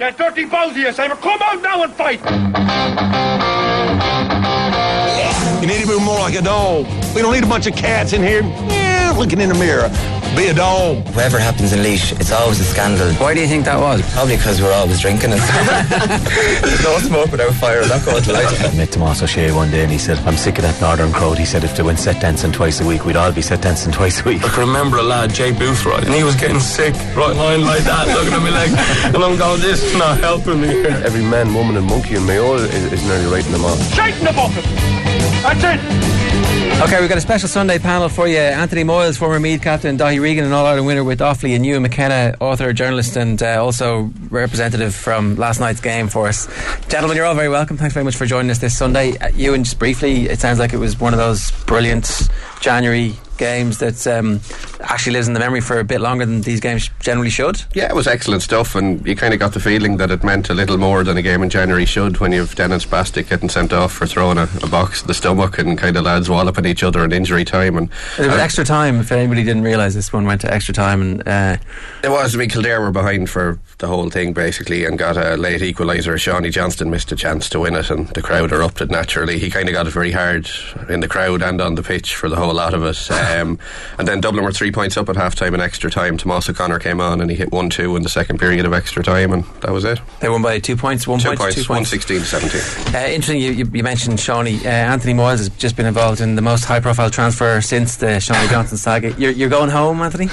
Yeah, 0.00 0.12
dirty 0.12 0.46
you 0.80 0.92
Simon. 0.92 1.18
Come 1.18 1.42
out 1.42 1.60
now 1.60 1.82
and 1.82 1.92
fight. 1.92 2.20
You 5.60 5.66
need 5.68 5.82
to 5.82 5.86
be 5.86 6.02
more 6.02 6.18
like 6.20 6.34
a 6.34 6.40
dog. 6.40 6.86
We 7.14 7.20
don't 7.20 7.34
need 7.34 7.44
a 7.44 7.46
bunch 7.46 7.66
of 7.66 7.76
cats 7.76 8.14
in 8.14 8.22
here 8.22 8.40
yeah, 8.40 9.14
looking 9.14 9.42
in 9.42 9.50
the 9.50 9.54
mirror. 9.56 9.90
Be 10.36 10.46
a 10.46 10.54
dog. 10.54 11.04
Whatever 11.08 11.38
happens 11.38 11.72
in 11.72 11.80
Laois, 11.82 12.12
it's 12.20 12.30
always 12.30 12.60
a 12.60 12.64
scandal. 12.64 13.12
Why 13.14 13.34
do 13.34 13.40
you 13.40 13.48
think 13.48 13.64
that 13.64 13.80
was? 13.80 14.00
Probably 14.14 14.36
because 14.36 14.62
we're 14.62 14.72
always 14.72 15.00
drinking 15.00 15.32
and 15.32 15.40
There's 15.40 16.84
no 16.84 16.98
smoke 16.98 17.32
without 17.32 17.52
fire. 17.54 17.86
Not 17.88 18.04
going 18.04 18.22
to 18.22 18.32
light 18.32 18.46
I 18.62 18.74
met 18.76 18.92
Tomas 18.92 19.22
O'Shea 19.22 19.50
one 19.52 19.70
day 19.70 19.82
and 19.82 19.90
he 19.90 19.98
said, 19.98 20.18
I'm 20.20 20.36
sick 20.36 20.56
of 20.58 20.62
that 20.62 20.80
northern 20.80 21.12
crowd. 21.12 21.36
He 21.36 21.44
said 21.44 21.64
if 21.64 21.76
they 21.76 21.82
went 21.82 21.98
set 21.98 22.20
dancing 22.22 22.52
twice 22.52 22.80
a 22.80 22.86
week, 22.86 23.04
we'd 23.04 23.16
all 23.16 23.32
be 23.32 23.42
set 23.42 23.60
dancing 23.60 23.92
twice 23.98 24.20
a 24.20 24.24
week. 24.24 24.44
I 24.44 24.48
can 24.48 24.60
remember 24.60 24.98
a 24.98 25.02
lad, 25.02 25.34
Jay 25.34 25.52
Boothroyd, 25.52 26.04
and 26.04 26.14
he 26.14 26.22
was 26.22 26.36
getting 26.36 26.60
sick, 26.60 26.94
right 27.16 27.34
lying 27.34 27.62
like 27.62 27.82
that, 27.82 28.06
looking 28.08 28.32
at 28.32 28.42
me 28.42 28.50
like, 28.50 28.70
and 29.14 29.16
I'm 29.22 29.36
going, 29.36 29.60
this 29.60 29.82
is 29.82 29.96
not 29.98 30.18
helping 30.20 30.60
me 30.60 30.68
here. 30.68 31.02
Every 31.04 31.22
man, 31.22 31.52
woman, 31.52 31.76
and 31.76 31.86
monkey 31.86 32.14
in 32.14 32.24
Mayo 32.24 32.54
is, 32.54 32.92
is 32.92 33.04
nearly 33.04 33.26
writing 33.26 33.52
them 33.52 33.64
off. 33.64 33.78
Shite 33.94 34.16
in 34.18 34.24
the 34.24 34.32
bucket. 34.32 34.64
That's 35.42 35.64
it. 35.64 36.19
Okay, 36.78 36.98
we've 36.98 37.08
got 37.10 37.18
a 37.18 37.20
special 37.20 37.48
Sunday 37.48 37.78
panel 37.78 38.08
for 38.08 38.26
you. 38.26 38.38
Anthony 38.38 38.84
Moyles, 38.84 39.18
former 39.18 39.38
Meath 39.38 39.60
captain, 39.62 39.98
Daithi 39.98 40.20
Regan, 40.20 40.44
an 40.46 40.52
All 40.52 40.64
Ireland 40.64 40.86
winner 40.86 41.04
with 41.04 41.20
Offaly, 41.20 41.54
and 41.54 41.64
Ewan 41.64 41.82
MacKenna, 41.82 42.36
author, 42.40 42.72
journalist, 42.72 43.16
and 43.16 43.42
uh, 43.42 43.62
also 43.62 44.10
representative 44.30 44.94
from 44.94 45.36
last 45.36 45.60
night's 45.60 45.80
game 45.80 46.08
for 46.08 46.26
us. 46.26 46.48
Gentlemen, 46.88 47.16
you're 47.18 47.26
all 47.26 47.34
very 47.34 47.50
welcome. 47.50 47.76
Thanks 47.76 47.92
very 47.92 48.04
much 48.04 48.16
for 48.16 48.24
joining 48.24 48.50
us 48.50 48.58
this 48.58 48.76
Sunday. 48.76 49.16
Uh, 49.18 49.28
Ewan, 49.34 49.62
just 49.64 49.78
briefly, 49.78 50.28
it 50.28 50.40
sounds 50.40 50.58
like 50.58 50.72
it 50.72 50.78
was 50.78 50.98
one 50.98 51.12
of 51.12 51.18
those 51.18 51.50
brilliant 51.66 52.28
January 52.60 53.14
games 53.40 53.78
that 53.78 54.06
um, 54.06 54.38
actually 54.82 55.14
lives 55.14 55.26
in 55.26 55.34
the 55.34 55.40
memory 55.40 55.60
for 55.62 55.80
a 55.80 55.84
bit 55.84 56.00
longer 56.00 56.26
than 56.26 56.42
these 56.42 56.60
games 56.60 56.90
generally 57.00 57.30
should. 57.30 57.62
Yeah, 57.74 57.88
it 57.88 57.94
was 57.94 58.06
excellent 58.06 58.42
stuff, 58.42 58.76
and 58.76 59.04
you 59.06 59.16
kind 59.16 59.32
of 59.34 59.40
got 59.40 59.54
the 59.54 59.60
feeling 59.60 59.96
that 59.96 60.10
it 60.10 60.22
meant 60.22 60.50
a 60.50 60.54
little 60.54 60.76
more 60.76 61.02
than 61.02 61.16
a 61.16 61.22
game 61.22 61.42
in 61.42 61.48
January 61.50 61.86
should 61.86 62.18
when 62.18 62.32
you've 62.32 62.54
Denis 62.54 62.84
Bastick 62.84 63.30
getting 63.30 63.48
sent 63.48 63.72
off 63.72 63.92
for 63.92 64.06
throwing 64.06 64.38
a, 64.38 64.48
a 64.62 64.68
box 64.68 65.00
in 65.00 65.08
the 65.08 65.14
stomach 65.14 65.58
and 65.58 65.78
kind 65.78 65.96
of 65.96 66.04
lads 66.04 66.28
walloping 66.28 66.66
each 66.66 66.82
other 66.82 67.02
in 67.04 67.12
injury 67.12 67.44
time. 67.44 67.76
And 67.78 67.90
It 68.18 68.26
was 68.26 68.36
uh, 68.36 68.42
extra 68.42 68.64
time. 68.64 69.00
If 69.00 69.10
anybody 69.10 69.42
didn't 69.42 69.62
realise, 69.62 69.94
this 69.94 70.12
one 70.12 70.26
went 70.26 70.42
to 70.42 70.52
extra 70.52 70.74
time, 70.74 71.00
and 71.00 71.26
uh, 71.26 71.56
It 72.04 72.10
was. 72.10 72.34
I 72.34 72.38
mean, 72.38 72.50
Kildare 72.50 72.80
were 72.80 72.92
behind 72.92 73.30
for 73.30 73.58
the 73.80 73.86
whole 73.88 74.08
thing 74.10 74.32
basically 74.32 74.84
and 74.84 74.98
got 74.98 75.16
a 75.16 75.36
late 75.36 75.60
equaliser. 75.62 76.14
Seánie 76.14 76.52
Johnston 76.52 76.90
missed 76.90 77.10
a 77.12 77.16
chance 77.16 77.48
to 77.48 77.60
win 77.60 77.74
it, 77.74 77.90
and 77.90 78.06
the 78.08 78.22
crowd 78.22 78.52
erupted 78.52 78.90
naturally. 78.90 79.38
He 79.38 79.50
kind 79.50 79.68
of 79.68 79.72
got 79.74 79.86
it 79.86 79.90
very 79.90 80.12
hard 80.12 80.48
in 80.88 81.00
the 81.00 81.08
crowd 81.08 81.42
and 81.42 81.60
on 81.60 81.74
the 81.74 81.82
pitch 81.82 82.14
for 82.14 82.28
the 82.28 82.36
whole 82.36 82.54
lot 82.54 82.74
of 82.74 82.84
it. 82.84 83.10
Um, 83.10 83.58
and 83.98 84.06
then 84.06 84.20
Dublin 84.20 84.44
were 84.44 84.52
three 84.52 84.70
points 84.70 84.96
up 84.96 85.08
at 85.08 85.16
half 85.16 85.34
time 85.34 85.54
in 85.54 85.60
extra 85.60 85.90
time. 85.90 86.16
Tomas 86.18 86.48
O'Connor 86.48 86.78
came 86.78 87.00
on 87.00 87.20
and 87.20 87.30
he 87.30 87.36
hit 87.36 87.50
1 87.52 87.70
2 87.70 87.96
in 87.96 88.02
the 88.02 88.08
second 88.08 88.38
period 88.38 88.66
of 88.66 88.72
extra 88.72 89.02
time, 89.02 89.32
and 89.32 89.44
that 89.62 89.72
was 89.72 89.84
it. 89.84 89.98
they 90.20 90.28
won 90.28 90.42
by 90.42 90.58
two 90.58 90.76
points. 90.76 91.06
One 91.06 91.18
Two 91.18 91.28
point, 91.28 91.40
points, 91.40 91.56
two 91.56 91.64
points. 91.64 91.90
116 91.92 92.20
17. 92.20 92.94
Uh, 92.94 93.06
interesting, 93.08 93.40
you, 93.40 93.52
you, 93.52 93.70
you 93.72 93.82
mentioned 93.82 94.18
Seánie. 94.18 94.64
Uh, 94.64 94.68
Anthony 94.68 95.14
Moyles 95.14 95.38
has 95.38 95.48
just 95.50 95.76
been 95.76 95.86
involved 95.86 96.20
in 96.20 96.34
the 96.36 96.42
most 96.42 96.64
high 96.64 96.80
profile 96.80 97.10
transfer 97.10 97.60
since 97.62 97.96
the 97.96 98.06
Seánie 98.06 98.50
Johnston 98.50 98.76
saga. 98.78 99.12
You're, 99.12 99.32
you're 99.32 99.48
going 99.48 99.70
home, 99.70 100.00
Anthony? 100.02 100.28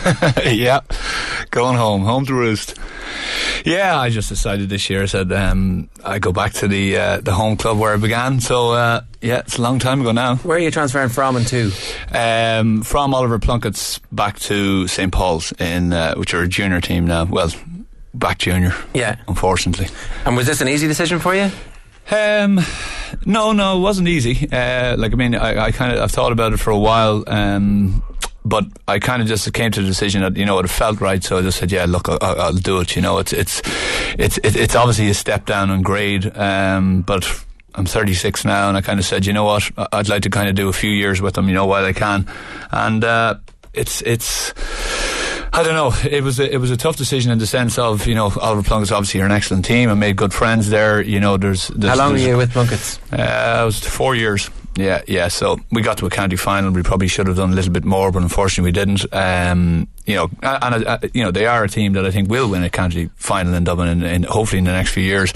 yeah, 0.54 0.82
going 1.52 1.78
home, 1.78 2.02
home 2.02 2.26
to 2.26 2.34
roost. 2.34 2.78
Yeah, 3.66 4.00
I 4.00 4.10
just 4.10 4.30
decided 4.30 4.70
this 4.70 4.90
year. 4.90 5.04
I 5.04 5.06
said 5.06 5.32
um, 5.32 5.90
I 6.04 6.20
go 6.20 6.32
back 6.32 6.54
to 6.54 6.68
the 6.68 6.98
uh, 6.98 7.22
the 7.22 7.34
home 7.34 7.58
club 7.58 7.78
where 7.80 7.94
I 7.94 7.98
began. 7.98 8.40
So 8.40 8.72
uh, 8.72 9.02
yeah, 9.22 9.40
it's 9.40 9.58
a 9.58 9.62
long 9.62 9.80
time 9.80 10.02
ago 10.02 10.12
now. 10.12 10.36
Where 10.38 10.58
are 10.58 10.60
you 10.60 10.72
transferring 10.72 11.10
from 11.10 11.36
and 11.36 11.48
to? 11.48 11.72
Um, 12.12 12.84
from 12.84 13.14
Oliver 13.14 13.40
Plunkett's 13.40 14.00
back 14.12 14.40
to 14.40 14.88
St 14.88 15.12
Paul's, 15.12 15.52
in 15.60 15.94
uh, 15.94 16.16
which 16.16 16.34
are 16.34 16.42
a 16.42 16.48
junior 16.48 16.82
team 16.82 17.06
now. 17.08 17.26
Well, 17.26 17.52
back 18.14 18.40
junior. 18.40 18.74
Yeah. 18.94 19.18
unfortunately. 19.28 19.88
And 20.26 20.36
was 20.36 20.48
this 20.48 20.62
an 20.62 20.68
easy 20.68 20.88
decision 20.88 21.20
for 21.20 21.36
you? 21.36 21.52
Um, 22.10 22.62
no, 23.26 23.52
no, 23.52 23.78
it 23.78 23.82
wasn't 23.82 24.08
easy. 24.08 24.48
Uh, 24.50 24.96
like 24.98 25.12
I 25.12 25.16
mean, 25.16 25.36
I, 25.36 25.66
I 25.66 25.72
kind 25.72 25.94
of 25.94 26.02
I've 26.02 26.12
thought 26.12 26.32
about 26.32 26.54
it 26.54 26.58
for 26.58 26.72
a 26.72 26.80
while. 26.80 27.24
Um, 27.28 28.02
but 28.48 28.66
I 28.88 29.00
kind 29.00 29.22
of 29.22 29.28
just 29.28 29.52
came 29.54 29.72
to 29.72 29.82
the 29.82 29.88
decision 29.88 30.22
that 30.22 30.38
you 30.38 30.46
know 30.46 30.60
it 30.60 30.70
felt 30.70 31.02
right, 31.02 31.24
so 31.24 31.38
I 31.38 31.42
just 31.42 31.60
said, 31.60 31.72
"Yeah, 31.72 31.86
look, 31.88 32.08
I'll, 32.10 32.20
I'll 32.22 32.54
do 32.54 32.80
it." 32.80 32.96
You 32.96 33.02
know, 33.02 33.20
it's 33.20 33.34
it's 33.34 33.62
it's 34.18 34.38
it's 34.44 34.76
obviously 34.76 35.10
a 35.10 35.14
step 35.14 35.46
down 35.46 35.70
in 35.70 35.82
grade, 35.82 36.36
um, 36.38 37.02
but 37.02 37.26
I'm 37.76 37.86
36 37.86 38.46
now, 38.46 38.70
and 38.70 38.78
I 38.78 38.82
kind 38.82 39.00
of 39.00 39.06
said, 39.06 39.26
"You 39.26 39.34
know 39.34 39.44
what? 39.44 39.70
I'd 39.94 40.10
like 40.10 40.24
to 40.24 40.30
kind 40.30 40.50
of 40.50 40.56
do 40.56 40.70
a 40.70 40.74
few 40.74 40.92
years 40.92 41.22
with 41.22 41.34
them, 41.36 41.48
you 41.48 41.54
know, 41.54 41.66
while 41.66 41.86
I 41.86 41.94
can," 41.94 42.26
and 42.72 43.04
uh, 43.04 43.36
it's 43.74 44.02
it's. 44.04 44.54
I 45.54 45.64
don't 45.64 45.74
know. 45.76 45.92
It 46.08 46.24
was 46.24 46.40
a, 46.40 46.54
it 46.54 46.58
was 46.58 46.72
a 46.72 46.78
tough 46.78 46.98
decision 46.98 47.32
in 47.32 47.40
the 47.40 47.48
sense 47.48 47.80
of 47.80 48.06
you 48.06 48.14
know 48.16 48.32
Oliver 48.42 48.62
Plunkett's 48.64 48.92
obviously 48.92 49.22
an 49.22 49.32
excellent 49.32 49.66
team. 49.66 49.90
I 49.90 49.94
made 49.96 50.16
good 50.16 50.34
friends 50.34 50.70
there. 50.70 51.02
You 51.02 51.20
know, 51.20 51.38
there's, 51.38 51.70
there's 51.70 51.92
How 51.94 51.98
long 51.98 52.12
were 52.14 52.18
there's- 52.20 52.30
you 52.32 52.38
with 52.38 52.52
Plunkett's? 52.52 53.00
uh, 53.12 53.62
it 53.64 53.66
was 53.66 53.80
four 53.80 54.14
years. 54.16 54.50
Yeah, 54.78 55.02
yeah. 55.08 55.28
So 55.28 55.58
we 55.72 55.82
got 55.82 55.98
to 55.98 56.06
a 56.06 56.10
county 56.10 56.36
final. 56.36 56.72
We 56.72 56.84
probably 56.84 57.08
should 57.08 57.26
have 57.26 57.38
done 57.38 57.52
a 57.52 57.56
little 57.56 57.74
bit 57.74 57.84
more, 57.84 58.12
but 58.12 58.22
unfortunately 58.22 58.68
we 58.68 58.72
didn't. 58.74 59.12
Um, 59.12 59.88
you 60.06 60.16
know, 60.16 60.30
and 60.44 60.86
uh, 60.86 61.00
you 61.14 61.24
know 61.24 61.32
they 61.32 61.48
are 61.48 61.64
a 61.64 61.68
team 61.68 61.94
that 61.94 62.06
I 62.06 62.12
think 62.12 62.30
will 62.30 62.50
win 62.50 62.64
a 62.64 62.70
county 62.70 63.10
final 63.16 63.56
in 63.56 63.64
Dublin, 63.64 63.88
in, 63.88 64.04
in, 64.04 64.24
hopefully 64.24 64.60
in 64.60 64.66
the 64.66 64.72
next 64.72 64.92
few 64.92 65.04
years. 65.04 65.34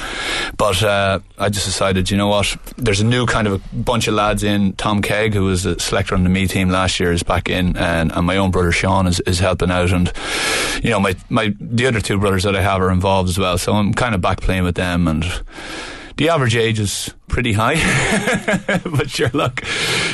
But 0.58 0.84
uh, 0.84 1.20
I 1.40 1.50
just 1.50 1.66
decided, 1.66 2.12
you 2.12 2.18
know 2.18 2.28
what? 2.28 2.56
There's 2.78 3.02
a 3.02 3.06
new 3.06 3.26
kind 3.26 3.48
of 3.48 3.54
a 3.54 3.76
bunch 3.76 4.08
of 4.08 4.14
lads 4.14 4.44
in. 4.44 4.74
Tom 4.74 5.02
Kegg, 5.02 5.34
who 5.34 5.46
was 5.46 5.66
a 5.66 5.80
selector 5.80 6.14
on 6.14 6.24
the 6.24 6.30
Meath 6.30 6.52
team 6.52 6.70
last 6.70 7.00
year, 7.00 7.12
is 7.12 7.24
back 7.24 7.50
in, 7.50 7.76
and, 7.78 8.12
and 8.12 8.26
my 8.28 8.38
own 8.38 8.52
brother 8.52 8.72
Sean 8.72 9.08
is, 9.08 9.20
is 9.22 9.40
helping 9.40 9.72
out, 9.72 9.92
and 9.92 10.14
you 10.84 10.92
know 10.92 11.00
my 11.00 11.16
my 11.30 11.52
the 11.60 11.88
other 11.88 12.00
two 12.00 12.20
brothers 12.20 12.44
that 12.44 12.56
I 12.56 12.62
have 12.62 12.80
are 12.80 12.92
involved 12.92 13.30
as 13.30 13.40
well. 13.40 13.58
So 13.58 13.74
I'm 13.74 13.92
kind 13.92 14.14
of 14.14 14.22
back 14.22 14.40
playing 14.40 14.64
with 14.64 14.76
them 14.76 15.08
and 15.08 15.26
the 16.22 16.30
average 16.30 16.56
age 16.56 16.80
is 16.80 17.12
pretty 17.28 17.52
high. 17.52 17.74
but 18.86 19.10
sure, 19.10 19.32
look, 19.34 19.64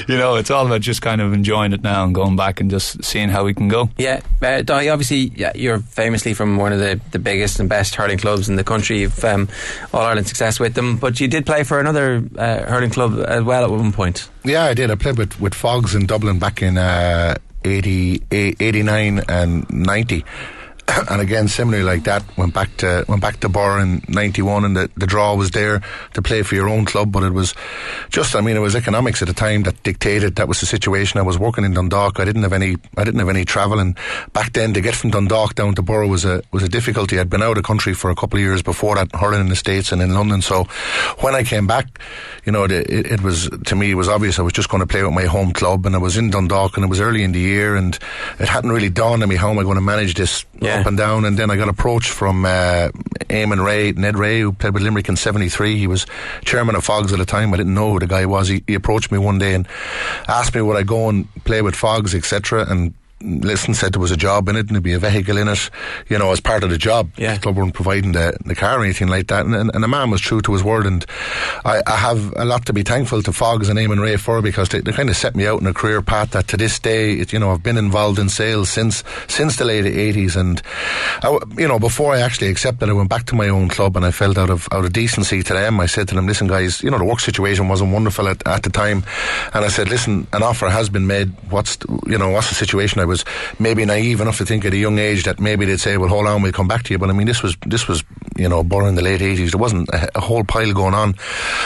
you 0.07 0.18
know, 0.18 0.35
it's 0.35 0.50
all 0.50 0.66
about 0.66 0.79
just 0.79 1.01
kind 1.01 1.19
of 1.19 1.34
enjoying 1.34 1.73
it 1.73 1.84
now 1.84 2.06
and 2.06 2.16
going 2.16 2.38
back 2.38 2.62
and 2.62 2.72
just 2.72 3.03
seeing 3.03 3.28
how 3.28 3.44
we 3.44 3.53
can 3.53 3.68
go. 3.68 3.90
Yeah, 3.97 4.22
uh, 4.41 4.63
Daithi, 4.63 4.90
obviously, 4.90 5.34
yeah, 5.35 5.51
you're 5.53 5.79
famously 5.79 6.34
from 6.34 6.56
one 6.56 6.72
of 6.72 6.79
the, 6.79 7.01
the 7.12 7.19
biggest 7.19 7.59
and 7.59 7.68
best 7.68 7.95
hurling 7.95 8.19
clubs 8.19 8.47
in 8.47 8.56
the 8.56 8.63
country. 8.63 9.01
You've 9.01 9.22
um, 9.25 9.50
All 9.94 10.00
Ireland 10.00 10.28
success 10.28 10.62
with 10.62 10.75
them, 10.75 10.95
but 10.95 11.19
you 11.19 11.28
did 11.28 11.45
play 11.45 11.63
for 11.66 11.78
another 11.78 12.24
uh, 12.38 12.63
hurling 12.63 12.91
club 12.91 13.22
as 13.28 13.44
well 13.44 13.66
at 13.66 13.69
one 13.69 13.91
point. 13.91 14.29
Yeah, 14.45 14.63
I 14.63 14.75
did. 14.75 14.89
I 14.89 14.95
played 14.95 15.18
with, 15.18 15.38
with 15.41 15.53
Faughs 15.53 15.94
in 15.94 16.06
Dublin 16.06 16.39
back 16.39 16.62
in 16.62 16.78
uh, 16.78 17.35
80, 17.66 18.24
89 18.31 19.24
and 19.28 19.69
90. 19.69 20.24
and 21.09 21.22
again, 21.22 21.48
similarly 21.48 21.84
like 21.84 22.03
that, 22.03 22.24
went 22.38 22.53
back 22.53 22.75
to 22.78 23.03
went 23.08 23.22
back 23.22 23.40
to 23.42 23.50
Birr 23.50 23.80
in 23.80 24.02
'91, 24.08 24.64
and 24.64 24.78
the, 24.78 24.90
the 24.96 25.06
draw 25.08 25.36
was 25.36 25.52
there 25.52 25.81
to 26.14 26.22
play 26.22 26.44
for 26.44 26.56
your 26.56 26.70
own 26.70 26.86
club. 26.86 27.12
But 27.12 27.24
it 27.24 27.34
was 27.34 27.53
just, 28.09 28.36
I 28.36 28.42
mean, 28.42 28.56
it 28.56 28.62
was 28.62 28.75
economics 28.75 29.22
at 29.22 29.28
the 29.28 29.34
time 29.34 29.64
that 29.64 29.81
dictated 29.84 30.38
that 30.38 30.48
was 30.48 30.59
the 30.59 30.66
situation. 30.66 31.20
I 31.20 31.24
was 31.24 31.38
working 31.38 31.66
in 31.66 31.74
Dundalk. 31.74 32.20
I 32.20 32.25
didn't 32.25 32.44
have 32.44 32.53
any, 32.53 32.78
I 32.96 33.03
didn't 33.03 33.20
have 33.20 33.30
any 33.30 33.44
travel, 33.44 33.80
and 33.80 33.98
back 34.34 34.53
then 34.53 34.74
to 34.74 34.81
get 34.81 34.96
from 34.96 35.09
Dundalk 35.09 35.56
down 35.56 35.75
to 35.75 35.81
Birr 35.81 36.08
was 36.08 36.24
a 36.24 36.42
was 36.52 36.64
a 36.64 36.70
difficulty. 36.70 37.19
I'd 37.19 37.30
been 37.30 37.44
out 37.44 37.58
of 37.58 37.64
country 37.64 37.94
for 37.94 38.09
a 38.09 38.16
couple 38.16 38.38
of 38.38 38.44
years 38.44 38.62
before 38.62 38.96
that, 38.96 39.14
hurling 39.14 39.42
in 39.42 39.50
the 39.50 39.56
states 39.56 39.92
and 39.92 40.02
in 40.02 40.14
London. 40.14 40.42
So 40.42 40.64
when 41.19 41.36
I 41.36 41.44
came 41.44 41.68
back, 41.68 42.00
you 42.46 42.52
know, 42.52 42.64
it, 42.64 42.72
it, 42.72 43.12
it 43.12 43.22
was 43.22 43.50
to 43.66 43.75
me 43.75 43.92
it 43.92 43.96
was 43.96 44.08
obvious 44.08 44.40
I 44.40 44.44
was 44.44 44.54
just 44.54 44.69
going 44.69 44.81
to 44.81 44.88
play 44.88 45.04
with 45.04 45.14
my 45.14 45.25
home 45.25 45.52
club, 45.52 45.86
and 45.86 45.96
I 45.96 46.00
was 46.00 46.16
in 46.16 46.30
Dundalk, 46.30 46.78
and 46.78 46.86
it 46.86 46.90
was 46.90 47.02
early 47.02 47.24
in 47.24 47.34
the 47.34 47.42
year, 47.42 47.75
and 47.75 47.98
it 48.40 48.48
hadn't 48.48 48.72
really 48.72 48.90
dawned 48.90 49.22
on 49.22 49.28
me 49.28 49.36
how 49.36 49.50
am 49.50 49.59
I 49.59 49.64
going 49.64 49.75
to 49.75 49.81
manage 49.81 50.14
this 50.14 50.46
Yeah. 50.62 50.76
Up 50.81 50.85
and 50.88 50.97
down. 50.97 51.25
And 51.25 51.38
then 51.38 51.49
I 51.49 51.55
got 51.55 51.69
approached 51.69 52.09
from 52.09 52.45
uh, 52.45 52.89
Eamon 53.29 53.63
Rea, 53.63 53.91
Ned 53.93 54.17
Rea, 54.17 54.41
who 54.41 54.53
played 54.53 54.73
with 54.73 54.83
Limerick 54.83 55.09
in 55.09 55.15
'73. 55.15 55.77
He 55.77 55.88
was 55.88 56.05
chairman 56.43 56.75
of 56.75 56.85
Faughs 56.85 57.11
at 57.11 57.19
the 57.19 57.25
time. 57.25 57.53
I 57.53 57.57
didn't 57.57 57.73
know 57.73 57.93
who 57.93 57.99
the 57.99 58.07
guy 58.07 58.25
was. 58.25 58.47
He, 58.47 58.63
he 58.67 58.73
approached 58.73 59.11
me 59.11 59.17
one 59.17 59.38
day 59.38 59.53
and 59.53 59.67
asked 60.27 60.55
me 60.55 60.61
would 60.61 60.77
I 60.77 60.83
go 60.83 61.09
and 61.09 61.27
play 61.43 61.61
with 61.61 61.75
Faughs, 61.75 62.13
etc. 62.15 62.65
And 62.69 62.93
listen, 63.22 63.73
said 63.73 63.94
there 63.94 64.01
was 64.01 64.11
a 64.11 64.17
job 64.17 64.47
in 64.50 64.55
it 64.55 64.67
and 64.67 64.69
there'd 64.69 64.83
be 64.83 64.94
a 64.94 65.00
vehicle 65.00 65.38
in 65.38 65.47
it, 65.47 65.69
you 66.09 66.17
know, 66.17 66.31
as 66.31 66.39
part 66.39 66.63
of 66.63 66.69
the 66.69 66.78
job. 66.78 67.09
Yeah. 67.17 67.35
The 67.35 67.39
club 67.41 67.57
weren't 67.57 67.73
providing 67.73 68.11
the, 68.11 68.38
the 68.45 68.55
car 68.55 68.79
or 68.79 68.83
anything 68.83 69.07
like 69.07 69.28
that. 69.28 69.45
And, 69.45 69.55
and, 69.55 69.72
and 69.73 69.83
the 69.83 69.88
man 69.88 70.12
was 70.12 70.21
true 70.21 70.42
to 70.42 70.53
his 70.53 70.63
word. 70.63 70.86
And 70.86 71.06
I, 71.65 71.81
I 71.88 71.95
have 71.95 72.33
a 72.36 72.45
lot 72.45 72.65
to 72.68 72.74
be 72.74 72.83
thankful 72.83 73.21
to 73.24 73.31
Faughs 73.31 73.69
and 73.69 73.80
Eamon 73.80 74.01
Rea 74.01 74.18
for 74.18 74.42
because 74.42 74.69
they, 74.69 74.81
they 74.81 74.92
kind 74.92 75.09
of 75.09 75.15
set 75.18 75.36
me 75.36 75.47
out 75.47 75.62
in 75.62 75.68
a 75.68 75.74
career 75.74 76.01
path 76.01 76.31
that 76.31 76.47
to 76.50 76.57
this 76.57 76.80
day, 76.80 77.13
it, 77.13 77.33
you 77.33 77.39
know, 77.39 77.51
I've 77.51 77.63
been 77.63 77.77
involved 77.77 78.19
in 78.19 78.30
sales 78.30 78.69
since 78.69 79.03
since 79.27 79.56
the 79.57 79.65
late 79.65 79.86
80s. 79.86 80.36
And, 80.36 80.62
I 81.24 81.38
you 81.57 81.68
know, 81.68 81.80
before 81.80 82.13
I 82.13 82.19
actually 82.19 82.50
accepted, 82.50 82.89
I 82.89 82.94
went 82.94 83.09
back 83.09 83.25
to 83.27 83.36
my 83.36 83.50
own 83.50 83.68
club 83.69 83.95
and 83.97 84.06
I 84.06 84.12
felt 84.12 84.38
out 84.38 84.50
of 84.50 84.68
out 84.71 84.86
of 84.86 84.94
decency 84.94 85.42
to 85.44 85.53
them. 85.53 85.80
I 85.80 85.86
said 85.88 86.07
to 86.09 86.15
them, 86.15 86.27
listen, 86.27 86.47
guys, 86.47 86.81
you 86.83 86.92
know, 86.92 86.97
the 86.97 87.06
work 87.06 87.19
situation 87.19 87.68
wasn't 87.68 87.94
wonderful 87.94 88.27
at, 88.27 88.45
at 88.47 88.63
the 88.63 88.69
time. 88.69 89.03
And 89.53 89.65
I 89.65 89.69
said, 89.69 89.89
listen, 89.89 90.27
an 90.33 90.44
offer 90.44 90.69
has 90.69 90.89
been 90.89 91.07
made. 91.07 91.31
What's, 91.50 91.77
the- 91.77 92.00
you 92.07 92.18
know, 92.18 92.30
what's 92.30 92.50
the 92.50 92.56
situation? 92.56 93.00
I 93.01 93.06
was 93.07 93.25
maybe 93.59 93.83
naive 93.86 94.21
enough 94.21 94.38
to 94.38 94.45
think 94.45 94.65
at 94.65 94.74
a 94.74 94.77
young 94.77 95.00
age 95.00 95.24
that 95.24 95.39
maybe 95.39 95.65
they'd 95.65 95.80
say, 95.80 95.98
well, 95.98 96.09
hold 96.09 96.27
on, 96.27 96.42
we'll 96.42 96.51
come 96.51 96.68
back 96.68 96.83
to 96.83 96.94
you. 96.94 97.00
But 97.00 97.09
I 97.09 97.13
mean, 97.13 97.27
this 97.27 97.42
was, 97.42 97.57
this 97.65 97.88
was, 97.88 98.04
you 98.36 98.48
know, 98.48 98.63
born 98.63 98.88
in 98.88 98.95
the 98.95 99.01
late 99.01 99.21
80s. 99.21 99.51
There 99.51 99.59
wasn't 99.59 99.89
a, 99.89 100.09
a 100.18 100.21
whole 100.21 100.44
pile 100.44 100.74
going 100.74 100.94
on. 100.94 101.15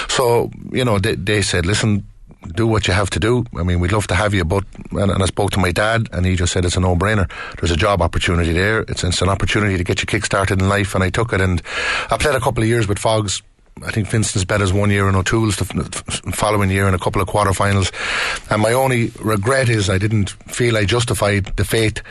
So, 0.07 0.51
you 0.71 0.85
know, 0.85 0.99
they, 0.99 1.15
they 1.15 1.41
said, 1.41 1.65
listen, 1.65 2.05
do 2.55 2.65
what 2.65 2.87
you 2.87 2.93
have 2.93 3.09
to 3.11 3.19
do. 3.19 3.45
I 3.57 3.63
mean, 3.63 3.79
we'd 3.79 3.91
love 3.91 4.07
to 4.07 4.15
have 4.15 4.33
you, 4.33 4.43
but 4.43 4.63
and, 4.91 5.11
and 5.11 5.21
I 5.23 5.25
spoke 5.25 5.51
to 5.51 5.59
my 5.59 5.71
dad, 5.71 6.09
and 6.11 6.25
he 6.25 6.35
just 6.35 6.53
said 6.53 6.65
it's 6.65 6.77
a 6.77 6.79
no-brainer. 6.79 7.29
There's 7.59 7.71
a 7.71 7.77
job 7.77 8.01
opportunity 8.01 8.51
there. 8.53 8.79
It's, 8.81 9.03
it's 9.03 9.21
an 9.21 9.29
opportunity 9.29 9.77
to 9.77 9.83
get 9.83 10.01
you 10.01 10.07
kick-started 10.07 10.59
in 10.61 10.67
life, 10.67 10.95
and 10.95 11.03
I 11.03 11.09
took 11.09 11.33
it. 11.33 11.41
And 11.41 11.61
I 12.09 12.17
played 12.17 12.35
a 12.35 12.39
couple 12.39 12.63
of 12.63 12.69
years 12.69 12.87
with 12.87 12.97
Faughs. 12.97 13.41
I 13.83 13.91
think 13.91 14.07
Vincent's 14.07 14.45
bet 14.45 14.61
us 14.61 14.71
one 14.71 14.91
year 14.91 15.07
and 15.07 15.17
O'Toole's 15.17 15.57
the 15.57 15.65
following 16.33 16.69
year 16.69 16.87
in 16.87 16.93
a 16.93 16.99
couple 16.99 17.21
of 17.21 17.27
quarterfinals. 17.27 17.91
And 18.51 18.61
my 18.61 18.73
only 18.73 19.11
regret 19.19 19.69
is 19.69 19.89
I 19.89 19.97
didn't 19.97 20.29
feel 20.29 20.77
I 20.77 20.85
justified 20.85 21.45
the 21.57 21.65
faith 21.65 22.01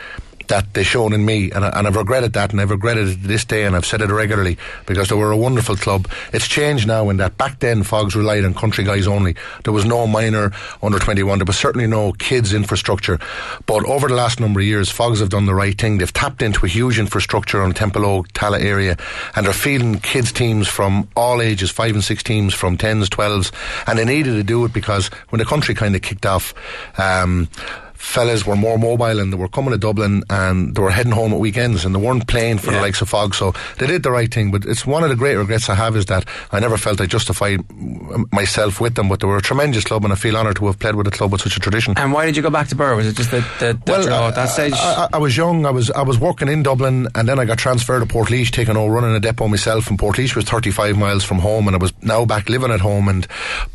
that 0.47 0.73
they 0.73 0.83
shown 0.83 1.13
in 1.13 1.25
me, 1.25 1.51
and, 1.51 1.65
I, 1.65 1.69
and 1.69 1.87
I've 1.87 1.95
regretted 1.95 2.33
that, 2.33 2.51
and 2.51 2.61
I've 2.61 2.71
regretted 2.71 3.07
it 3.09 3.21
to 3.21 3.27
this 3.27 3.45
day, 3.45 3.65
and 3.65 3.75
I've 3.75 3.85
said 3.85 4.01
it 4.01 4.09
regularly 4.09 4.57
because 4.85 5.09
they 5.09 5.15
were 5.15 5.31
a 5.31 5.37
wonderful 5.37 5.75
club. 5.75 6.07
It's 6.33 6.47
changed 6.47 6.87
now 6.87 7.09
in 7.09 7.17
that 7.17 7.37
back 7.37 7.59
then 7.59 7.83
Faughs 7.83 8.15
relied 8.15 8.45
on 8.45 8.53
country 8.53 8.83
guys 8.83 9.07
only. 9.07 9.35
There 9.63 9.73
was 9.73 9.85
no 9.85 10.07
minor 10.07 10.51
under 10.81 10.99
21. 10.99 11.39
There 11.39 11.45
was 11.45 11.57
certainly 11.57 11.87
no 11.87 12.11
kids 12.13 12.53
infrastructure. 12.53 13.19
But 13.65 13.85
over 13.85 14.07
the 14.07 14.15
last 14.15 14.39
number 14.39 14.59
of 14.59 14.65
years, 14.65 14.89
Faughs 14.91 15.19
have 15.19 15.29
done 15.29 15.45
the 15.45 15.55
right 15.55 15.77
thing. 15.77 15.97
They've 15.97 16.11
tapped 16.11 16.41
into 16.41 16.65
a 16.65 16.69
huge 16.69 16.99
infrastructure 16.99 17.61
on 17.61 17.73
Templeogue, 17.73 18.27
Tallaght 18.33 18.63
area, 18.63 18.97
and 19.35 19.45
they're 19.45 19.53
feeding 19.53 19.99
kids 19.99 20.31
teams 20.31 20.67
from 20.67 21.07
all 21.15 21.41
ages, 21.41 21.71
five 21.71 21.93
and 21.93 22.03
six 22.03 22.23
teams 22.23 22.53
from 22.53 22.77
10s, 22.77 23.05
12s, 23.05 23.51
and 23.87 23.97
they 23.97 24.05
needed 24.05 24.33
to 24.33 24.43
do 24.43 24.65
it 24.65 24.73
because 24.73 25.07
when 25.29 25.39
the 25.39 25.45
country 25.45 25.75
kind 25.75 25.95
of 25.95 26.01
kicked 26.01 26.25
off, 26.25 26.53
um, 26.99 27.47
fellas 28.01 28.45
were 28.45 28.55
more 28.55 28.77
mobile 28.77 29.19
and 29.19 29.31
they 29.31 29.37
were 29.37 29.47
coming 29.47 29.71
to 29.71 29.77
Dublin 29.77 30.23
and 30.29 30.75
they 30.75 30.81
were 30.81 30.89
heading 30.89 31.11
home 31.11 31.31
at 31.33 31.39
weekends 31.39 31.85
and 31.85 31.93
they 31.95 31.99
weren't 31.99 32.27
playing 32.27 32.57
for 32.57 32.71
the 32.71 32.81
likes 32.81 33.01
of 33.01 33.07
Fog. 33.09 33.33
So 33.35 33.53
they 33.77 33.87
did 33.87 34.03
the 34.03 34.11
right 34.11 34.31
thing. 34.33 34.51
But 34.51 34.65
it's 34.65 34.85
one 34.85 35.03
of 35.03 35.09
the 35.09 35.15
great 35.15 35.35
regrets 35.35 35.69
I 35.69 35.75
have 35.75 35.95
is 35.95 36.07
that 36.07 36.25
I 36.51 36.59
never 36.59 36.77
felt 36.77 36.99
I 36.99 37.05
justified 37.05 37.61
myself 38.33 38.81
with 38.81 38.95
them. 38.95 39.07
But 39.07 39.19
they 39.19 39.27
were 39.27 39.37
a 39.37 39.41
tremendous 39.41 39.83
club 39.83 40.03
and 40.03 40.11
I 40.11 40.15
feel 40.15 40.35
honoured 40.35 40.57
to 40.57 40.65
have 40.65 40.79
played 40.79 40.95
with 40.95 41.07
a 41.07 41.11
club 41.11 41.31
with 41.31 41.41
such 41.41 41.55
a 41.57 41.59
tradition. 41.59 41.93
And 41.97 42.11
why 42.11 42.25
did 42.25 42.35
you 42.35 42.41
go 42.41 42.49
back 42.49 42.67
to 42.69 42.75
Birr? 42.75 42.95
Was 42.95 43.07
it 43.07 43.15
just 43.15 43.31
the, 43.31 43.39
the, 43.59 43.79
the 43.85 43.91
Well, 43.91 44.03
draw 44.03 44.27
at 44.29 44.35
that 44.35 44.47
stage? 44.47 44.73
I, 44.73 45.05
I, 45.05 45.09
I 45.13 45.17
was 45.19 45.37
young. 45.37 45.65
I 45.65 45.71
was 45.71 45.91
I 45.91 46.01
was 46.01 46.17
working 46.19 46.47
in 46.47 46.63
Dublin, 46.63 47.07
and 47.15 47.29
then 47.29 47.39
I 47.39 47.45
got 47.45 47.59
transferred 47.59 47.99
to 47.99 48.05
Portlaoise, 48.05 48.49
taking 48.49 48.75
over 48.75 48.91
running 48.93 49.15
a 49.15 49.19
depot 49.19 49.47
myself. 49.47 49.89
And 49.89 49.97
Portlaoise 49.99 50.35
was 50.35 50.45
35 50.45 50.97
miles 50.97 51.23
from 51.23 51.39
home, 51.39 51.67
and 51.67 51.75
I 51.75 51.79
was 51.79 51.93
now 52.01 52.25
back 52.25 52.49
living 52.49 52.71
at 52.71 52.81
home. 52.81 53.07
And 53.07 53.27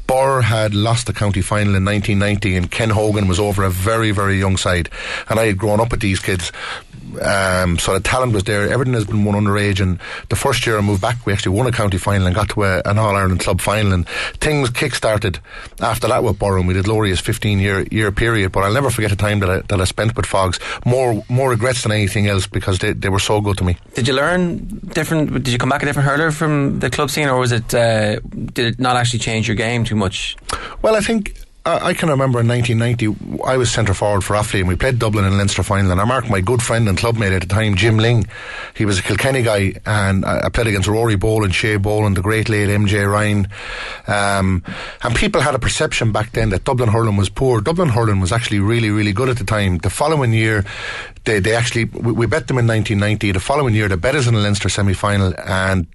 Birr 0.06 0.40
had 0.42 0.74
lost 0.74 1.06
the 1.06 1.12
county 1.12 1.42
final 1.42 1.74
in 1.76 1.84
1990, 1.84 2.56
and 2.56 2.70
Ken 2.70 2.90
Hogan 2.90 3.28
was 3.28 3.38
over 3.40 3.62
a 3.62 3.70
very 3.70 4.12
very 4.16 4.38
young 4.38 4.56
side, 4.56 4.88
and 5.28 5.38
I 5.38 5.46
had 5.46 5.58
grown 5.58 5.80
up 5.80 5.90
with 5.92 6.00
these 6.00 6.20
kids. 6.20 6.50
Um, 7.22 7.78
so 7.78 7.94
the 7.94 8.00
talent 8.00 8.32
was 8.32 8.44
there. 8.44 8.68
Everything 8.68 8.94
has 8.94 9.04
been 9.04 9.24
won 9.24 9.34
underage. 9.34 9.80
And 9.80 9.98
the 10.28 10.36
first 10.36 10.66
year 10.66 10.76
I 10.76 10.80
moved 10.80 11.02
back, 11.02 11.24
we 11.24 11.32
actually 11.32 11.56
won 11.56 11.66
a 11.66 11.72
county 11.72 11.98
final 11.98 12.26
and 12.26 12.34
got 12.34 12.50
to 12.50 12.64
a, 12.64 12.82
an 12.84 12.98
All 12.98 13.14
Ireland 13.14 13.40
club 13.40 13.60
final. 13.60 13.92
And 13.92 14.08
things 14.40 14.70
kick-started 14.70 15.38
after 15.80 16.08
that 16.08 16.24
with 16.24 16.38
Birr, 16.38 16.60
we 16.60 16.74
did 16.74 16.84
glorious 16.84 17.20
15 17.20 17.58
year 17.58 17.86
year 17.90 18.12
period. 18.12 18.52
But 18.52 18.64
I'll 18.64 18.72
never 18.72 18.90
forget 18.90 19.10
the 19.10 19.16
time 19.16 19.40
that 19.40 19.50
I, 19.50 19.60
that 19.60 19.80
I 19.80 19.84
spent 19.84 20.16
with 20.16 20.26
Faughs. 20.26 20.58
More 20.84 21.22
more 21.28 21.50
regrets 21.50 21.82
than 21.82 21.92
anything 21.92 22.26
else 22.26 22.46
because 22.46 22.78
they, 22.78 22.92
they 22.92 23.08
were 23.08 23.18
so 23.18 23.40
good 23.40 23.56
to 23.58 23.64
me. 23.64 23.76
Did 23.94 24.08
you 24.08 24.14
learn 24.14 24.66
different? 24.94 25.32
Did 25.32 25.48
you 25.48 25.58
come 25.58 25.68
back 25.68 25.82
a 25.82 25.86
different 25.86 26.08
hurler 26.08 26.30
from 26.30 26.80
the 26.80 26.90
club 26.90 27.10
scene, 27.10 27.28
or 27.28 27.38
was 27.38 27.52
it? 27.52 27.74
Uh, 27.74 28.20
did 28.20 28.74
it 28.74 28.80
not 28.80 28.96
actually 28.96 29.20
change 29.20 29.48
your 29.48 29.56
game 29.56 29.84
too 29.84 29.96
much? 29.96 30.36
Well, 30.82 30.96
I 30.96 31.00
think 31.00 31.34
I, 31.66 31.94
can 31.94 32.08
remember 32.10 32.38
in 32.38 32.46
1990 32.46 33.42
I 33.44 33.56
was 33.56 33.72
centre 33.72 33.92
forward 33.92 34.22
for 34.22 34.34
Offaly 34.34 34.60
and 34.60 34.68
we 34.68 34.76
played 34.76 35.00
Dublin 35.00 35.24
in 35.24 35.36
Leinster 35.36 35.64
final 35.64 35.90
and 35.90 36.00
I 36.00 36.04
marked 36.04 36.30
my 36.30 36.40
good 36.40 36.62
friend 36.62 36.88
and 36.88 36.96
clubmate 36.96 37.34
at 37.34 37.40
the 37.40 37.48
time 37.48 37.74
Jim 37.74 37.98
Ling. 37.98 38.24
He 38.74 38.84
was 38.84 39.00
a 39.00 39.02
Kilkenny 39.02 39.42
guy 39.42 39.72
and 39.84 40.24
I, 40.24 40.48
played 40.48 40.68
against 40.68 40.86
Rory 40.86 41.16
Boland 41.16 41.56
Shea 41.56 41.76
Boland 41.76 42.16
the 42.16 42.22
great 42.22 42.48
late 42.48 42.68
MJ 42.68 43.10
Ryan. 43.10 43.48
Um, 44.06 44.62
and 45.02 45.16
people 45.16 45.40
had 45.40 45.56
a 45.56 45.58
perception 45.58 46.12
back 46.12 46.30
then 46.32 46.50
that 46.50 46.62
Dublin 46.62 46.88
hurling 46.88 47.16
was 47.16 47.28
poor. 47.28 47.60
Dublin 47.60 47.88
hurling 47.88 48.20
was 48.20 48.30
actually 48.30 48.60
really 48.60 48.90
really 48.90 49.12
good 49.12 49.28
at 49.28 49.38
the 49.38 49.44
time. 49.44 49.78
The 49.78 49.90
following 49.90 50.32
year 50.32 50.64
they, 51.26 51.40
they 51.40 51.54
actually 51.54 51.84
we, 51.84 52.12
we 52.12 52.26
bet 52.26 52.46
them 52.48 52.58
in 52.58 52.66
1990 52.66 53.32
the 53.32 53.40
following 53.40 53.74
year 53.74 53.88
they 53.88 53.96
bet 53.96 54.14
us 54.14 54.26
in 54.26 54.34
the 54.34 54.40
Leinster 54.40 54.68
semi-final 54.68 55.34
and 55.44 55.86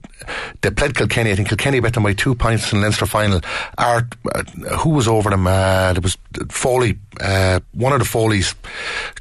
they 0.62 0.70
played 0.70 0.96
Kilkenny. 0.96 1.32
I 1.32 1.36
think 1.36 1.50
Kilkenny 1.50 1.80
bet 1.80 1.94
them 1.94 2.04
by 2.04 2.14
two 2.14 2.36
points 2.36 2.72
in 2.72 2.80
the 2.80 2.84
Leinster 2.84 3.06
final. 3.06 3.42
Art, 3.78 4.16
uh, 4.34 4.44
who 4.78 4.92
was 4.92 5.08
over 5.08 5.30
them? 5.30 5.48
Uh, 5.48 5.94
there 5.94 6.02
was 6.02 6.18
Foley 6.50 7.00
uh, 7.22 7.60
one 7.74 7.94
of 7.94 8.00
the 8.00 8.06
Foleys 8.06 8.56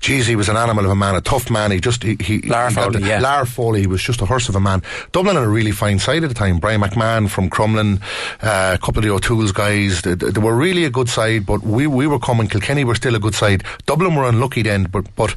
geez 0.00 0.26
he 0.26 0.34
was 0.36 0.48
an 0.48 0.56
animal 0.56 0.84
of 0.84 0.90
a 0.90 0.96
man 0.96 1.14
a 1.14 1.20
tough 1.20 1.50
man. 1.50 1.70
He 1.70 1.80
just 1.80 2.02
he, 2.02 2.16
he 2.20 2.40
Lar 2.42 2.68
he 2.68 2.74
Foley, 2.74 3.00
the- 3.00 3.06
yeah. 3.06 3.20
Lar 3.20 3.44
Foley 3.46 3.86
was 3.86 4.02
just 4.02 4.20
a 4.22 4.26
horse 4.26 4.48
of 4.48 4.56
a 4.56 4.60
man. 4.60 4.82
Dublin 5.12 5.36
had 5.36 5.44
a 5.44 5.48
really 5.48 5.72
fine 5.72 5.98
side 5.98 6.22
at 6.24 6.28
the 6.28 6.34
time. 6.34 6.58
Brian 6.58 6.80
McMahon 6.80 7.28
from 7.28 7.50
Crumlin 7.50 8.00
uh, 8.42 8.72
a 8.74 8.78
couple 8.78 8.98
of 8.98 9.04
the 9.04 9.10
O'Toole's 9.10 9.52
guys 9.52 10.02
they, 10.02 10.14
they 10.14 10.40
were 10.40 10.56
really 10.56 10.84
a 10.84 10.90
good 10.90 11.08
side 11.08 11.44
but 11.46 11.62
we, 11.62 11.86
we 11.86 12.06
were 12.06 12.18
coming 12.18 12.48
Kilkenny 12.48 12.84
were 12.84 12.94
still 12.94 13.14
a 13.14 13.20
good 13.20 13.34
side. 13.34 13.62
Dublin 13.86 14.14
were 14.14 14.24
unlucky 14.28 14.62
then 14.62 14.84
but 14.84 15.04
but 15.16 15.34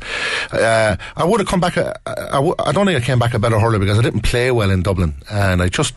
uh, 0.51 0.95
I 1.15 1.24
would 1.25 1.39
have 1.39 1.48
come 1.50 1.60
back 1.60 1.77
I, 1.77 1.94
w- 2.31 2.56
I 2.60 2.71
don't 2.71 2.86
think 2.86 3.01
I 3.01 3.06
came 3.06 3.19
back 3.19 3.33
a 3.33 3.39
better 3.39 3.60
hurler 3.60 3.80
because 3.80 4.00
I 4.00 4.01
didn't 4.01 4.21
play 4.21 4.51
well 4.51 4.71
in 4.71 4.81
Dublin. 4.83 5.15
And 5.30 5.62
I 5.62 5.69
just 5.69 5.94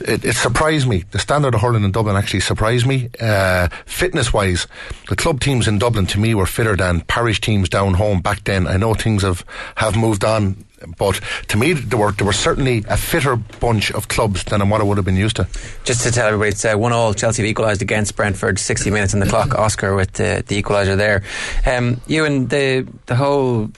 it, 0.00 0.24
it 0.24 0.34
surprised 0.36 0.86
me. 0.88 1.04
The 1.10 1.18
standard 1.18 1.54
of 1.54 1.60
hurling 1.60 1.84
in 1.84 1.92
Dublin 1.92 2.16
actually 2.16 2.40
surprised 2.40 2.86
me. 2.86 3.10
Uh, 3.20 3.68
fitness 3.86 4.32
wise 4.32 4.66
the 5.08 5.16
club 5.16 5.40
teams 5.40 5.66
in 5.68 5.78
Dublin 5.78 5.97
to 6.06 6.18
me 6.18 6.34
were 6.34 6.46
fitter 6.46 6.76
than 6.76 7.00
parish 7.02 7.40
teams 7.40 7.68
down 7.68 7.94
home 7.94 8.20
back 8.20 8.44
then 8.44 8.66
I 8.66 8.76
know 8.76 8.94
things 8.94 9.22
have 9.22 9.44
have 9.76 9.96
moved 9.96 10.24
on 10.24 10.64
but 10.96 11.20
to 11.48 11.56
me 11.56 11.72
there 11.72 11.98
were 11.98 12.12
there 12.12 12.26
were 12.26 12.32
certainly 12.32 12.84
a 12.88 12.96
fitter 12.96 13.36
bunch 13.36 13.90
of 13.90 14.08
clubs 14.08 14.44
than 14.44 14.68
what 14.68 14.80
I 14.80 14.84
would 14.84 14.96
have 14.96 15.04
been 15.04 15.16
used 15.16 15.36
to 15.36 15.48
Just 15.84 16.02
to 16.04 16.12
tell 16.12 16.26
everybody, 16.26 16.50
it's 16.50 16.64
uh, 16.64 16.76
one 16.76 16.92
all. 16.92 17.14
Chelsea 17.14 17.42
have 17.42 17.50
equalised 17.50 17.82
against 17.82 18.14
Brentford. 18.16 18.58
Sixty 18.58 18.90
minutes 18.90 19.14
in 19.14 19.20
the 19.20 19.26
clock. 19.26 19.54
Oscar 19.54 19.94
with 19.96 20.12
the, 20.12 20.44
the 20.46 20.62
equaliser 20.62 20.96
there. 20.96 21.22
Um, 21.66 22.00
you 22.06 22.24
and 22.24 22.48
the 22.48 22.86
the 23.06 23.16
whole 23.16 23.70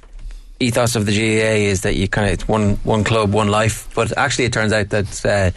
ethos 0.58 0.94
of 0.94 1.06
the 1.06 1.12
GAA 1.12 1.70
is 1.70 1.82
that 1.82 1.96
you 1.96 2.06
kind 2.06 2.28
of 2.28 2.34
it's 2.34 2.46
one 2.46 2.76
one 2.84 3.05
club, 3.05 3.32
one 3.32 3.49
life. 3.49 3.88
But 3.94 4.17
actually, 4.19 4.44
it 4.44 4.52
turns 4.52 4.72
out 4.72 4.90
that 4.90 5.25
uh, 5.25 5.50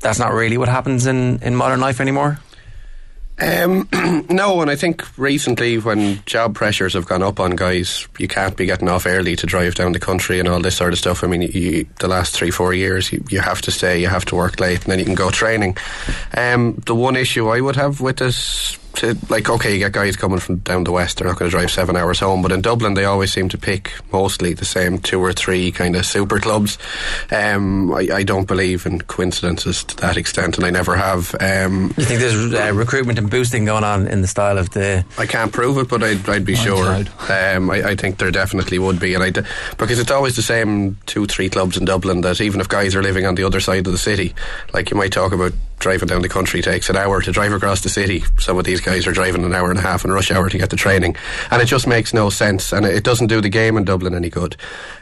that's 0.00 0.18
not 0.18 0.32
really 0.32 0.58
what 0.58 0.68
happens 0.68 1.06
in, 1.06 1.38
in 1.42 1.56
modern 1.56 1.80
life 1.80 2.00
anymore. 2.00 2.38
Um, 3.38 3.88
no, 4.30 4.60
and 4.60 4.70
I 4.70 4.76
think 4.76 5.06
recently 5.18 5.78
when 5.78 6.22
job 6.26 6.54
pressures 6.54 6.94
have 6.94 7.06
gone 7.06 7.22
up 7.22 7.40
on 7.40 7.56
guys, 7.56 8.06
you 8.18 8.28
can't 8.28 8.56
be 8.56 8.66
getting 8.66 8.88
off 8.88 9.06
early 9.06 9.36
to 9.36 9.46
drive 9.46 9.74
down 9.74 9.92
the 9.92 9.98
country 9.98 10.38
and 10.38 10.48
all 10.48 10.60
this 10.60 10.76
sort 10.76 10.92
of 10.92 10.98
stuff. 10.98 11.24
I 11.24 11.26
mean, 11.26 11.42
you, 11.42 11.86
the 11.98 12.08
last 12.08 12.34
three, 12.34 12.50
four 12.50 12.74
years, 12.74 13.12
you, 13.12 13.24
you 13.30 13.40
have 13.40 13.60
to 13.62 13.70
stay, 13.70 14.00
you 14.00 14.08
have 14.08 14.24
to 14.26 14.36
work 14.36 14.60
late, 14.60 14.82
and 14.82 14.92
then 14.92 14.98
you 14.98 15.04
can 15.04 15.14
go 15.14 15.30
training. 15.30 15.76
Um, 16.36 16.74
the 16.86 16.94
one 16.94 17.16
issue 17.16 17.48
I 17.48 17.60
would 17.60 17.76
have 17.76 18.00
with 18.00 18.18
this, 18.18 18.78
to, 18.96 19.16
like, 19.28 19.48
okay, 19.48 19.72
you 19.72 19.78
get 19.78 19.92
guys 19.92 20.16
coming 20.16 20.38
from 20.38 20.56
down 20.56 20.84
the 20.84 20.92
west, 20.92 21.18
they're 21.18 21.26
not 21.28 21.38
going 21.38 21.50
to 21.50 21.56
drive 21.56 21.70
seven 21.70 21.96
hours 21.96 22.20
home, 22.20 22.42
but 22.42 22.52
in 22.52 22.60
Dublin, 22.60 22.94
they 22.94 23.04
always 23.04 23.32
seem 23.32 23.48
to 23.50 23.58
pick 23.58 23.92
mostly 24.12 24.54
the 24.54 24.64
same 24.64 24.98
two 24.98 25.20
or 25.20 25.32
three 25.32 25.72
kind 25.72 25.96
of 25.96 26.04
super 26.06 26.38
clubs. 26.38 26.78
Um, 27.30 27.92
I, 27.92 28.08
I 28.12 28.22
don't 28.22 28.46
believe 28.46 28.86
in 28.86 29.00
coincidences 29.00 29.84
to 29.84 29.96
that 29.96 30.16
extent, 30.16 30.56
and 30.56 30.66
I 30.66 30.70
never 30.70 30.96
have. 30.96 31.34
Um, 31.40 31.92
You 31.96 32.04
think 32.04 32.20
there's 32.20 32.54
uh, 32.54 32.72
recruitment 32.74 33.18
and 33.18 33.30
boosting 33.30 33.64
going 33.64 33.84
on 33.84 34.06
in 34.08 34.20
the 34.22 34.28
style 34.28 34.58
of 34.58 34.70
the? 34.70 35.04
I 35.18 35.26
can't 35.26 35.52
prove 35.52 35.78
it, 35.78 35.88
but 35.88 36.02
I'd, 36.02 36.28
I'd 36.28 36.44
be 36.44 36.56
sure. 36.56 36.86
Um, 37.28 37.70
I, 37.70 37.82
I 37.90 37.96
think 37.96 38.18
there 38.18 38.30
definitely 38.30 38.78
would 38.78 38.98
be, 39.00 39.14
and 39.14 39.22
I 39.22 39.30
d- 39.30 39.42
because 39.78 39.98
it's 39.98 40.10
always 40.10 40.36
the 40.36 40.42
same 40.42 40.96
two, 41.06 41.26
three 41.26 41.48
clubs 41.48 41.76
in 41.76 41.84
Dublin. 41.84 42.20
That 42.22 42.40
even 42.40 42.60
if 42.60 42.68
guys 42.68 42.94
are 42.94 43.02
living 43.02 43.26
on 43.26 43.34
the 43.34 43.44
other 43.44 43.60
side 43.60 43.86
of 43.86 43.92
the 43.92 43.98
city, 43.98 44.34
like 44.74 44.90
you 44.90 44.96
might 44.96 45.12
talk 45.12 45.32
about 45.32 45.52
driving 45.82 46.08
down 46.08 46.22
the 46.22 46.28
country 46.28 46.62
takes 46.62 46.88
an 46.88 46.96
hour 46.96 47.20
to 47.20 47.30
drive 47.32 47.52
across 47.52 47.82
the 47.82 47.88
city. 47.90 48.24
Some 48.38 48.56
of 48.56 48.64
these 48.64 48.80
guys 48.80 49.06
are 49.06 49.12
driving 49.12 49.44
an 49.44 49.54
hour 49.54 49.68
and 49.68 49.78
a 49.78 49.82
half 49.82 50.04
in 50.04 50.10
rush 50.12 50.30
hour 50.30 50.48
to 50.48 50.56
get 50.58 50.70
to 50.70 50.76
training, 50.76 51.16
and 51.50 51.60
it 51.60 51.66
just 51.66 51.86
makes 51.86 52.14
no 52.14 52.30
sense, 52.30 52.72
and 52.72 52.86
it 52.86 53.04
doesn't 53.04 53.26
do 53.26 53.40
the 53.40 53.48
game 53.50 53.76
in 53.76 53.84
Dublin 53.84 54.14
any 54.14 54.30
good. 54.30 54.56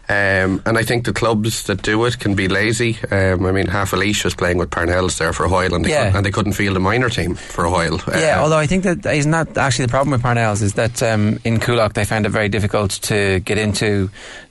Um, 0.08 0.60
and 0.66 0.76
I 0.76 0.82
think 0.82 1.04
the 1.04 1.12
clubs 1.12 1.64
that 1.64 1.82
do 1.82 2.04
it 2.04 2.18
can 2.18 2.34
be 2.34 2.48
lazy. 2.48 2.98
Um, 3.12 3.46
I 3.46 3.52
mean, 3.52 3.66
half 3.68 3.92
a 3.92 3.96
Laois 3.96 4.24
was 4.24 4.34
playing 4.34 4.58
with 4.58 4.70
Parnells 4.70 5.18
there 5.18 5.32
for 5.32 5.44
a 5.44 5.48
while, 5.48 5.72
and 5.74 5.84
they, 5.84 5.90
Yeah. 5.90 5.98
couldn't, 6.06 6.16
and 6.16 6.26
they 6.26 6.30
couldn't 6.32 6.52
field 6.54 6.76
a 6.76 6.80
minor 6.80 7.08
team 7.08 7.36
for 7.36 7.64
a 7.64 7.70
while. 7.70 8.00
Yeah, 8.08 8.38
Uh, 8.38 8.42
although 8.42 8.58
I 8.58 8.66
think 8.66 8.82
that 8.84 9.06
isn't 9.06 9.30
that 9.30 9.56
actually 9.56 9.84
the 9.86 9.90
problem 9.90 10.10
with 10.10 10.22
Parnell's 10.22 10.62
is 10.62 10.72
that 10.74 11.00
um, 11.02 11.38
in 11.44 11.60
Coolock 11.60 11.92
they 11.92 12.04
found 12.04 12.26
it 12.26 12.30
very 12.30 12.48
difficult 12.48 12.90
to 13.02 13.38
get 13.40 13.56
into 13.58 14.10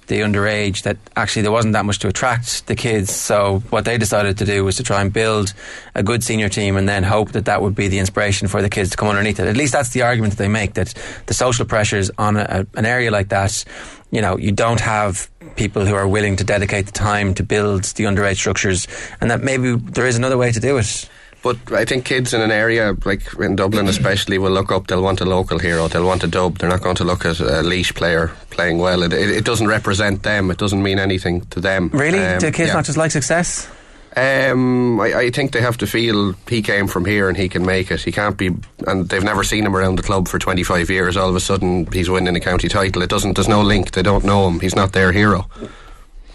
the 0.09 0.19
underage. 0.19 0.83
That 0.83 0.97
actually 1.15 1.43
there 1.43 1.51
wasn't 1.51 1.73
that 1.73 1.85
much 1.85 1.99
to 1.99 2.09
attract 2.09 2.67
the 2.67 2.75
kids. 2.75 3.15
So 3.15 3.63
what 3.69 3.85
they 3.85 3.97
decided 3.97 4.37
to 4.39 4.45
do 4.45 4.65
was 4.65 4.75
to 4.77 4.83
try 4.83 5.01
and 5.01 5.13
build 5.13 5.53
a 5.95 6.03
good 6.03 6.23
senior 6.23 6.49
team 6.49 6.75
and 6.75 6.89
then 6.89 7.03
hope 7.03 7.31
that 7.31 7.45
that 7.45 7.61
would 7.61 7.75
be 7.75 7.87
the 7.87 7.99
inspiration 7.99 8.49
for 8.49 8.61
the 8.61 8.69
kids 8.69 8.89
to 8.89 8.97
come 8.97 9.07
underneath 9.07 9.39
it. 9.39 9.47
At 9.47 9.55
least 9.55 9.71
that's 9.71 9.91
the 9.91 10.01
argument 10.01 10.33
that 10.33 10.43
they 10.43 10.49
make 10.49 10.73
that 10.73 10.93
the 11.27 11.33
social 11.33 11.65
pressures 11.65 12.11
on 12.17 12.35
a, 12.35 12.67
an 12.75 12.85
area 12.85 13.11
like 13.11 13.29
that. 13.29 13.63
You 14.11 14.21
know, 14.21 14.37
you 14.37 14.51
don't 14.51 14.81
have 14.81 15.29
people 15.55 15.85
who 15.85 15.93
are 15.93 16.07
willing 16.07 16.35
to 16.37 16.43
dedicate 16.43 16.87
the 16.87 16.91
time 16.91 17.33
to 17.35 17.43
build 17.43 17.83
the 17.83 18.05
underage 18.05 18.37
structures, 18.37 18.87
and 19.21 19.29
that 19.29 19.41
maybe 19.41 19.75
there 19.75 20.07
is 20.07 20.17
another 20.17 20.37
way 20.37 20.51
to 20.51 20.59
do 20.59 20.77
it. 20.77 21.09
But 21.41 21.57
I 21.71 21.85
think 21.85 22.03
kids 22.05 22.33
in 22.33 22.41
an 22.41 22.51
area 22.51 22.95
like 23.05 23.21
in 23.39 23.55
Dublin, 23.55 23.87
especially, 23.87 24.37
will 24.37 24.51
look 24.51 24.71
up. 24.71 24.87
They'll 24.87 25.01
want 25.01 25.21
a 25.21 25.25
local 25.25 25.57
hero. 25.57 25.87
They'll 25.87 26.05
want 26.05 26.23
a 26.23 26.27
dub. 26.27 26.57
They're 26.57 26.69
not 26.69 26.81
going 26.81 26.97
to 26.97 27.05
look 27.05 27.25
at 27.25 27.39
a 27.39 27.63
Laois 27.63 27.93
player 27.93 28.31
playing 28.49 28.77
well. 28.79 29.03
It, 29.03 29.13
it, 29.13 29.29
it 29.29 29.45
doesn't 29.45 29.67
represent 29.67 30.23
them. 30.23 30.51
It 30.51 30.57
doesn't 30.57 30.83
mean 30.83 30.99
anything 30.99 31.41
to 31.51 31.61
them. 31.61 31.89
Really, 31.93 32.19
Um, 32.19 32.39
do 32.39 32.51
kids 32.51 32.67
yeah. 32.67 32.73
not 32.73 32.85
just 32.85 32.97
like 32.97 33.11
success? 33.11 33.69
Um, 34.17 34.99
I, 34.99 35.13
I 35.13 35.29
think 35.29 35.51
they 35.53 35.61
have 35.61 35.77
to 35.77 35.87
feel 35.87 36.33
he 36.49 36.61
came 36.61 36.87
from 36.87 37.05
here 37.05 37.29
and 37.29 37.37
he 37.37 37.47
can 37.47 37.65
make 37.65 37.89
it. 37.91 38.01
He 38.01 38.11
can't 38.11 38.35
be, 38.35 38.49
and 38.87 39.07
they've 39.07 39.23
never 39.23 39.43
seen 39.45 39.65
him 39.65 39.75
around 39.75 39.95
the 39.97 40.03
club 40.03 40.27
for 40.27 40.39
25 40.39 40.89
years. 40.89 41.15
All 41.15 41.29
of 41.29 41.35
a 41.35 41.39
sudden, 41.39 41.85
he's 41.93 42.09
winning 42.09 42.35
a 42.35 42.39
county 42.41 42.67
title. 42.67 43.01
It 43.01 43.09
doesn't. 43.09 43.35
There's 43.35 43.47
no 43.47 43.61
link. 43.61 43.91
They 43.91 44.01
don't 44.01 44.25
know 44.25 44.47
him. 44.47 44.59
He's 44.59 44.75
not 44.75 44.91
their 44.91 45.11
hero. 45.13 45.47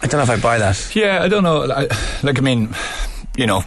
I 0.01 0.07
don't 0.07 0.17
know 0.19 0.23
if 0.23 0.29
I 0.39 0.41
buy 0.41 0.57
that. 0.57 0.95
Yeah, 0.95 1.21
I 1.21 1.27
don't 1.27 1.43
know. 1.43 1.63
I, 1.71 1.87
like, 2.23 2.37
I 2.39 2.41
mean, 2.41 2.73
you 3.37 3.45
know, 3.45 3.63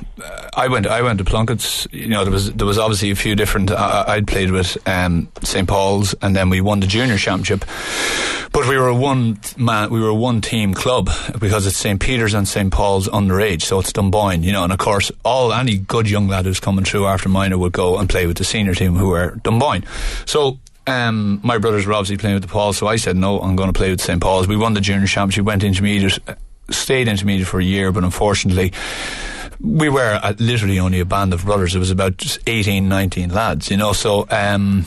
I 0.56 0.68
went. 0.68 0.86
I 0.86 1.02
went 1.02 1.18
to 1.18 1.24
Plunkett's. 1.24 1.86
You 1.92 2.08
know, 2.08 2.24
there 2.24 2.32
was 2.32 2.52
there 2.52 2.66
was 2.66 2.78
obviously 2.78 3.10
a 3.10 3.16
few 3.16 3.36
different. 3.36 3.70
Uh, 3.70 4.04
I'd 4.06 4.26
played 4.26 4.50
with 4.50 4.76
um, 4.88 5.28
St 5.42 5.68
Paul's, 5.68 6.14
and 6.22 6.34
then 6.34 6.50
we 6.50 6.60
won 6.60 6.80
the 6.80 6.86
junior 6.86 7.18
championship. 7.18 7.64
But 8.50 8.66
we 8.66 8.78
were 8.78 8.88
a 8.88 8.94
one 8.94 9.38
man. 9.56 9.90
We 9.90 10.00
were 10.00 10.08
a 10.08 10.14
one 10.14 10.40
team 10.40 10.74
club 10.74 11.10
because 11.38 11.66
it's 11.66 11.76
St 11.76 12.00
Peter's 12.00 12.34
and 12.34 12.48
St 12.48 12.72
Paul's 12.72 13.08
underage, 13.08 13.62
so 13.62 13.78
it's 13.78 13.92
Dunboyne. 13.92 14.42
You 14.42 14.52
know, 14.52 14.64
and 14.64 14.72
of 14.72 14.78
course, 14.78 15.12
all 15.24 15.52
any 15.52 15.76
good 15.76 16.08
young 16.08 16.28
lad 16.28 16.46
who's 16.46 16.60
coming 16.60 16.84
through 16.84 17.06
after 17.06 17.28
minor 17.28 17.58
would 17.58 17.72
go 17.72 17.98
and 17.98 18.08
play 18.08 18.26
with 18.26 18.38
the 18.38 18.44
senior 18.44 18.74
team, 18.74 18.94
who 18.94 19.12
are 19.12 19.36
Dunboyne. 19.36 19.84
So 20.26 20.58
um, 20.86 21.40
my 21.42 21.58
brothers 21.58 21.86
were 21.86 21.92
obviously 21.92 22.16
playing 22.16 22.34
with 22.34 22.42
the 22.42 22.48
Pauls, 22.48 22.78
so 22.78 22.86
I 22.86 22.96
said 22.96 23.16
no, 23.16 23.38
I'm 23.40 23.54
going 23.54 23.68
to 23.68 23.78
play 23.78 23.90
with 23.90 24.00
St 24.00 24.20
Paul's. 24.20 24.48
We 24.48 24.56
won 24.56 24.72
the 24.72 24.80
junior 24.80 25.06
championship, 25.06 25.44
went 25.44 25.62
intermediate, 25.62 26.18
stayed 26.70 27.06
intermediate 27.06 27.46
for 27.46 27.60
a 27.60 27.64
year, 27.64 27.92
but 27.92 28.02
unfortunately 28.02 28.72
we 29.60 29.88
were 29.88 30.20
uh, 30.22 30.34
literally 30.38 30.78
only 30.78 31.00
a 31.00 31.04
band 31.04 31.32
of 31.32 31.44
brothers. 31.44 31.74
It 31.74 31.78
was 31.78 31.90
about 31.90 32.16
just 32.16 32.38
18, 32.46 32.88
19 32.88 33.30
lads, 33.30 33.70
you 33.70 33.76
know. 33.76 33.92
So 33.92 34.26
um, 34.30 34.86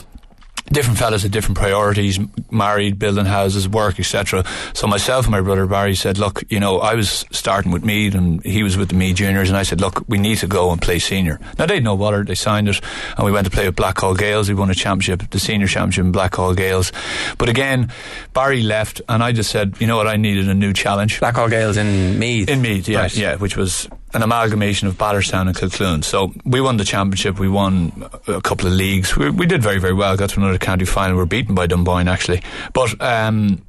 different 0.72 0.98
fellas 0.98 1.24
had 1.24 1.32
different 1.34 1.58
priorities, 1.58 2.18
married, 2.50 2.98
building 2.98 3.26
houses, 3.26 3.68
work, 3.68 4.00
etc. 4.00 4.46
So 4.74 4.88
myself 4.88 5.26
and 5.26 5.32
my 5.34 5.42
brother 5.42 5.66
Barry 5.68 5.96
said, 5.96 6.18
look, 6.18 6.44
you 6.50 6.60
know, 6.62 6.80
I 6.80 6.96
was 6.96 7.26
starting 7.32 7.74
with 7.74 7.84
Meath 7.84 8.16
and 8.16 8.42
he 8.46 8.64
was 8.64 8.78
with 8.78 8.88
the 8.90 8.96
Meath 8.96 9.18
juniors 9.18 9.50
and 9.50 9.58
I 9.58 9.64
said, 9.64 9.82
look, 9.82 10.06
we 10.08 10.18
need 10.18 10.38
to 10.38 10.48
go 10.48 10.72
and 10.72 10.82
play 10.82 11.00
senior. 11.00 11.40
Now 11.60 11.66
they'd 11.66 11.84
no 11.84 11.98
bother, 11.98 12.24
they 12.24 12.36
signed 12.36 12.70
it 12.70 12.80
and 13.18 13.26
we 13.26 13.32
went 13.34 13.46
to 13.46 13.52
play 13.52 13.66
with 13.68 13.76
Blackhall 13.76 14.18
Gaels. 14.18 14.48
We 14.48 14.56
won 14.56 14.70
a 14.70 14.74
championship, 14.76 15.30
the 15.32 15.40
senior 15.40 15.68
championship 15.68 16.06
in 16.06 16.14
Blackhall 16.14 16.56
Gaels. 16.56 16.94
But 17.38 17.50
again, 17.50 17.92
Barry 18.34 18.62
left 18.64 19.02
and 19.10 19.22
I 19.22 19.34
just 19.34 19.52
said, 19.52 19.76
you 19.82 19.88
know 19.88 19.98
what, 19.98 20.08
I 20.08 20.16
needed 20.16 20.48
a 20.48 20.54
new 20.54 20.72
challenge. 20.72 21.20
Blackhall 21.20 21.50
Gaels 21.50 21.76
in 21.76 22.18
Meath? 22.18 22.48
In 22.48 22.62
Meath, 22.62 22.88
yeah, 22.88 23.00
Right. 23.02 23.18
yeah, 23.18 23.36
which 23.36 23.58
was 23.58 23.90
an 24.14 24.24
amalgamation 24.24 24.88
of 24.88 24.98
Batterstown 24.98 25.48
and 25.48 25.56
Kilcloon. 25.56 26.04
So 26.04 26.34
we 26.44 26.62
won 26.62 26.78
the 26.78 26.84
championship. 26.84 27.40
We 27.40 27.50
won 27.50 28.10
a 28.28 28.42
couple 28.42 28.68
of 28.68 28.74
leagues. 28.74 29.16
We, 29.16 29.30
we 29.30 29.46
did 29.46 29.62
very, 29.62 29.80
very 29.80 29.94
well. 29.94 30.16
Got 30.18 30.32
to 30.32 30.40
another 30.40 30.58
county 30.58 30.86
final. 30.86 31.16
We 31.16 31.22
were 31.22 31.26
beaten 31.26 31.56
by 31.56 31.68
Dunboyne 31.68 32.08
actually, 32.08 32.42
but. 32.74 33.00
Um, 33.02 33.66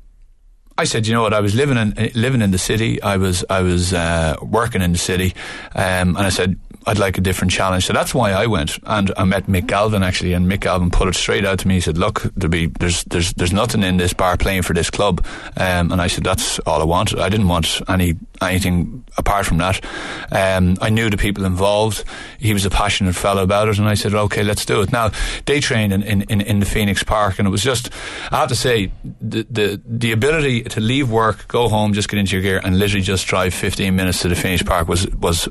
I 0.78 0.84
said, 0.84 1.06
you 1.06 1.12
know 1.12 1.20
what? 1.20 1.34
I 1.34 1.40
was 1.40 1.54
living 1.54 1.76
in 1.76 2.10
living 2.14 2.40
in 2.40 2.50
the 2.50 2.58
city. 2.58 3.00
I 3.02 3.18
was 3.18 3.44
I 3.50 3.60
was 3.60 3.92
uh, 3.92 4.36
working 4.40 4.80
in 4.80 4.92
the 4.92 4.98
city, 4.98 5.34
um, 5.74 6.16
and 6.16 6.18
I 6.18 6.30
said 6.30 6.58
I'd 6.86 6.98
like 6.98 7.18
a 7.18 7.20
different 7.20 7.52
challenge. 7.52 7.86
So 7.86 7.92
that's 7.92 8.14
why 8.14 8.32
I 8.32 8.46
went 8.46 8.78
and 8.84 9.12
I 9.16 9.24
met 9.24 9.46
Mick 9.46 9.66
Galvin 9.66 10.02
actually, 10.02 10.32
and 10.32 10.50
Mick 10.50 10.60
Galvin 10.60 10.90
put 10.90 11.08
it 11.08 11.14
straight 11.14 11.44
out 11.44 11.58
to 11.60 11.68
me. 11.68 11.74
He 11.74 11.80
said, 11.80 11.98
"Look, 11.98 12.22
there 12.36 12.48
be 12.48 12.66
there's 12.66 13.04
there's 13.04 13.32
there's 13.34 13.52
nothing 13.52 13.82
in 13.82 13.96
this 13.96 14.12
bar 14.12 14.36
playing 14.36 14.62
for 14.62 14.74
this 14.74 14.90
club," 14.90 15.24
um, 15.56 15.92
and 15.92 16.00
I 16.00 16.06
said, 16.06 16.24
"That's 16.24 16.58
all 16.60 16.80
I 16.80 16.84
wanted. 16.84 17.20
I 17.20 17.28
didn't 17.28 17.48
want 17.48 17.80
any 17.88 18.16
anything 18.40 19.04
apart 19.16 19.46
from 19.46 19.58
that." 19.58 19.84
Um, 20.30 20.76
I 20.80 20.90
knew 20.90 21.10
the 21.10 21.16
people 21.16 21.44
involved. 21.44 22.04
He 22.38 22.52
was 22.52 22.64
a 22.64 22.70
passionate 22.70 23.14
fellow 23.14 23.42
about 23.42 23.68
it, 23.68 23.78
and 23.78 23.88
I 23.88 23.94
said, 23.94 24.14
"Okay, 24.14 24.42
let's 24.42 24.64
do 24.64 24.80
it." 24.82 24.92
Now 24.92 25.10
they 25.46 25.60
trained 25.60 25.92
in, 25.92 26.02
in, 26.02 26.22
in, 26.22 26.40
in 26.40 26.60
the 26.60 26.66
Phoenix 26.66 27.02
Park, 27.02 27.38
and 27.38 27.46
it 27.46 27.50
was 27.50 27.62
just 27.62 27.90
I 28.30 28.38
have 28.38 28.48
to 28.48 28.56
say 28.56 28.90
the 29.20 29.46
the 29.50 29.80
the 29.86 30.12
ability 30.12 30.62
to 30.64 30.80
leave 30.80 31.10
work, 31.10 31.46
go 31.48 31.68
home, 31.68 31.92
just 31.92 32.08
get 32.08 32.18
into 32.18 32.32
your 32.32 32.42
gear, 32.42 32.60
and 32.62 32.78
literally 32.78 33.02
just 33.02 33.26
drive 33.26 33.54
15 33.54 33.94
minutes 33.94 34.22
to 34.22 34.28
the 34.28 34.34
Phoenix 34.34 34.62
Park 34.62 34.88
was 34.88 35.08
was 35.10 35.48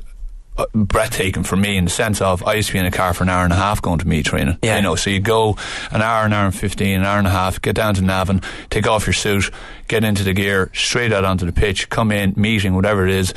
Uh, 0.54 0.66
breathtaking 0.74 1.44
for 1.44 1.56
me 1.56 1.78
in 1.78 1.84
the 1.84 1.90
sense 1.90 2.20
of 2.20 2.46
I 2.46 2.54
used 2.54 2.68
to 2.68 2.74
be 2.74 2.78
in 2.78 2.84
a 2.84 2.90
car 2.90 3.14
for 3.14 3.22
an 3.24 3.30
hour 3.30 3.42
and 3.42 3.54
a 3.54 3.56
half 3.56 3.80
going 3.80 3.98
to 4.00 4.06
meet 4.06 4.26
training. 4.26 4.58
Yeah. 4.62 4.76
You 4.76 4.82
know, 4.82 4.96
so 4.96 5.08
you 5.08 5.18
go 5.18 5.56
an 5.90 6.02
hour, 6.02 6.26
an 6.26 6.34
hour 6.34 6.44
and 6.44 6.54
15, 6.54 7.00
an 7.00 7.06
hour 7.06 7.16
and 7.16 7.26
a 7.26 7.30
half, 7.30 7.62
get 7.62 7.74
down 7.74 7.94
to 7.94 8.02
Navan, 8.02 8.42
take 8.68 8.86
off 8.86 9.06
your 9.06 9.14
suit, 9.14 9.50
get 9.88 10.04
into 10.04 10.22
the 10.24 10.34
gear, 10.34 10.70
straight 10.74 11.10
out 11.10 11.24
onto 11.24 11.46
the 11.46 11.52
pitch, 11.52 11.88
come 11.88 12.12
in, 12.12 12.34
meeting, 12.36 12.74
whatever 12.74 13.06
it 13.06 13.14
is. 13.14 13.32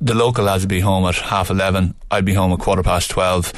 The 0.00 0.14
local 0.14 0.44
lads 0.44 0.62
would 0.62 0.68
be 0.68 0.78
home 0.78 1.04
at 1.06 1.16
half 1.16 1.50
11. 1.50 1.96
I'd 2.12 2.24
be 2.24 2.34
home 2.34 2.52
at 2.52 2.60
quarter 2.60 2.84
past 2.84 3.10
12. 3.10 3.52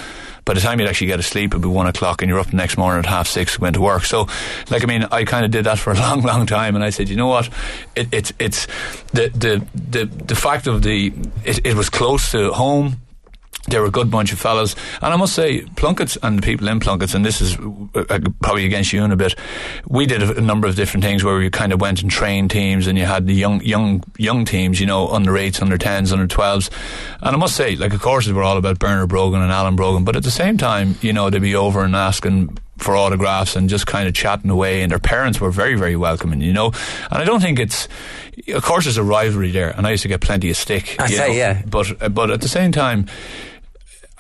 By 0.49 0.55
the 0.55 0.61
time 0.61 0.81
you'd 0.81 0.88
actually 0.88 1.09
get 1.09 1.19
to 1.19 1.23
sleep, 1.23 1.52
it'd 1.52 1.61
be 1.61 1.69
one 1.69 1.87
o'clock, 1.87 2.23
and 2.23 2.31
you're 2.31 2.38
up 2.40 2.47
the 2.47 2.57
next 2.57 2.78
morning 2.78 3.00
at 3.00 3.05
half 3.05 3.28
six, 3.28 3.59
going 3.59 3.75
to 3.75 3.83
work. 3.83 4.07
So, 4.07 4.28
like, 4.71 4.83
I 4.83 4.87
mean, 4.87 5.05
I 5.11 5.25
kind 5.25 5.45
of 5.45 5.50
did 5.50 5.64
that 5.67 5.78
for 5.78 5.93
a 5.93 5.95
long, 6.00 6.23
long 6.23 6.47
time, 6.47 6.75
and 6.75 6.83
I 6.83 6.88
said, 6.88 7.11
you 7.11 7.17
know 7.17 7.26
what, 7.26 7.50
it, 7.95 8.09
it's 8.12 8.33
it's 8.38 8.67
the 9.12 9.28
the 9.28 9.67
the 9.75 10.07
the 10.07 10.35
fact 10.35 10.67
of 10.67 10.81
the 10.81 11.12
it, 11.45 11.67
it 11.67 11.75
was 11.75 11.90
close 11.90 12.31
to 12.31 12.50
home. 12.55 12.97
They 13.69 13.78
were 13.78 13.87
a 13.87 13.90
good 13.90 14.11
bunch 14.11 14.33
of 14.33 14.38
fellas, 14.38 14.75
and 15.02 15.12
I 15.12 15.17
must 15.17 15.35
say, 15.35 15.61
Plunkett's 15.76 16.17
and 16.23 16.38
the 16.38 16.43
people 16.43 16.69
in 16.69 16.81
Plunkett's, 16.81 17.14
and 17.14 17.23
this 17.23 17.43
is 17.43 17.59
uh, 17.95 18.19
probably 18.40 18.64
against 18.64 18.95
you 18.95 19.05
in 19.05 19.12
a 19.12 19.17
bit. 19.17 19.35
We 19.87 20.07
did 20.07 20.23
a, 20.23 20.38
a 20.38 20.40
number 20.40 20.67
of 20.67 20.75
different 20.75 21.05
things 21.05 21.23
where 21.23 21.37
we 21.37 21.50
kind 21.50 21.75
of 21.75 21.81
went 21.81 22.00
and 22.00 22.11
trained 22.11 22.50
teams, 22.50 22.87
and 22.87 22.97
you 22.97 23.05
had 23.05 23.26
the 23.26 23.35
young, 23.35 23.61
young, 23.62 24.05
young 24.17 24.47
teams, 24.47 24.81
you 24.81 24.87
know, 24.87 25.09
under 25.09 25.37
eights, 25.37 25.61
under 25.61 25.76
tens, 25.76 26.12
under 26.12 26.26
twelves, 26.26 26.71
and 27.21 27.37
I 27.37 27.38
must 27.38 27.57
say, 27.57 27.76
like, 27.76 27.93
of 27.93 28.00
course, 28.00 28.26
we're 28.26 28.43
all 28.43 28.57
about 28.57 28.78
Bernard 28.78 29.11
Brogan 29.11 29.43
and 29.43 29.52
Alan 29.52 29.76
Brogan, 29.76 30.02
but 30.02 30.17
at 30.17 30.23
the 30.23 30.31
same 30.31 30.57
time, 30.57 30.97
you 31.02 31.12
know, 31.12 31.28
they'd 31.28 31.43
be 31.43 31.55
over 31.55 31.85
and 31.85 31.95
asking 31.95 32.57
for 32.78 32.97
autographs 32.97 33.56
and 33.56 33.68
just 33.68 33.87
kind 33.87 34.08
of 34.08 34.14
chatting 34.14 34.50
away, 34.50 34.82
and 34.82 34.90
their 34.90 34.99
parents 34.99 35.40
were 35.40 35.50
very, 35.50 35.75
very 35.75 35.97
welcoming, 35.97 36.40
you 36.40 36.52
know. 36.52 36.66
And 37.11 37.20
I 37.20 37.25
don't 37.25 37.40
think 37.40 37.58
it's, 37.58 37.88
of 38.54 38.62
course, 38.62 38.85
there's 38.85 38.97
a 38.97 39.02
rivalry 39.02 39.50
there, 39.50 39.70
and 39.76 39.87
I 39.87 39.90
used 39.90 40.02
to 40.02 40.08
get 40.08 40.20
plenty 40.20 40.50
of 40.50 40.56
stick. 40.56 40.97
I 40.99 41.08
say, 41.08 41.28
know, 41.28 41.35
yeah. 41.35 41.62
but 41.66 42.02
uh, 42.02 42.08
but 42.08 42.30
at 42.30 42.40
the 42.40 42.49
same 42.49 42.73
time. 42.73 43.06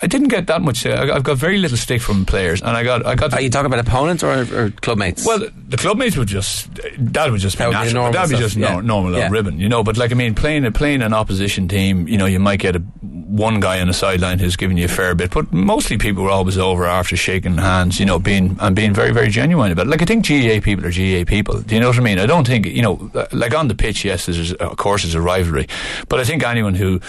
I 0.00 0.06
didn't 0.06 0.28
get 0.28 0.46
that 0.46 0.62
much. 0.62 0.86
Uh, 0.86 1.10
I've 1.12 1.24
got 1.24 1.38
very 1.38 1.58
little 1.58 1.76
stick 1.76 2.00
from 2.00 2.24
players, 2.24 2.62
and 2.62 2.70
I 2.70 2.84
got 2.84 3.04
I 3.04 3.16
got. 3.16 3.34
Are 3.34 3.40
you 3.40 3.50
talking 3.50 3.66
about 3.66 3.80
opponents 3.80 4.22
or, 4.22 4.30
or 4.30 4.70
clubmates? 4.70 5.26
well, 5.26 5.40
the 5.40 5.76
clubmates 5.76 6.16
would 6.16 6.28
just 6.28 6.72
that 6.98 7.32
would 7.32 7.40
just 7.40 7.58
be 7.58 7.64
That 7.64 7.80
would 7.80 7.88
be 7.88 7.94
normal 7.94 8.12
That'd 8.12 8.30
be 8.30 8.36
just 8.40 8.54
yeah. 8.54 8.80
normal 8.80 9.12
Yeah. 9.16 9.28
ribbon, 9.28 9.58
you 9.58 9.68
know. 9.68 9.82
But 9.82 9.96
like 9.96 10.12
I 10.12 10.14
mean, 10.14 10.36
playing 10.36 10.70
playing 10.72 11.02
an 11.02 11.12
opposition 11.12 11.66
team, 11.66 12.06
you 12.06 12.16
know, 12.16 12.26
you 12.26 12.38
might 12.38 12.60
get 12.60 12.76
a, 12.76 12.82
one 13.28 13.60
guy 13.60 13.80
on 13.80 13.88
the 13.88 13.92
sideline 13.92 14.38
who's 14.38 14.56
giving 14.56 14.78
you 14.78 14.86
a 14.86 14.88
fair 14.88 15.14
bit, 15.14 15.30
but 15.30 15.52
mostly 15.52 15.98
people 15.98 16.24
were 16.24 16.30
always 16.30 16.56
over 16.56 16.86
after 16.86 17.16
shaking 17.16 17.58
hands, 17.58 18.00
you 18.00 18.06
know, 18.06 18.18
being 18.18 18.56
and 18.60 18.74
being 18.74 18.94
very 18.94 19.12
very 19.12 19.28
genuine 19.28 19.70
about 19.70 19.86
it. 19.86 19.90
Like 19.90 20.02
I 20.02 20.06
think 20.06 20.24
GA 20.24 20.60
people 20.60 20.86
are 20.86 20.90
GA 20.90 21.24
people. 21.24 21.60
Do 21.60 21.74
you 21.74 21.80
know 21.80 21.88
what 21.88 21.98
I 21.98 22.00
mean? 22.00 22.18
I 22.18 22.26
don't 22.26 22.46
think 22.46 22.66
you 22.66 22.82
know, 22.82 23.10
like 23.32 23.54
on 23.54 23.68
the 23.68 23.74
pitch, 23.74 24.04
yes, 24.04 24.26
there's 24.26 24.52
of 24.54 24.76
course 24.76 25.02
there's 25.02 25.14
a 25.14 25.20
rivalry, 25.20 25.66
but 26.08 26.20
I 26.20 26.24
think 26.24 26.42
anyone 26.42 26.74
who, 26.74 27.00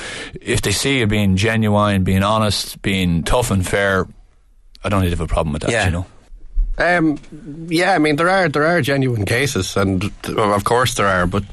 if 0.42 0.62
they 0.62 0.72
see 0.72 1.00
you 1.00 1.08
being 1.08 1.38
genuine, 1.38 2.04
being 2.04 2.24
honest, 2.24 2.82
being 2.82 3.24
tough 3.24 3.50
and 3.50 3.66
fair, 3.66 4.08
I 4.84 4.90
don't 4.90 5.02
they 5.02 5.10
have 5.10 5.22
a 5.22 5.28
problem 5.28 5.54
with 5.54 5.62
that. 5.64 5.72
Yeah. 5.72 5.86
You 5.86 5.92
know. 5.92 6.06
Um, 6.80 7.20
yeah, 7.68 7.94
I 7.94 8.00
mean 8.00 8.16
there 8.16 8.30
are 8.30 8.48
there 8.48 8.66
are 8.66 8.82
genuine 8.82 9.26
cases, 9.26 9.76
and 9.76 10.12
of 10.38 10.64
course 10.64 10.96
there 10.96 11.08
are. 11.08 11.28
But 11.28 11.44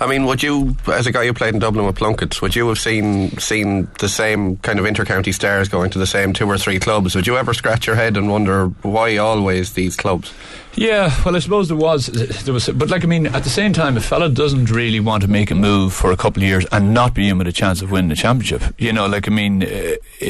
I 0.00 0.06
mean, 0.06 0.24
would 0.24 0.42
you, 0.42 0.76
as 0.88 1.06
a 1.06 1.12
guy 1.12 1.24
who 1.24 1.32
played 1.32 1.54
in 1.54 1.60
Dublin 1.60 1.86
with 1.86 1.96
Plunkett, 1.96 2.42
would 2.42 2.56
you 2.56 2.68
have 2.68 2.78
seen 2.78 3.30
seen 3.38 3.88
the 4.00 4.08
same 4.08 4.56
kind 4.58 4.80
of 4.80 4.84
intercounty 4.84 5.32
stars 5.32 5.68
going 5.68 5.90
to 5.90 5.98
the 6.00 6.06
same 6.06 6.32
two 6.32 6.48
or 6.48 6.58
three 6.58 6.80
clubs? 6.80 7.14
Would 7.14 7.28
you 7.28 7.36
ever 7.36 7.54
scratch 7.54 7.86
your 7.86 7.94
head 7.94 8.16
and 8.16 8.28
wonder 8.28 8.66
why 8.82 9.16
always 9.18 9.74
these 9.74 9.96
clubs? 9.96 10.32
Yeah, 10.74 11.14
well, 11.24 11.36
I 11.36 11.38
suppose 11.40 11.68
there 11.68 11.76
was, 11.76 12.06
there 12.06 12.54
was, 12.54 12.68
but 12.70 12.88
like 12.88 13.04
I 13.04 13.06
mean, 13.06 13.26
at 13.26 13.44
the 13.44 13.50
same 13.50 13.74
time, 13.74 13.96
a 13.96 14.00
fella 14.00 14.30
doesn't 14.30 14.70
really 14.70 15.00
want 15.00 15.22
to 15.22 15.28
make 15.28 15.50
a 15.50 15.54
move 15.54 15.92
for 15.92 16.10
a 16.12 16.16
couple 16.16 16.42
of 16.42 16.48
years 16.48 16.64
and 16.72 16.94
not 16.94 17.14
be 17.14 17.30
with 17.32 17.46
a 17.46 17.52
chance 17.52 17.82
of 17.82 17.90
winning 17.90 18.08
the 18.08 18.16
championship. 18.16 18.62
You 18.78 18.92
know, 18.92 19.06
like 19.06 19.28
I 19.28 19.30
mean, 19.30 19.62
uh, 19.62 19.66
uh, 19.66 20.24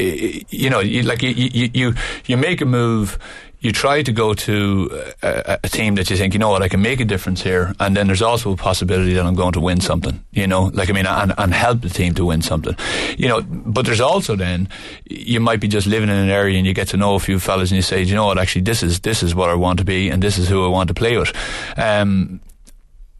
you 0.49 0.69
know, 0.69 0.81
you, 0.81 1.03
like 1.03 1.23
you, 1.23 1.69
you, 1.73 1.93
you 2.25 2.37
make 2.37 2.61
a 2.61 2.65
move. 2.65 3.17
You 3.63 3.71
try 3.71 4.03
to 4.03 4.11
go 4.11 4.33
to 4.33 5.03
a, 5.21 5.59
a 5.63 5.69
team 5.69 5.95
that 5.95 6.09
you 6.09 6.17
think, 6.17 6.33
you 6.33 6.39
know 6.39 6.49
what, 6.49 6.61
I 6.61 6.67
can 6.67 6.81
make 6.81 6.99
a 6.99 7.05
difference 7.05 7.41
here, 7.41 7.73
and 7.79 7.95
then 7.95 8.07
there's 8.07 8.21
also 8.21 8.51
a 8.51 8.57
possibility 8.57 9.13
that 9.13 9.25
I'm 9.25 9.35
going 9.35 9.53
to 9.53 9.61
win 9.61 9.79
something. 9.79 10.23
You 10.31 10.47
know, 10.47 10.65
like 10.73 10.89
I 10.89 10.93
mean, 10.93 11.05
and, 11.05 11.33
and 11.37 11.53
help 11.53 11.81
the 11.81 11.89
team 11.89 12.13
to 12.15 12.25
win 12.25 12.41
something. 12.41 12.75
You 13.17 13.29
know, 13.29 13.41
but 13.41 13.85
there's 13.85 14.01
also 14.01 14.35
then 14.35 14.67
you 15.09 15.39
might 15.39 15.61
be 15.61 15.67
just 15.67 15.87
living 15.87 16.09
in 16.09 16.15
an 16.15 16.29
area 16.29 16.57
and 16.57 16.67
you 16.67 16.73
get 16.73 16.89
to 16.89 16.97
know 16.97 17.15
a 17.15 17.19
few 17.19 17.39
fellas 17.39 17.71
and 17.71 17.77
you 17.77 17.81
say, 17.81 18.03
you 18.03 18.15
know 18.15 18.25
what, 18.25 18.37
actually, 18.37 18.61
this 18.61 18.83
is 18.83 18.99
this 18.99 19.23
is 19.23 19.33
what 19.33 19.49
I 19.49 19.55
want 19.55 19.79
to 19.79 19.85
be, 19.85 20.09
and 20.09 20.21
this 20.21 20.37
is 20.37 20.49
who 20.49 20.65
I 20.65 20.67
want 20.67 20.89
to 20.89 20.93
play 20.93 21.17
with. 21.17 21.33
Um, 21.77 22.41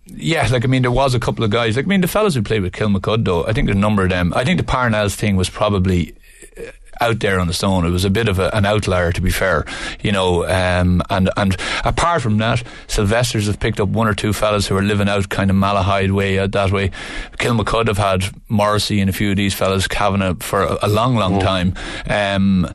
yeah, 0.05 0.47
like 0.51 0.65
I 0.65 0.67
mean, 0.67 0.81
there 0.81 0.91
was 0.91 1.15
a 1.15 1.19
couple 1.19 1.45
of 1.45 1.51
guys. 1.51 1.77
Like 1.77 1.85
I 1.85 1.87
mean, 1.87 2.01
the 2.01 2.07
fellas 2.07 2.35
who 2.35 2.43
played 2.43 2.61
with 2.61 2.73
Kilmacud, 2.73 3.23
though, 3.23 3.45
I 3.45 3.53
think 3.53 3.69
a 3.69 3.73
number 3.73 4.03
of 4.03 4.09
them. 4.09 4.33
I 4.35 4.43
think 4.43 4.59
the 4.59 4.65
Parnells 4.65 5.15
thing 5.15 5.37
was 5.37 5.49
probably 5.49 6.13
out 7.03 7.19
there 7.19 7.39
on 7.39 7.47
the 7.47 7.53
stone. 7.53 7.85
It 7.85 7.91
was 7.91 8.05
a 8.05 8.09
bit 8.09 8.27
of 8.27 8.39
a, 8.39 8.55
an 8.55 8.65
outlier, 8.65 9.11
to 9.11 9.21
be 9.21 9.29
fair, 9.29 9.65
you 10.01 10.11
know. 10.11 10.45
Um, 10.45 11.01
and 11.09 11.29
and 11.35 11.57
apart 11.83 12.21
from 12.21 12.37
that, 12.37 12.63
Sylvester's 12.87 13.47
have 13.47 13.59
picked 13.59 13.79
up 13.79 13.89
one 13.89 14.07
or 14.07 14.13
two 14.13 14.33
fellas 14.33 14.67
who 14.67 14.77
are 14.77 14.81
living 14.81 15.09
out 15.09 15.29
kind 15.29 15.49
of 15.49 15.55
Malahide 15.55 16.11
way, 16.11 16.39
out 16.39 16.51
that 16.53 16.71
way. 16.71 16.91
Kilmacud 17.37 17.87
have 17.87 17.97
had 17.97 18.25
Morrissey 18.47 19.01
and 19.01 19.09
a 19.09 19.13
few 19.13 19.31
of 19.31 19.37
these 19.37 19.53
fellas, 19.53 19.87
Kavanagh 19.87 20.41
for 20.41 20.63
a, 20.63 20.77
a 20.83 20.87
long, 20.87 21.15
long 21.15 21.39
time. 21.39 21.73
Um, 22.09 22.71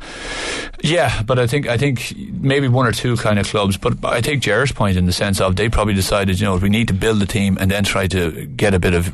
yeah, 0.82 1.22
but 1.22 1.38
I 1.38 1.46
think 1.46 1.66
I 1.66 1.76
think 1.76 2.14
maybe 2.16 2.68
one 2.68 2.86
or 2.86 2.92
two 2.92 3.16
kind 3.16 3.38
of 3.38 3.46
clubs. 3.46 3.76
But 3.76 4.04
I 4.04 4.20
take 4.20 4.40
Jerry's 4.40 4.72
point 4.72 4.96
in 4.96 5.06
the 5.06 5.12
sense 5.12 5.40
of 5.40 5.56
they 5.56 5.68
probably 5.68 5.94
decided, 5.94 6.38
you 6.38 6.46
know, 6.46 6.56
we 6.56 6.68
need 6.68 6.88
to 6.88 6.94
build 6.94 7.22
a 7.22 7.26
team 7.26 7.56
and 7.60 7.70
then 7.70 7.84
try 7.84 8.06
to 8.08 8.46
get 8.46 8.74
a 8.74 8.78
bit 8.78 8.94
of 8.94 9.12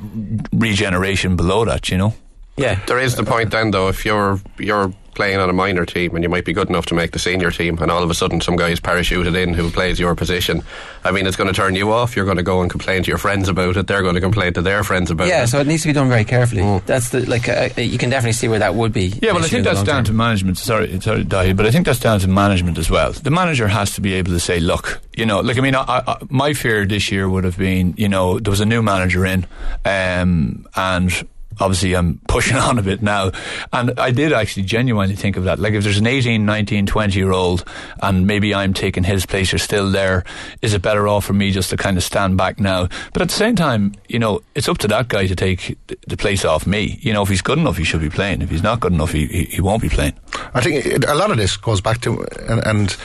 regeneration 0.52 1.36
below 1.36 1.64
that, 1.64 1.90
you 1.90 1.98
know. 1.98 2.14
Yeah. 2.56 2.78
There 2.86 3.00
is 3.00 3.16
the 3.16 3.24
point 3.24 3.50
then, 3.50 3.70
though, 3.70 3.88
if 3.88 4.04
you're 4.04 4.40
you're 4.58 4.92
playing 5.14 5.38
on 5.38 5.48
a 5.48 5.52
minor 5.52 5.84
team 5.86 6.14
and 6.14 6.22
you 6.22 6.28
might 6.28 6.44
be 6.44 6.52
good 6.52 6.68
enough 6.68 6.86
to 6.86 6.94
make 6.94 7.12
the 7.12 7.18
senior 7.18 7.50
team, 7.50 7.78
and 7.78 7.90
all 7.90 8.02
of 8.02 8.10
a 8.10 8.14
sudden 8.14 8.40
some 8.40 8.56
guy's 8.56 8.80
parachuted 8.80 9.36
in 9.36 9.54
who 9.54 9.70
plays 9.70 9.98
your 9.98 10.14
position. 10.14 10.62
I 11.04 11.10
mean, 11.12 11.26
it's 11.26 11.36
going 11.36 11.48
to 11.48 11.54
turn 11.54 11.74
you 11.74 11.92
off. 11.92 12.16
You're 12.16 12.24
going 12.24 12.36
to 12.38 12.42
go 12.42 12.62
and 12.62 12.70
complain 12.70 13.02
to 13.02 13.08
your 13.08 13.18
friends 13.18 13.48
about 13.48 13.76
it. 13.76 13.86
They're 13.86 14.02
going 14.02 14.14
to 14.14 14.20
complain 14.20 14.52
to 14.54 14.62
their 14.62 14.82
friends 14.84 15.10
about 15.10 15.28
Yeah, 15.28 15.34
it. 15.36 15.38
Yeah, 15.40 15.44
so 15.46 15.60
it 15.60 15.66
needs 15.66 15.82
to 15.82 15.88
be 15.88 15.92
done 15.92 16.08
very 16.08 16.24
carefully. 16.24 16.80
That's 16.86 17.10
the 17.10 17.28
like 17.28 17.48
uh, 17.48 17.68
you 17.80 17.98
can 17.98 18.10
definitely 18.10 18.32
see 18.32 18.48
where 18.48 18.58
that 18.60 18.74
would 18.74 18.92
be. 18.92 19.06
Yeah, 19.22 19.30
an 19.30 19.34
well, 19.36 19.44
I 19.44 19.48
think 19.48 19.64
the 19.64 19.70
that's 19.70 19.76
long 19.78 19.86
down 19.86 19.96
term. 19.96 20.04
to 20.06 20.12
management. 20.14 20.58
Sorry, 20.58 21.00
sorry, 21.00 21.24
Daithi, 21.24 21.56
but 21.56 21.66
I 21.66 21.70
think 21.70 21.86
that's 21.86 22.00
down 22.00 22.20
to 22.20 22.28
management 22.28 22.78
as 22.78 22.90
well. 22.90 23.12
The 23.12 23.30
manager 23.30 23.68
has 23.68 23.92
to 23.94 24.00
be 24.00 24.14
able 24.14 24.32
to 24.32 24.40
say, 24.40 24.60
"Look, 24.60 25.00
you 25.16 25.26
know, 25.26 25.40
like 25.40 25.58
I 25.58 25.60
mean, 25.60 25.74
I, 25.74 25.82
I, 26.06 26.16
my 26.30 26.52
fear 26.54 26.84
this 26.86 27.10
year 27.12 27.28
would 27.28 27.44
have 27.44 27.58
been, 27.58 27.94
you 27.96 28.08
know, 28.08 28.38
there 28.38 28.50
was 28.50 28.60
a 28.60 28.66
new 28.66 28.82
manager 28.82 29.24
in, 29.26 29.46
um, 29.84 30.66
and." 30.74 31.28
Obviously, 31.60 31.94
I'm 31.94 32.18
pushing 32.28 32.56
on 32.56 32.78
a 32.78 32.82
bit 32.82 33.02
now. 33.02 33.32
And 33.72 33.98
I 33.98 34.10
did 34.10 34.32
actually 34.32 34.64
genuinely 34.64 35.16
think 35.16 35.36
of 35.36 35.44
that. 35.44 35.58
Like, 35.58 35.74
if 35.74 35.84
there's 35.84 35.98
an 35.98 36.06
18, 36.06 36.44
19, 36.44 36.86
20 36.86 37.18
year 37.18 37.32
old, 37.32 37.64
and 38.02 38.26
maybe 38.26 38.54
I'm 38.54 38.74
taking 38.74 39.04
his 39.04 39.26
place 39.26 39.52
or 39.52 39.58
still 39.58 39.90
there, 39.90 40.24
is 40.62 40.74
it 40.74 40.82
better 40.82 41.08
off 41.08 41.24
for 41.24 41.32
me 41.32 41.50
just 41.50 41.70
to 41.70 41.76
kind 41.76 41.96
of 41.96 42.02
stand 42.02 42.36
back 42.36 42.60
now? 42.60 42.88
But 43.12 43.22
at 43.22 43.28
the 43.28 43.34
same 43.34 43.56
time, 43.56 43.94
you 44.08 44.18
know, 44.18 44.42
it's 44.54 44.68
up 44.68 44.78
to 44.78 44.88
that 44.88 45.08
guy 45.08 45.26
to 45.26 45.36
take 45.36 45.76
the 46.06 46.16
place 46.16 46.44
off 46.44 46.66
me. 46.66 46.98
You 47.00 47.12
know, 47.12 47.22
if 47.22 47.28
he's 47.28 47.42
good 47.42 47.58
enough, 47.58 47.76
he 47.76 47.84
should 47.84 48.00
be 48.00 48.10
playing. 48.10 48.42
If 48.42 48.50
he's 48.50 48.62
not 48.62 48.80
good 48.80 48.92
enough, 48.92 49.12
he, 49.12 49.26
he, 49.26 49.60
won't 49.60 49.82
be 49.82 49.88
playing. 49.88 50.14
I 50.52 50.60
think 50.60 51.06
a 51.08 51.14
lot 51.14 51.30
of 51.30 51.36
this 51.36 51.56
goes 51.56 51.80
back 51.80 52.00
to 52.02 52.22
and, 52.48 52.66
and 52.66 52.96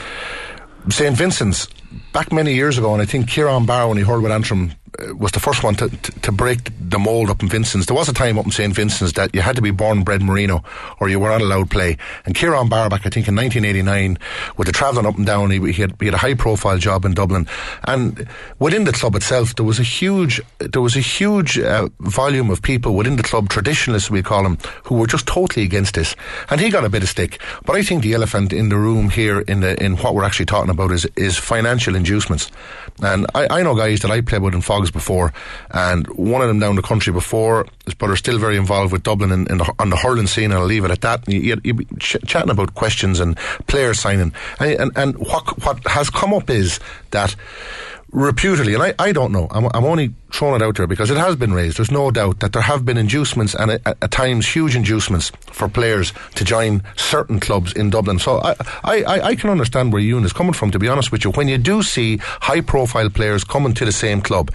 St 0.88 1.16
Vincent's 1.16 1.68
back 2.12 2.32
many 2.32 2.54
years 2.54 2.78
ago, 2.78 2.92
and 2.92 3.02
I 3.02 3.06
think 3.06 3.28
Kieran 3.28 3.66
Barr 3.66 3.88
when 3.88 3.96
he 3.96 4.04
heard 4.04 4.22
with 4.22 4.32
Antrim 4.32 4.72
uh, 4.98 5.14
was 5.14 5.32
the 5.32 5.40
first 5.40 5.62
one 5.62 5.74
to, 5.76 5.88
to, 5.88 6.20
to 6.20 6.32
break 6.32 6.70
the 6.80 6.98
mould 6.98 7.30
up 7.30 7.42
in 7.42 7.48
Vincent's. 7.48 7.86
There 7.86 7.96
was 7.96 8.08
a 8.08 8.12
time 8.12 8.38
up 8.38 8.44
in 8.44 8.50
St 8.50 8.74
Vincent's 8.74 9.12
that 9.14 9.34
you 9.34 9.40
had 9.40 9.56
to 9.56 9.62
be 9.62 9.70
born 9.70 10.02
bred 10.02 10.20
Marino 10.20 10.64
or 10.98 11.08
you 11.08 11.20
were 11.20 11.28
not 11.28 11.40
allowed 11.40 11.70
play. 11.70 11.96
And 12.24 12.34
Kieran 12.34 12.68
back 12.68 13.06
I 13.06 13.10
think 13.10 13.28
in 13.28 13.36
1989 13.36 14.18
with 14.56 14.66
the 14.66 14.72
travelling 14.72 15.06
up 15.06 15.16
and 15.16 15.26
down, 15.26 15.50
he, 15.50 15.60
he, 15.72 15.82
had, 15.82 15.94
he 16.00 16.06
had 16.06 16.14
a 16.14 16.18
high 16.18 16.34
profile 16.34 16.78
job 16.78 17.04
in 17.04 17.14
Dublin, 17.14 17.46
and 17.84 18.26
within 18.58 18.84
the 18.84 18.92
club 18.92 19.14
itself 19.14 19.54
there 19.54 19.64
was 19.64 19.78
a 19.78 19.84
huge 19.84 20.40
there 20.58 20.82
was 20.82 20.96
a 20.96 21.00
huge 21.00 21.58
uh, 21.58 21.88
volume 22.00 22.50
of 22.50 22.60
people 22.60 22.94
within 22.94 23.16
the 23.16 23.22
club, 23.22 23.48
traditionalists 23.48 24.10
we 24.10 24.22
call 24.22 24.42
them, 24.42 24.58
who 24.84 24.96
were 24.96 25.06
just 25.06 25.26
totally 25.26 25.64
against 25.64 25.94
this. 25.94 26.16
And 26.50 26.60
he 26.60 26.68
got 26.68 26.84
a 26.84 26.88
bit 26.88 27.02
of 27.02 27.08
stick. 27.08 27.40
But 27.64 27.76
I 27.76 27.82
think 27.82 28.02
the 28.02 28.14
elephant 28.14 28.52
in 28.52 28.68
the 28.68 28.76
room 28.76 29.10
here 29.10 29.40
in 29.40 29.60
the 29.60 29.82
in 29.82 29.96
what 29.98 30.14
we're 30.14 30.24
actually 30.24 30.46
talking 30.46 30.70
about 30.70 30.90
is 30.90 31.06
is 31.16 31.36
financial 31.36 31.79
inducements. 31.88 32.50
And 33.02 33.26
I, 33.34 33.60
I 33.60 33.62
know 33.62 33.74
guys 33.74 34.00
that 34.00 34.10
I 34.10 34.20
played 34.20 34.42
with 34.42 34.54
in 34.54 34.60
Faughs 34.60 34.90
before, 34.90 35.32
and 35.70 36.06
one 36.08 36.42
of 36.42 36.48
them 36.48 36.58
down 36.58 36.76
the 36.76 36.82
country 36.82 37.12
before, 37.12 37.66
his 37.84 37.94
brother 37.94 38.16
still 38.16 38.38
very 38.38 38.56
involved 38.56 38.92
with 38.92 39.02
Dublin 39.02 39.32
in, 39.32 39.50
in 39.50 39.58
the, 39.58 39.74
on 39.78 39.90
the 39.90 39.96
hurling 39.96 40.26
scene, 40.26 40.50
and 40.50 40.54
I'll 40.54 40.66
leave 40.66 40.84
it 40.84 40.90
at 40.90 41.00
that. 41.00 41.28
You, 41.28 41.60
you, 41.64 41.84
ch- 41.98 42.16
chatting 42.26 42.50
about 42.50 42.74
questions 42.74 43.20
and 43.20 43.36
player 43.66 43.94
signing, 43.94 44.32
and, 44.58 44.80
and, 44.80 44.92
and 44.96 45.18
what 45.18 45.64
what 45.64 45.86
has 45.86 46.10
come 46.10 46.34
up 46.34 46.50
is 46.50 46.80
that 47.10 47.34
reputedly, 48.12 48.74
and 48.74 48.82
I, 48.82 48.94
I 48.98 49.12
don't 49.12 49.32
know, 49.32 49.48
I'm, 49.50 49.66
I'm 49.72 49.84
only 49.84 50.12
throwing 50.32 50.60
it 50.60 50.64
out 50.64 50.76
there 50.76 50.86
because 50.86 51.10
it 51.10 51.16
has 51.16 51.36
been 51.36 51.52
raised. 51.52 51.78
There's 51.78 51.90
no 51.90 52.10
doubt 52.10 52.40
that 52.40 52.52
there 52.52 52.62
have 52.62 52.84
been 52.84 52.96
inducements 52.96 53.54
and 53.54 53.70
at, 53.72 53.86
at 53.86 54.10
times 54.10 54.46
huge 54.46 54.76
inducements 54.76 55.30
for 55.52 55.68
players 55.68 56.12
to 56.36 56.44
join 56.44 56.82
certain 56.96 57.40
clubs 57.40 57.72
in 57.72 57.90
Dublin. 57.90 58.18
So 58.18 58.38
I, 58.40 58.54
I, 58.84 59.20
I- 59.22 59.34
can 59.40 59.48
understand 59.50 59.92
where 59.92 60.02
Ewan 60.02 60.24
is 60.24 60.32
coming 60.34 60.52
from, 60.52 60.70
to 60.70 60.78
be 60.78 60.86
honest 60.88 61.10
with 61.12 61.24
you. 61.24 61.30
When 61.30 61.48
you 61.48 61.56
do 61.56 61.82
see 61.82 62.18
high 62.18 62.60
profile 62.60 63.08
players 63.08 63.42
coming 63.42 63.72
to 63.74 63.84
the 63.86 63.92
same 63.92 64.20
club, 64.20 64.52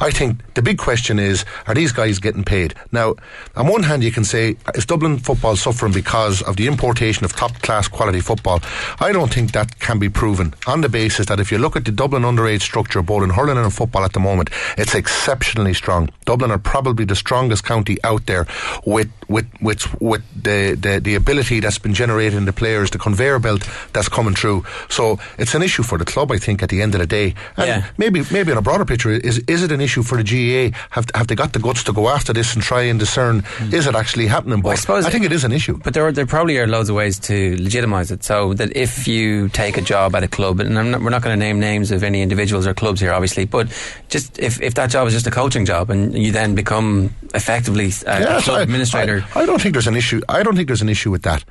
I 0.00 0.10
think 0.10 0.40
the 0.54 0.60
big 0.62 0.76
question 0.78 1.18
is, 1.18 1.44
are 1.66 1.74
these 1.74 1.90
guys 1.92 2.18
getting 2.18 2.44
paid? 2.44 2.74
Now, 2.92 3.14
on 3.56 3.66
one 3.68 3.82
hand, 3.82 4.04
you 4.04 4.12
can 4.12 4.24
say, 4.24 4.56
is 4.74 4.84
Dublin 4.84 5.18
football 5.18 5.56
suffering 5.56 5.92
because 5.92 6.42
of 6.42 6.56
the 6.56 6.66
importation 6.66 7.24
of 7.24 7.32
top 7.32 7.52
class 7.62 7.88
quality 7.88 8.20
football? 8.20 8.60
I 9.00 9.10
don't 9.12 9.32
think 9.32 9.52
that 9.52 9.78
can 9.78 9.98
be 9.98 10.08
proven 10.10 10.52
on 10.66 10.82
the 10.82 10.88
basis 10.90 11.26
that 11.26 11.40
if 11.40 11.50
you 11.50 11.56
look 11.58 11.76
at 11.76 11.84
the 11.86 11.92
Dublin 11.92 12.22
underage 12.22 12.60
structure, 12.62 13.00
both 13.02 13.22
in 13.22 13.30
hurling 13.30 13.56
and 13.56 13.64
in 13.64 13.70
football 13.70 14.04
at 14.04 14.12
the 14.12 14.20
moment, 14.20 14.50
it's 14.76 14.94
exceptionally 15.16 15.74
strong. 15.74 16.08
Dublin 16.24 16.50
are 16.50 16.58
probably 16.58 17.04
the 17.04 17.16
strongest 17.16 17.64
county 17.64 17.96
out 18.04 18.26
there 18.26 18.46
with 18.84 19.10
with 19.28 19.46
with 19.60 20.00
with 20.00 20.22
the, 20.42 20.76
the, 20.80 21.00
the 21.00 21.14
ability 21.14 21.60
that's 21.60 21.78
been 21.78 21.94
generated 21.94 22.34
in 22.34 22.44
the 22.44 22.52
players, 22.52 22.90
the 22.90 22.98
conveyor 22.98 23.38
belt 23.38 23.68
that's 23.92 24.08
coming 24.08 24.34
through. 24.34 24.64
So 24.88 25.18
it's 25.38 25.54
an 25.54 25.62
issue 25.62 25.82
for 25.82 25.98
the 25.98 26.04
club, 26.04 26.30
I 26.30 26.38
think, 26.38 26.62
at 26.62 26.68
the 26.68 26.82
end 26.82 26.94
of 26.94 27.00
the 27.00 27.06
day. 27.06 27.34
And 27.56 27.66
Yeah. 27.66 27.86
maybe 27.98 28.22
maybe 28.30 28.52
on 28.52 28.58
a 28.58 28.62
broader 28.62 28.84
picture, 28.84 29.10
is 29.10 29.38
is 29.46 29.62
it 29.62 29.72
an 29.72 29.80
issue 29.80 30.02
for 30.02 30.22
the 30.22 30.26
GAA? 30.30 30.76
Have 30.90 31.06
have 31.14 31.26
they 31.26 31.34
got 31.34 31.52
the 31.52 31.58
guts 31.58 31.82
to 31.84 31.92
go 31.92 32.08
after 32.08 32.32
this 32.32 32.54
and 32.54 32.62
try 32.62 32.82
and 32.82 32.98
discern 33.00 33.40
hmm. 33.40 33.74
is 33.74 33.86
it 33.86 33.94
actually 33.94 34.26
happening? 34.28 34.60
But 34.60 34.70
I 34.70 34.76
suppose 34.76 35.06
I 35.06 35.10
think 35.10 35.24
it 35.24 35.32
is 35.32 35.44
an 35.44 35.52
issue. 35.52 35.78
But 35.82 35.94
there, 35.94 36.06
are, 36.06 36.12
there 36.12 36.26
probably 36.26 36.58
are 36.58 36.66
loads 36.66 36.88
of 36.88 36.96
ways 36.96 37.18
to 37.20 37.56
legitimise 37.56 38.10
it. 38.12 38.22
So 38.22 38.54
that 38.54 38.76
if 38.76 39.08
you 39.08 39.48
take 39.48 39.76
a 39.76 39.82
job 39.82 40.14
at 40.14 40.22
a 40.22 40.28
club, 40.28 40.60
and 40.60 40.78
I'm 40.78 40.90
not, 40.90 41.00
we're 41.02 41.10
not 41.10 41.22
going 41.22 41.38
to 41.38 41.44
name 41.46 41.58
names 41.60 41.90
of 41.90 42.02
any 42.02 42.22
individuals 42.22 42.66
or 42.66 42.74
clubs 42.74 43.00
here, 43.00 43.12
obviously, 43.12 43.46
but 43.46 43.66
just 44.08 44.38
if, 44.38 44.60
if 44.60 44.74
that 44.74 44.90
job 44.90 45.05
is 45.06 45.12
just 45.14 45.26
a 45.26 45.30
coaching 45.30 45.64
job 45.64 45.90
and 45.90 46.16
you 46.16 46.32
then 46.32 46.54
become 46.54 47.14
effectively 47.34 47.86
a, 48.06 48.10
a 48.10 48.20
Yes, 48.20 48.44
club 48.44 48.58
I- 48.58 48.62
administrator. 48.62 49.24
I, 49.34 49.42
I 49.42 49.46
don't 49.46 49.60
think 49.60 49.74
there's 49.74 49.86
an 49.86 49.96
issue. 49.96 50.20
I 50.28 50.42
don't 50.42 50.54
think 50.56 50.68
there's 50.68 50.82
an 50.82 50.88
issue 50.88 51.10
with 51.10 51.22
that. 51.22 51.44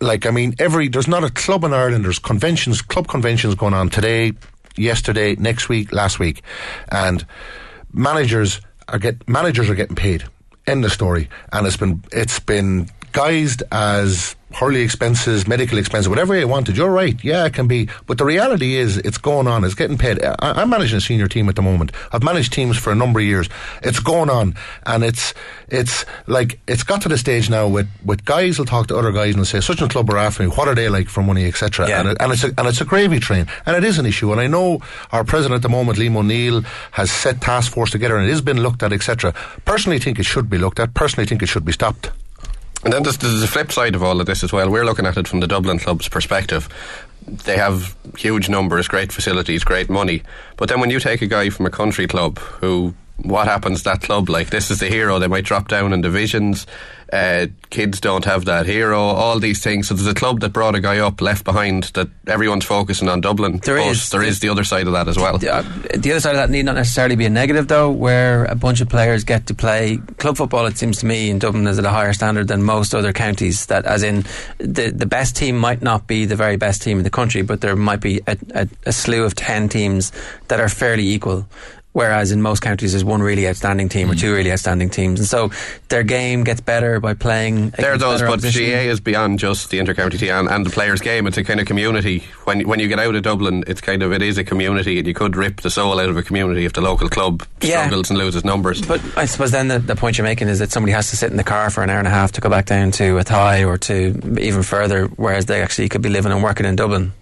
Like, 0.00 0.26
I 0.26 0.30
mean, 0.30 0.54
every 0.58 0.88
there's 0.88 1.08
not 1.08 1.24
a 1.24 1.30
club 1.30 1.64
in 1.64 1.72
Ireland. 1.72 2.04
There's 2.04 2.18
conventions, 2.18 2.82
club 2.82 3.08
conventions 3.08 3.54
going 3.54 3.74
on 3.74 3.88
today, 3.88 4.32
yesterday, 4.76 5.34
next 5.36 5.68
week, 5.68 5.90
last 5.92 6.18
week, 6.18 6.42
and 6.90 7.24
managers 7.92 8.60
are 8.88 8.98
get 8.98 9.26
managers 9.28 9.68
are 9.70 9.74
getting 9.74 9.96
paid. 9.96 10.24
End 10.66 10.84
the 10.84 10.90
story. 10.90 11.28
And 11.52 11.66
it's 11.66 11.76
been 11.76 12.04
it's 12.12 12.38
been 12.38 12.88
guised 13.12 13.62
as 13.72 14.36
hurley 14.54 14.80
expenses, 14.80 15.46
medical 15.46 15.78
expenses, 15.78 16.08
whatever 16.08 16.36
you 16.36 16.48
wanted. 16.48 16.76
You're 16.76 16.90
right. 16.90 17.22
Yeah, 17.22 17.44
it 17.44 17.54
can 17.54 17.68
be. 17.68 17.88
But 18.06 18.18
the 18.18 18.24
reality 18.24 18.76
is, 18.76 18.96
it's 18.98 19.18
going 19.18 19.46
on. 19.46 19.64
It's 19.64 19.74
getting 19.74 19.98
paid. 19.98 20.22
I, 20.22 20.36
I'm 20.40 20.70
managing 20.70 20.98
a 20.98 21.00
senior 21.00 21.28
team 21.28 21.48
at 21.48 21.56
the 21.56 21.62
moment. 21.62 21.92
I've 22.12 22.22
managed 22.22 22.52
teams 22.52 22.76
for 22.76 22.90
a 22.90 22.94
number 22.94 23.20
of 23.20 23.26
years. 23.26 23.48
It's 23.82 24.00
going 24.00 24.30
on, 24.30 24.54
and 24.86 25.04
it's 25.04 25.34
it's 25.68 26.04
like 26.26 26.60
it's 26.66 26.82
got 26.82 27.02
to 27.02 27.08
the 27.08 27.18
stage 27.18 27.50
now 27.50 27.68
with 27.68 27.88
with 28.04 28.24
guys 28.24 28.58
will 28.58 28.66
talk 28.66 28.86
to 28.88 28.96
other 28.96 29.12
guys 29.12 29.34
and 29.34 29.46
say, 29.46 29.60
"Such 29.60 29.82
a 29.82 29.88
club 29.88 30.10
are 30.10 30.18
after 30.18 30.42
me. 30.42 30.48
What 30.48 30.68
are 30.68 30.74
they 30.74 30.88
like 30.88 31.08
for 31.08 31.22
money, 31.22 31.46
etc." 31.46 31.88
Yeah. 31.88 32.00
And, 32.00 32.08
it, 32.10 32.16
and 32.20 32.32
it's 32.32 32.44
a, 32.44 32.48
and 32.56 32.66
it's 32.66 32.80
a 32.80 32.86
gravy 32.86 33.20
train, 33.20 33.46
and 33.66 33.76
it 33.76 33.84
is 33.84 33.98
an 33.98 34.06
issue. 34.06 34.32
And 34.32 34.40
I 34.40 34.46
know 34.46 34.80
our 35.12 35.24
president 35.24 35.56
at 35.56 35.62
the 35.62 35.68
moment, 35.68 35.98
Liam 35.98 36.16
O'Neill, 36.16 36.62
has 36.92 37.10
set 37.10 37.40
task 37.40 37.72
force 37.72 37.90
together, 37.90 38.16
and 38.16 38.26
it 38.26 38.30
has 38.30 38.40
been 38.40 38.62
looked 38.62 38.82
at, 38.82 38.92
etc. 38.92 39.34
Personally, 39.64 39.96
I 39.96 40.00
think 40.00 40.18
it 40.18 40.24
should 40.24 40.48
be 40.48 40.58
looked 40.58 40.80
at. 40.80 40.94
Personally, 40.94 41.26
I 41.26 41.28
think 41.28 41.42
it 41.42 41.48
should 41.48 41.64
be 41.64 41.72
stopped. 41.72 42.10
And 42.84 42.92
then 42.92 43.02
there's, 43.02 43.18
there's 43.18 43.40
the 43.40 43.46
flip 43.46 43.72
side 43.72 43.94
of 43.94 44.02
all 44.02 44.20
of 44.20 44.26
this 44.26 44.44
as 44.44 44.52
well. 44.52 44.70
We're 44.70 44.84
looking 44.84 45.06
at 45.06 45.16
it 45.16 45.26
from 45.26 45.40
the 45.40 45.46
Dublin 45.46 45.78
club's 45.78 46.08
perspective. 46.08 46.68
They 47.26 47.56
have 47.56 47.96
huge 48.16 48.48
numbers, 48.48 48.88
great 48.88 49.12
facilities, 49.12 49.64
great 49.64 49.90
money. 49.90 50.22
But 50.56 50.68
then 50.68 50.80
when 50.80 50.90
you 50.90 51.00
take 51.00 51.20
a 51.20 51.26
guy 51.26 51.50
from 51.50 51.66
a 51.66 51.70
country 51.70 52.06
club 52.06 52.38
who, 52.38 52.94
what 53.22 53.46
happens 53.46 53.78
to 53.78 53.84
that 53.90 54.02
club? 54.02 54.28
Like, 54.28 54.50
this 54.50 54.70
is 54.70 54.80
the 54.80 54.88
hero. 54.88 55.18
They 55.18 55.26
might 55.26 55.44
drop 55.44 55.68
down 55.68 55.92
in 55.92 56.00
divisions. 56.00 56.66
Uh, 57.10 57.46
kids 57.70 58.00
don't 58.00 58.26
have 58.26 58.44
that 58.44 58.66
hero. 58.66 59.00
All 59.00 59.40
these 59.40 59.62
things. 59.62 59.88
So 59.88 59.94
there's 59.94 60.06
a 60.06 60.14
club 60.14 60.40
that 60.40 60.50
brought 60.52 60.74
a 60.74 60.80
guy 60.80 60.98
up, 60.98 61.22
left 61.22 61.42
behind, 61.42 61.84
that 61.94 62.08
everyone's 62.26 62.66
focusing 62.66 63.08
on 63.08 63.22
Dublin. 63.22 63.60
There 63.64 63.78
but 63.78 63.86
is. 63.86 64.10
There 64.10 64.22
is 64.22 64.40
the 64.40 64.50
other 64.50 64.62
side 64.62 64.86
of 64.86 64.92
that 64.92 65.08
as 65.08 65.16
well. 65.16 65.38
The, 65.38 65.54
uh, 65.54 65.62
the 65.96 66.12
other 66.12 66.20
side 66.20 66.32
of 66.32 66.36
that 66.36 66.50
need 66.50 66.66
not 66.66 66.74
necessarily 66.74 67.16
be 67.16 67.24
a 67.24 67.30
negative, 67.30 67.66
though, 67.66 67.90
where 67.90 68.44
a 68.44 68.54
bunch 68.54 68.82
of 68.82 68.90
players 68.90 69.24
get 69.24 69.46
to 69.46 69.54
play 69.54 69.96
club 70.18 70.36
football. 70.36 70.66
It 70.66 70.76
seems 70.76 70.98
to 70.98 71.06
me 71.06 71.30
in 71.30 71.38
Dublin 71.38 71.66
is 71.66 71.78
at 71.78 71.86
a 71.86 71.90
higher 71.90 72.12
standard 72.12 72.48
than 72.48 72.62
most 72.62 72.94
other 72.94 73.14
counties. 73.14 73.66
That, 73.66 73.86
as 73.86 74.02
in, 74.02 74.26
the 74.58 74.90
the 74.90 75.06
best 75.06 75.34
team 75.34 75.56
might 75.56 75.80
not 75.80 76.06
be 76.06 76.26
the 76.26 76.36
very 76.36 76.56
best 76.56 76.82
team 76.82 76.98
in 76.98 77.04
the 77.04 77.10
country, 77.10 77.40
but 77.40 77.62
there 77.62 77.74
might 77.74 78.00
be 78.00 78.20
a, 78.26 78.36
a, 78.54 78.68
a 78.84 78.92
slew 78.92 79.24
of 79.24 79.34
ten 79.34 79.70
teams 79.70 80.12
that 80.48 80.60
are 80.60 80.68
fairly 80.68 81.08
equal. 81.08 81.48
Whereas 81.92 82.30
in 82.30 82.42
most 82.42 82.60
counties, 82.60 82.92
there's 82.92 83.02
one 83.04 83.22
really 83.22 83.48
outstanding 83.48 83.88
team 83.88 84.10
or 84.10 84.14
Mm. 84.14 84.20
two 84.20 84.32
really 84.34 84.52
outstanding 84.52 84.88
teams, 84.90 85.18
and 85.18 85.28
so 85.28 85.50
their 85.88 86.02
game 86.04 86.44
gets 86.44 86.60
better 86.60 87.00
by 87.00 87.14
playing. 87.14 87.70
There 87.70 87.92
are 87.92 87.98
those, 87.98 88.20
but 88.20 88.30
opposition. 88.34 88.60
GA 88.66 88.88
is 88.88 89.00
beyond 89.00 89.38
just 89.38 89.70
the 89.70 89.78
intercounty 89.78 90.18
team 90.18 90.30
and, 90.30 90.48
and 90.48 90.66
the 90.66 90.70
players' 90.70 91.00
game. 91.00 91.26
It's 91.26 91.38
a 91.38 91.42
kind 91.44 91.58
of 91.60 91.66
community. 91.66 92.24
When 92.44 92.60
when 92.68 92.78
you 92.78 92.88
get 92.88 93.00
out 93.00 93.14
of 93.16 93.22
Dublin, 93.22 93.64
it's 93.66 93.80
kind 93.80 94.02
of 94.02 94.12
it 94.12 94.22
is 94.22 94.38
a 94.38 94.44
community, 94.44 94.98
and 94.98 95.06
you 95.08 95.14
could 95.14 95.34
rip 95.34 95.62
the 95.62 95.70
soul 95.70 95.98
out 95.98 96.08
of 96.10 96.16
a 96.16 96.22
community 96.22 96.66
if 96.66 96.74
the 96.74 96.82
local 96.82 97.08
club 97.08 97.42
Yeah. 97.62 97.86
struggles 97.86 98.10
and 98.10 98.18
loses 98.18 98.44
numbers. 98.44 98.80
But 98.82 99.00
I 99.16 99.24
suppose 99.24 99.50
then 99.50 99.68
the, 99.68 99.78
the 99.78 99.96
point 99.96 100.18
you're 100.18 100.26
making 100.26 100.48
is 100.48 100.58
that 100.60 100.70
somebody 100.70 100.92
has 100.92 101.08
to 101.10 101.16
sit 101.16 101.30
in 101.30 101.36
the 101.38 101.42
car 101.44 101.70
for 101.70 101.82
an 101.82 101.90
hour 101.90 101.98
and 101.98 102.06
a 102.06 102.10
half 102.10 102.32
to 102.32 102.40
go 102.40 102.50
back 102.50 102.66
down 102.66 102.92
to 102.92 103.16
Athy 103.18 103.66
or 103.66 103.78
to 103.78 104.38
even 104.38 104.62
further, 104.62 105.06
whereas 105.16 105.46
they 105.46 105.62
actually 105.62 105.88
could 105.88 106.02
be 106.02 106.10
living 106.10 106.32
and 106.32 106.42
working 106.44 106.66
in 106.66 106.76
Dublin 106.76 107.12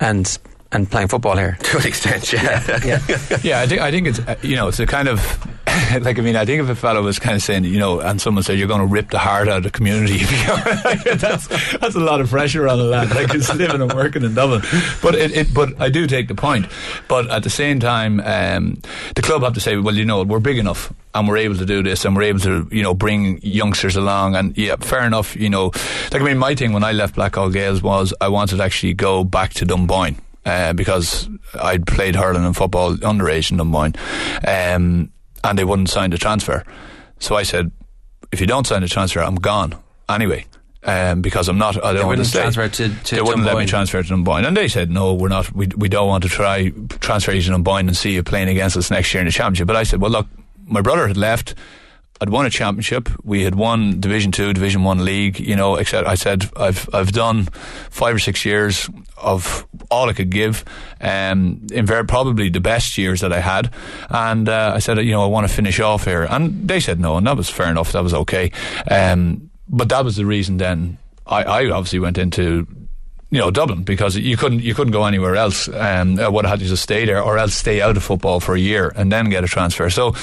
and 0.00 0.38
and 0.76 0.90
playing 0.90 1.08
football 1.08 1.36
here. 1.36 1.56
to 1.62 1.78
an 1.78 1.86
extent, 1.86 2.32
yeah. 2.32 2.62
Yeah. 2.84 3.00
Yeah, 3.42 3.60
I 3.60 3.66
think 3.66 3.80
I 3.80 3.90
think 3.90 4.06
it's 4.06 4.18
uh, 4.20 4.36
you 4.42 4.56
know 4.56 4.68
it's 4.68 4.78
a 4.78 4.86
kind 4.86 5.08
of 5.08 5.20
like 6.02 6.18
I 6.18 6.22
mean 6.22 6.36
I 6.36 6.44
think 6.44 6.62
if 6.62 6.68
a 6.68 6.74
fellow 6.74 7.02
was 7.02 7.18
kind 7.18 7.34
of 7.34 7.42
saying 7.42 7.64
you 7.64 7.78
know 7.78 8.00
and 8.00 8.20
someone 8.20 8.44
said 8.44 8.58
you're 8.58 8.68
going 8.68 8.80
to 8.80 8.86
rip 8.86 9.10
the 9.10 9.18
heart 9.18 9.48
out 9.48 9.58
of 9.58 9.62
the 9.64 9.70
community, 9.70 10.18
that's 11.16 11.48
that's 11.78 11.94
a 11.94 12.00
lot 12.00 12.20
of 12.20 12.28
pressure 12.28 12.68
on 12.68 12.78
a 12.78 12.84
lad 12.84 13.14
like 13.14 13.32
he's 13.32 13.52
living 13.54 13.80
and 13.80 13.92
working 13.92 14.22
in 14.22 14.34
Dublin. 14.34 14.62
But 15.02 15.14
it, 15.14 15.36
it 15.36 15.54
but 15.54 15.80
I 15.80 15.88
do 15.88 16.06
take 16.06 16.28
the 16.28 16.34
point. 16.34 16.66
But 17.08 17.30
at 17.30 17.42
the 17.42 17.50
same 17.50 17.80
time, 17.80 18.20
um, 18.20 18.80
the 19.14 19.22
club 19.22 19.42
have 19.42 19.54
to 19.54 19.60
say 19.60 19.76
well 19.76 19.94
you 19.94 20.04
know 20.04 20.22
we're 20.22 20.40
big 20.40 20.58
enough 20.58 20.92
and 21.14 21.26
we're 21.26 21.38
able 21.38 21.56
to 21.56 21.64
do 21.64 21.82
this 21.82 22.04
and 22.04 22.14
we're 22.14 22.24
able 22.24 22.40
to 22.40 22.68
you 22.70 22.82
know 22.82 22.92
bring 22.92 23.40
youngsters 23.42 23.96
along 23.96 24.36
and 24.36 24.56
yeah 24.58 24.76
fair 24.76 25.06
enough 25.06 25.34
you 25.36 25.48
know 25.48 25.66
like 26.12 26.20
I 26.20 26.24
mean 26.24 26.38
my 26.38 26.54
thing 26.54 26.72
when 26.72 26.84
I 26.84 26.92
left 26.92 27.16
Blackhall 27.16 27.50
Gaels 27.52 27.82
was 27.82 28.12
I 28.20 28.28
wanted 28.28 28.58
to 28.58 28.62
actually 28.62 28.92
go 28.92 29.24
back 29.24 29.54
to 29.54 29.64
Dunboyne 29.64 30.16
uh, 30.46 30.72
because 30.72 31.28
I'd 31.60 31.86
played 31.86 32.16
hurling 32.16 32.44
and 32.46 32.56
football 32.56 32.94
underage 32.96 33.50
in 33.50 33.58
Dunboyne 33.58 33.94
um, 34.46 35.10
and 35.44 35.58
they 35.58 35.64
wouldn't 35.64 35.90
sign 35.90 36.10
the 36.10 36.18
transfer 36.18 36.64
so 37.18 37.36
I 37.36 37.42
said 37.42 37.70
if 38.32 38.40
you 38.40 38.46
don't 38.46 38.66
sign 38.66 38.80
the 38.82 38.88
transfer 38.88 39.20
I'm 39.20 39.34
gone 39.36 39.74
anyway 40.08 40.46
um, 40.84 41.20
because 41.20 41.48
I'm 41.48 41.58
not. 41.58 41.76
I 41.78 41.80
don't 41.80 41.94
They 41.94 41.98
want 42.04 42.08
wouldn't 42.10 42.24
to 42.26 42.30
stay. 42.30 42.40
transfer 42.42 42.68
to- 42.68 42.94
to 43.06 43.14
they 43.16 43.20
wouldn't 43.20 43.44
let 43.44 43.56
me 43.58 43.66
transfer 43.66 44.00
to 44.00 44.08
Dunboyne, 44.08 44.44
and 44.44 44.56
they 44.56 44.68
said 44.68 44.88
no, 44.88 45.14
we're 45.14 45.26
not. 45.28 45.52
We 45.52 45.66
we 45.76 45.88
don't 45.88 46.06
want 46.06 46.22
to 46.22 46.28
try 46.28 46.70
transfer 47.00 47.32
you 47.32 47.42
to 47.42 47.50
Dunboyne 47.50 47.88
and 47.88 47.96
see 47.96 48.12
you 48.14 48.22
playing 48.22 48.48
against 48.48 48.76
us 48.76 48.88
next 48.88 49.12
year 49.12 49.20
in 49.20 49.26
the 49.26 49.32
championship. 49.32 49.66
But 49.66 49.74
I 49.74 49.82
said, 49.82 50.00
well, 50.00 50.12
look, 50.12 50.28
my 50.64 50.80
brother 50.82 51.08
had 51.08 51.16
left. 51.16 51.56
I'd 52.20 52.30
won 52.30 52.46
a 52.46 52.50
championship. 52.50 53.08
We 53.24 53.42
had 53.42 53.54
won 53.54 54.00
Division 54.00 54.32
Two, 54.32 54.52
Division 54.52 54.84
One 54.84 55.04
league. 55.04 55.38
You 55.38 55.56
know, 55.56 55.76
except 55.76 56.08
I 56.08 56.14
said 56.14 56.50
I've 56.56 56.88
I've 56.92 57.12
done 57.12 57.44
five 57.90 58.14
or 58.14 58.18
six 58.18 58.44
years 58.44 58.88
of 59.16 59.66
all 59.90 60.08
I 60.08 60.12
could 60.12 60.30
give, 60.30 60.64
um, 61.00 61.66
in 61.72 61.86
very 61.86 62.04
probably 62.04 62.48
the 62.48 62.60
best 62.60 62.98
years 62.98 63.20
that 63.20 63.32
I 63.32 63.40
had. 63.40 63.72
And 64.10 64.48
uh, 64.48 64.72
I 64.74 64.78
said, 64.78 64.98
you 64.98 65.12
know, 65.12 65.22
I 65.22 65.26
want 65.26 65.48
to 65.48 65.54
finish 65.54 65.80
off 65.80 66.04
here. 66.04 66.26
And 66.28 66.68
they 66.68 66.80
said 66.80 67.00
no, 67.00 67.16
and 67.16 67.26
that 67.26 67.36
was 67.36 67.50
fair 67.50 67.70
enough. 67.70 67.92
That 67.92 68.02
was 68.02 68.14
okay. 68.14 68.50
Um, 68.90 69.50
but 69.68 69.88
that 69.88 70.04
was 70.04 70.16
the 70.16 70.26
reason. 70.26 70.56
Then 70.56 70.98
I, 71.26 71.42
I 71.42 71.70
obviously 71.70 71.98
went 71.98 72.18
into 72.18 72.66
you 73.30 73.38
know 73.38 73.50
Dublin 73.50 73.82
because 73.82 74.16
you 74.16 74.36
couldn't 74.36 74.60
you 74.60 74.74
couldn't 74.74 74.92
go 74.92 75.04
anywhere 75.04 75.34
else. 75.34 75.68
Um, 75.68 76.18
I 76.20 76.28
would 76.28 76.44
have 76.44 76.58
had 76.58 76.60
to 76.60 76.66
just 76.66 76.82
stay 76.82 77.04
there 77.04 77.22
or 77.22 77.38
else 77.38 77.54
stay 77.54 77.80
out 77.80 77.96
of 77.96 78.02
football 78.02 78.38
for 78.40 78.54
a 78.54 78.58
year 78.58 78.92
and 78.94 79.10
then 79.10 79.28
get 79.30 79.42
a 79.42 79.48
transfer. 79.48 79.90
So 79.90 80.14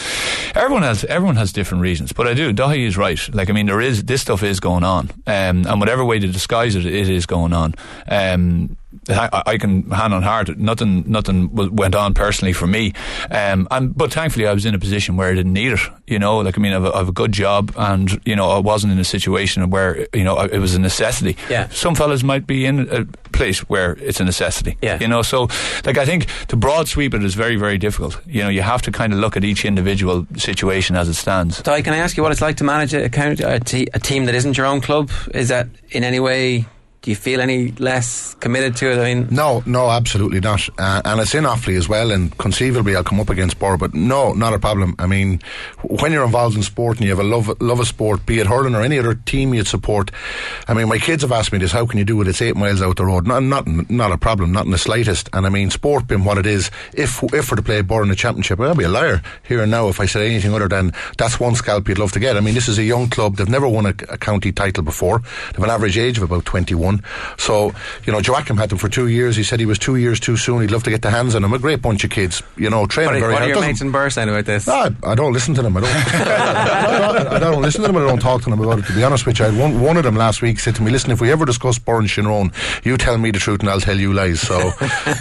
everyone 0.55 0.83
has 0.83 1.03
everyone 1.05 1.35
has 1.35 1.51
different 1.51 1.81
reasons. 1.81 2.13
But 2.13 2.27
I 2.27 2.33
do. 2.33 2.53
Daithi 2.53 2.87
is 2.87 2.97
right. 2.97 3.19
Like 3.33 3.49
I 3.49 3.53
mean, 3.53 3.65
there 3.65 3.81
is 3.81 4.03
this 4.03 4.21
stuff 4.21 4.41
is 4.41 4.59
going 4.59 4.83
on, 4.83 5.11
um, 5.27 5.65
and 5.67 5.79
whatever 5.79 6.05
way 6.05 6.19
to 6.19 6.27
disguise 6.27 6.75
it, 6.75 6.85
it 6.85 7.09
is 7.09 7.25
going 7.25 7.51
on. 7.51 7.75
Um, 8.07 8.77
I, 9.09 9.43
I 9.45 9.57
can 9.57 9.89
hand 9.91 10.13
on 10.13 10.23
heart. 10.23 10.57
Nothing, 10.57 11.03
nothing 11.07 11.53
went 11.53 11.95
on 11.95 12.13
personally 12.13 12.53
for 12.53 12.67
me, 12.67 12.93
um, 13.31 13.67
and 13.71 13.95
but 13.95 14.11
thankfully 14.11 14.47
I 14.47 14.53
was 14.53 14.65
in 14.65 14.75
a 14.75 14.79
position 14.79 15.17
where 15.17 15.29
I 15.29 15.33
didn't 15.33 15.53
need 15.53 15.73
it. 15.73 15.79
You 16.07 16.19
know, 16.19 16.37
like 16.37 16.57
I 16.57 16.61
mean, 16.61 16.71
I 16.71 16.75
have, 16.75 16.85
a, 16.85 16.93
I 16.93 16.97
have 16.99 17.09
a 17.09 17.13
good 17.13 17.31
job, 17.31 17.73
and 17.77 18.19
you 18.25 18.35
know, 18.35 18.49
I 18.49 18.59
wasn't 18.59 18.93
in 18.93 18.99
a 18.99 19.03
situation 19.03 19.69
where 19.69 20.07
you 20.13 20.23
know 20.23 20.39
it 20.39 20.59
was 20.59 20.75
a 20.75 20.79
necessity. 20.79 21.37
Yeah. 21.49 21.69
Some 21.69 21.95
fellas 21.95 22.23
might 22.23 22.47
be 22.47 22.65
in 22.65 22.87
a 22.89 23.05
place 23.33 23.59
where 23.69 23.93
it's 23.93 24.19
a 24.19 24.23
necessity. 24.23 24.77
Yeah. 24.81 24.99
You 24.99 25.07
know, 25.07 25.21
so 25.21 25.47
like 25.85 25.97
I 25.97 26.05
think 26.05 26.27
to 26.47 26.55
broad 26.55 26.87
sweep 26.87 27.13
it 27.13 27.23
is 27.23 27.33
very, 27.35 27.57
very 27.57 27.77
difficult. 27.77 28.21
You 28.25 28.43
know, 28.43 28.49
you 28.49 28.61
have 28.61 28.81
to 28.83 28.91
kind 28.91 29.11
of 29.11 29.19
look 29.19 29.35
at 29.35 29.43
each 29.43 29.65
individual 29.65 30.25
situation 30.37 30.95
as 30.95 31.09
it 31.09 31.15
stands. 31.15 31.61
Di, 31.61 31.81
can 31.81 31.93
I 31.93 31.97
ask 31.97 32.15
you 32.15 32.23
what 32.23 32.31
it's 32.31 32.41
like 32.41 32.57
to 32.57 32.63
manage 32.63 32.93
a, 32.93 33.05
a, 33.05 33.85
a 33.93 33.99
team 33.99 34.25
that 34.25 34.35
isn't 34.35 34.57
your 34.57 34.65
own 34.65 34.81
club? 34.81 35.11
Is 35.33 35.49
that 35.49 35.67
in 35.91 36.03
any 36.03 36.19
way? 36.19 36.65
Do 37.03 37.11
you 37.11 37.17
feel 37.17 37.41
any 37.41 37.73
less 37.79 38.33
committed 38.35 38.77
to 38.77 38.89
it? 38.89 38.97
I 38.97 39.13
mean, 39.13 39.27
No, 39.29 39.61
no, 39.65 39.89
absolutely 39.89 40.39
not. 40.39 40.69
Uh, 40.79 41.01
and 41.03 41.19
it's 41.19 41.35
in 41.35 41.43
Offaly 41.43 41.77
as 41.77 41.89
well, 41.89 42.11
and 42.11 42.35
conceivably 42.37 42.95
I'll 42.95 43.03
come 43.03 43.19
up 43.19 43.29
against 43.29 43.59
Birr, 43.59 43.75
but 43.75 43.93
no, 43.93 44.31
not 44.31 44.53
a 44.53 44.59
problem. 44.59 44.95
I 44.97 45.05
mean, 45.05 45.41
when 45.81 46.13
you're 46.13 46.23
involved 46.23 46.55
in 46.55 46.63
sport 46.63 46.99
and 46.99 47.03
you 47.03 47.09
have 47.09 47.19
a 47.19 47.27
love, 47.27 47.61
love 47.61 47.81
of 47.81 47.87
sport, 47.89 48.25
be 48.25 48.39
it 48.39 48.47
hurling 48.47 48.73
or 48.73 48.81
any 48.81 48.97
other 48.97 49.15
team 49.15 49.53
you'd 49.53 49.67
support, 49.67 50.11
I 50.69 50.73
mean, 50.73 50.87
my 50.87 50.97
kids 50.97 51.23
have 51.23 51.33
asked 51.33 51.51
me 51.51 51.59
this, 51.59 51.73
how 51.73 51.85
can 51.85 51.99
you 51.99 52.05
do 52.05 52.21
it? 52.21 52.27
It's 52.29 52.41
eight 52.41 52.55
miles 52.55 52.81
out 52.81 52.95
the 52.95 53.05
road. 53.05 53.27
Not, 53.27 53.43
not, 53.43 53.67
not 53.89 54.13
a 54.13 54.17
problem, 54.17 54.53
not 54.53 54.63
in 54.63 54.71
the 54.71 54.77
slightest. 54.77 55.29
And 55.33 55.45
I 55.45 55.49
mean, 55.49 55.71
sport 55.71 56.07
being 56.07 56.23
what 56.23 56.37
it 56.37 56.45
is, 56.45 56.71
if, 56.93 57.21
if 57.33 57.51
we're 57.51 57.57
to 57.57 57.61
play 57.63 57.81
Birr 57.81 58.03
in 58.03 58.07
the 58.07 58.15
championship, 58.15 58.61
I'd 58.61 58.77
be 58.77 58.85
a 58.85 58.89
liar 58.89 59.21
here 59.45 59.61
and 59.61 59.71
now 59.71 59.89
if 59.89 59.99
I 59.99 60.05
said 60.05 60.21
anything 60.21 60.53
other 60.53 60.69
than 60.69 60.93
that's 61.17 61.37
one 61.37 61.55
scalp 61.55 61.89
you'd 61.89 61.99
love 61.99 62.13
to 62.13 62.21
get. 62.21 62.37
I 62.37 62.39
mean, 62.39 62.53
this 62.53 62.69
is 62.69 62.77
a 62.77 62.83
young 62.83 63.09
club. 63.09 63.35
They've 63.35 63.49
never 63.49 63.67
won 63.67 63.87
a, 63.87 63.95
a 64.07 64.17
county 64.17 64.53
title 64.53 64.85
before. 64.85 65.21
They've 65.51 65.63
an 65.63 65.69
average 65.69 65.97
age 65.97 66.15
of 66.15 66.23
about 66.23 66.45
21. 66.99 67.37
So, 67.37 67.71
you 68.05 68.13
know, 68.13 68.19
Joachim 68.19 68.57
had 68.57 68.69
them 68.69 68.77
for 68.77 68.89
two 68.89 69.07
years. 69.07 69.35
He 69.35 69.43
said 69.43 69.59
he 69.59 69.65
was 69.65 69.79
two 69.79 69.95
years 69.95 70.19
too 70.19 70.37
soon. 70.37 70.61
He'd 70.61 70.71
love 70.71 70.83
to 70.83 70.89
get 70.89 71.01
the 71.01 71.09
hands 71.11 71.35
on 71.35 71.41
them. 71.41 71.53
A 71.53 71.59
great 71.59 71.81
bunch 71.81 72.03
of 72.03 72.09
kids, 72.09 72.41
you 72.57 72.69
know, 72.69 72.85
training 72.85 73.13
what 73.13 73.17
are, 73.17 73.19
very 73.21 73.33
what 73.33 73.37
are 73.37 73.39
hard. 73.39 73.47
your 73.49 73.55
Doesn't- 73.55 73.69
mates 73.69 73.81
in 73.81 73.91
Birr 73.91 74.09
saying 74.09 74.29
about 74.29 74.45
this? 74.45 74.67
no, 74.67 74.73
I, 74.73 75.11
I 75.11 75.15
don't 75.15 75.33
listen 75.33 75.53
to 75.55 75.61
them. 75.61 75.75
I 75.77 75.81
don't. 75.81 75.89
I, 77.33 77.39
don't 77.39 77.61
listen 77.61 77.81
to 77.81 77.87
them. 77.87 77.95
and 77.97 78.05
I 78.05 78.07
don't 78.07 78.19
talk 78.21 78.41
to 78.43 78.49
them 78.49 78.59
about 78.59 78.79
it. 78.79 78.85
To 78.85 78.93
be 78.93 79.03
honest 79.03 79.25
with 79.25 79.39
you, 79.39 79.45
I 79.45 79.49
had 79.49 79.59
one, 79.59 79.81
one 79.81 79.97
of 79.97 80.03
them 80.03 80.15
last 80.15 80.41
week 80.41 80.59
said 80.59 80.75
to 80.75 80.81
me, 80.81 80.91
"Listen, 80.91 81.11
if 81.11 81.21
we 81.21 81.31
ever 81.31 81.45
discuss 81.45 81.77
Burn 81.79 82.05
Shinrone, 82.05 82.53
you 82.85 82.97
tell 82.97 83.17
me 83.17 83.31
the 83.31 83.39
truth 83.39 83.61
and 83.61 83.69
I'll 83.69 83.79
tell 83.79 83.97
you 83.99 84.13
lies." 84.13 84.41
So, 84.41 84.57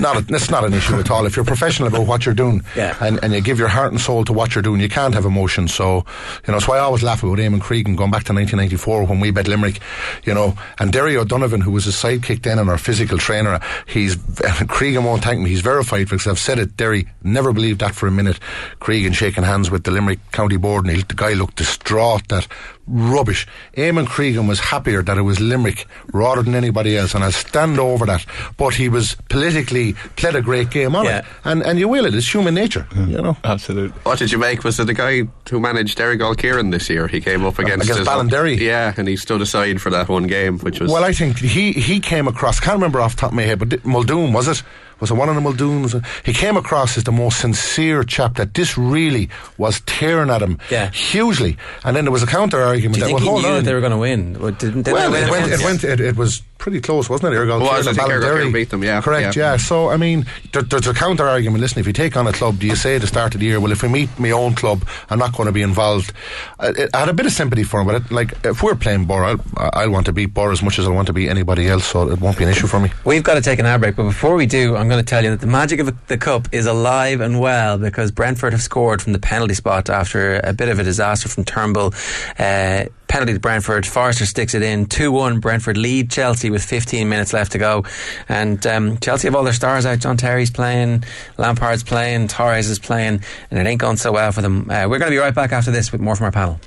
not 0.01 0.17
a, 0.19 0.21
that's 0.23 0.51
not 0.51 0.65
an 0.65 0.75
issue 0.75 0.97
at 0.99 1.11
all. 1.11 1.27
If 1.27 1.37
you're 1.37 1.45
professional 1.45 1.89
about 1.89 2.07
what 2.07 2.25
you're 2.27 2.35
doing, 2.35 2.63
Yeah. 2.77 2.97
and, 3.01 3.19
and 3.23 3.33
you 3.33 3.41
give 3.41 3.59
your 3.59 3.69
heart 3.69 3.93
and 3.93 4.01
soul 4.01 4.25
to 4.25 4.33
what 4.33 4.55
you're 4.55 4.63
doing, 4.63 4.81
you 4.81 4.89
can't 4.89 5.15
have 5.15 5.25
emotion. 5.25 5.69
So, 5.69 5.97
you 5.97 6.03
know, 6.49 6.55
that's 6.55 6.69
why 6.69 6.77
I 6.77 6.81
always 6.81 7.03
laugh 7.03 7.23
about 7.23 7.39
Eamon 7.39 7.61
Cregan 7.61 7.97
going 7.97 8.11
back 8.11 8.25
to 8.25 8.33
1994 8.33 9.05
when 9.07 9.21
we 9.21 9.31
bet 9.31 9.49
Limerick. 9.49 9.81
You 10.25 10.35
know, 10.35 10.55
and 10.79 10.93
Derry 10.93 11.17
O'Donovan, 11.17 11.61
who 11.63 11.71
was 11.71 11.87
a 11.87 11.91
sidekick 11.91 12.43
then 12.43 12.59
and 12.59 12.69
our 12.69 12.79
physical 12.79 13.19
trainer, 13.19 13.61
he's 13.87 14.17
Cregan 14.69 15.05
won't 15.05 15.23
thank 15.23 15.41
me. 15.41 15.51
He's 15.51 15.61
verified 15.61 16.09
because 16.09 16.27
I've 16.27 16.39
said 16.39 16.59
it. 16.59 16.77
Derry 16.77 17.09
never 17.23 17.53
believed 17.53 17.81
that 17.81 17.95
for 17.95 18.07
a 18.07 18.11
minute. 18.11 18.39
Cregan 18.81 19.13
shaking 19.13 19.45
hands 19.45 19.71
with 19.71 19.85
the 19.85 19.91
Limerick 19.91 20.21
County 20.33 20.57
Board, 20.57 20.87
and 20.87 20.97
he, 20.97 21.03
the 21.03 21.15
guy 21.15 21.33
looked 21.33 21.57
distraught. 21.57 22.29
That 22.29 22.47
rubbish. 22.87 23.47
Eamon 23.77 24.07
Cregan 24.07 24.47
was 24.49 24.59
happier 24.61 25.03
that 25.03 25.17
it 25.17 25.23
was 25.23 25.41
Limerick 25.41 25.87
rather 26.13 26.43
than 26.43 26.55
anybody 26.55 26.97
else, 26.97 27.15
and 27.15 27.23
I'll 27.25 27.33
stand 27.33 27.79
over 27.79 28.07
that. 28.07 28.27
But 28.57 28.75
he 28.75 28.89
was 28.89 29.17
politically 29.29 29.93
played 30.17 30.35
a 30.35 30.43
great 30.43 30.71
game 30.71 30.97
on 30.97 31.05
Yeah. 31.05 31.19
it, 31.19 31.25
and 31.45 31.63
and 31.63 31.79
you 31.79 31.89
will 31.89 32.05
it. 32.07 32.15
It's 32.15 32.33
human 32.35 32.55
nature, 32.55 32.87
you 32.95 33.21
know. 33.23 33.37
Absolutely. 33.45 33.99
What 34.03 34.19
did 34.19 34.33
you 34.33 34.39
make? 34.39 34.65
Was 34.65 34.79
it 34.81 34.87
the 34.87 34.95
guy 34.95 35.23
who 35.51 35.61
managed 35.61 35.99
Errigal 35.99 36.35
Ciarán 36.35 36.71
this 36.73 36.89
year? 36.91 37.07
He 37.09 37.21
came 37.21 37.45
up 37.45 37.59
against, 37.59 37.85
against 37.85 37.99
his- 38.01 38.09
Ballinderry. 38.09 38.59
Yeah, 38.59 38.93
and 38.97 39.07
he 39.09 39.17
stood 39.17 39.41
aside 39.41 39.81
for 39.81 39.91
that 39.91 40.09
one 40.09 40.27
game, 40.27 40.59
which 40.59 40.81
was. 40.81 40.91
Well, 40.91 41.05
I 41.05 41.13
think 41.13 41.39
he 41.39 41.73
he 41.73 42.01
came 42.01 42.27
across. 42.29 42.61
Can't 42.61 42.75
remember 42.77 43.01
off 43.01 43.15
the 43.15 43.21
top 43.21 43.31
of 43.31 43.37
my 43.37 43.43
head, 43.43 43.59
but 43.59 43.85
Muldoon 43.85 44.33
was 44.33 44.49
it? 44.49 44.63
Was 45.03 45.11
it 45.11 45.15
one 45.15 45.29
of 45.29 45.35
the 45.35 45.41
Muldoons? 45.41 46.01
He 46.25 46.33
came 46.33 46.57
across 46.57 46.97
as 46.97 47.03
the 47.03 47.11
most 47.11 47.41
sincere 47.41 48.05
chap. 48.05 48.37
That 48.37 48.55
this 48.55 48.79
really 48.79 49.29
was 49.59 49.81
tearing 49.81 50.31
at 50.31 50.41
him 50.41 50.61
Yeah. 50.71 50.91
hugely. 50.93 51.57
And 51.85 51.97
then 51.97 52.05
there 52.05 52.13
was 52.13 52.23
a 52.23 52.27
counter 52.27 52.63
argument. 52.63 53.01
That, 53.01 53.11
well, 53.11 53.19
hold 53.19 53.45
on. 53.45 53.65
they 53.65 53.75
were 53.75 53.81
going 53.81 53.91
to 53.91 53.99
win? 53.99 54.37
Or 54.37 54.53
didn't, 54.53 54.83
didn't 54.85 54.95
well, 54.95 55.13
it 55.13 55.29
went, 55.29 55.51
it 55.51 55.65
went. 55.65 55.83
It, 55.83 55.99
it 56.01 56.17
was 56.17 56.41
pretty 56.63 56.81
close, 56.81 57.11
wasn't 57.11 57.35
it? 57.35 57.37
Errigal 57.37 57.61
It 57.61 57.65
was, 57.65 57.71
Kieran 57.71 57.87
I 57.87 57.91
and 57.91 57.97
think 57.99 58.09
Errigal 58.09 58.21
Ballinderry. 58.23 58.37
Kieran 58.37 58.53
beat 58.53 58.71
them, 58.71 58.85
yeah, 58.85 59.01
correct. 59.01 59.37
yeah. 59.37 59.53
Yeah. 59.53 59.57
So 59.59 59.91
I 59.91 59.97
mean, 59.97 60.25
there, 60.53 60.63
there's 60.63 60.87
a 60.87 60.95
counter 60.95 61.27
argument. 61.29 61.61
Listen, 61.61 61.81
if 61.81 61.87
you 61.89 61.93
take 61.93 62.17
on 62.17 62.27
a 62.29 62.33
club, 62.33 62.61
do 62.61 62.67
you 62.69 62.77
say 62.77 62.95
at 62.95 63.01
the 63.01 63.07
start 63.09 63.35
of 63.35 63.41
the 63.41 63.47
year, 63.47 63.59
well, 63.61 63.73
if 63.73 63.83
we 63.83 63.89
meet 63.89 64.09
my 64.19 64.31
own 64.31 64.55
club, 64.55 64.87
I'm 65.11 65.19
not 65.19 65.37
going 65.37 65.47
to 65.49 65.53
be 65.53 65.63
involved? 65.63 66.13
I, 66.61 66.89
I 66.95 66.99
had 67.01 67.09
a 67.09 67.13
bit 67.13 67.27
of 67.27 67.33
sympathy 67.33 67.65
for 67.65 67.81
him, 67.81 67.87
but 67.89 67.97
it, 67.97 68.11
like 68.13 68.33
if 68.45 68.63
we're 68.63 68.77
playing 68.77 69.07
Birr, 69.07 69.25
I'll, 69.25 69.41
I'll 69.57 69.91
want 69.91 70.07
to 70.07 70.13
beat 70.13 70.33
Birr 70.35 70.53
as 70.53 70.63
much 70.63 70.79
as 70.79 70.87
I 70.87 70.91
want 70.91 71.09
to 71.09 71.13
beat 71.13 71.29
anybody 71.29 71.67
else, 71.69 71.85
so 71.85 72.09
it 72.11 72.21
won't 72.21 72.39
be 72.39 72.45
an 72.45 72.51
issue 72.51 72.69
for 72.69 72.79
me. 72.79 72.91
We've 73.05 73.25
got 73.25 73.35
to 73.35 73.41
take 73.43 73.59
an 73.59 73.67
hour 73.67 73.79
break, 73.79 73.97
but 73.97 74.05
before 74.05 74.37
we 74.37 74.47
do, 74.47 74.77
I'm 74.77 74.89
going 74.89 75.01
to 75.05 75.09
tell 75.09 75.25
you 75.25 75.31
that 75.31 75.41
the 75.41 75.47
magic 75.49 75.81
of 75.81 76.07
the 76.07 76.17
cup 76.19 76.47
is 76.53 76.67
alive 76.67 77.21
and 77.21 77.41
well 77.41 77.77
because 77.79 78.11
Brentford 78.13 78.53
have 78.53 78.63
scored 78.63 79.03
from 79.03 79.13
the 79.13 79.19
penalty 79.19 79.55
spot 79.55 79.91
after 79.91 80.39
a 80.45 80.53
bit 80.53 80.69
of 80.69 80.79
a 80.79 80.85
disaster 80.85 81.29
from 81.29 81.45
Turnbull. 81.45 81.93
Uh, 82.39 82.85
penalty 83.13 83.35
to 83.35 83.41
Brentford. 83.41 83.85
Forrester 83.87 84.25
sticks 84.25 84.55
it 84.55 84.63
in 84.63 84.87
2 84.87 85.13
1. 85.13 85.39
Brentford 85.39 85.77
lead 85.77 86.11
Chelsea 86.11 86.49
with 86.49 86.65
15 86.65 87.11
minutes 87.11 87.35
left 87.35 87.53
to 87.53 87.59
go. 87.59 87.85
And 88.27 88.67
um, 88.67 88.97
Chelsea 88.99 89.29
have 89.29 89.35
all 89.35 89.45
their 89.45 89.53
stars 89.53 89.85
out. 89.85 89.99
John 89.99 90.17
Terry's 90.17 90.51
playing, 90.51 91.05
Lampard's 91.37 91.83
playing, 91.83 92.29
Torres 92.29 92.71
is 92.71 92.79
playing, 92.79 93.23
and 93.51 93.61
it 93.61 93.67
ain't 93.67 93.83
going 93.83 93.99
so 93.99 94.13
well 94.13 94.33
for 94.33 94.41
them. 94.41 94.63
Uh, 94.71 94.89
we're 94.89 94.99
going 94.99 95.11
to 95.11 95.15
be 95.15 95.19
right 95.19 95.35
back 95.35 95.53
after 95.53 95.71
this 95.71 95.93
with 95.93 96.01
more 96.01 96.17
from 96.17 96.25
our 96.25 96.33
panel. 96.33 96.59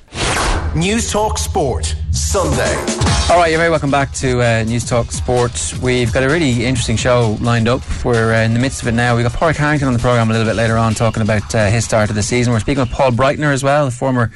Newstalk 0.76 1.36
Sport, 1.38 1.96
Sunday. 2.16 3.06
All 3.28 3.36
right, 3.38 3.50
you're 3.50 3.58
very 3.58 3.70
welcome 3.70 3.90
back 3.90 4.12
to 4.14 4.40
uh, 4.40 4.64
Newstalk 4.64 5.10
Sports. 5.10 5.76
We've 5.80 6.12
got 6.12 6.22
a 6.22 6.28
really 6.28 6.64
interesting 6.64 6.96
show 6.96 7.36
lined 7.40 7.66
up. 7.66 7.82
We're 8.04 8.32
uh, 8.32 8.42
in 8.44 8.54
the 8.54 8.60
midst 8.60 8.82
of 8.82 8.88
it 8.88 8.92
now. 8.92 9.16
We've 9.16 9.24
got 9.24 9.32
Paul 9.32 9.52
Carrington 9.52 9.88
on 9.88 9.94
the 9.94 9.98
programme 9.98 10.30
a 10.30 10.32
little 10.32 10.46
bit 10.46 10.54
later 10.54 10.76
on 10.76 10.94
talking 10.94 11.22
about 11.22 11.52
uh, 11.52 11.66
his 11.66 11.84
start 11.84 12.08
of 12.08 12.14
the 12.14 12.22
season. 12.22 12.52
We're 12.52 12.60
speaking 12.60 12.82
with 12.82 12.92
Paul 12.92 13.10
Breitner 13.10 13.52
as 13.52 13.64
well, 13.64 13.84
the 13.84 13.90
former 13.90 14.30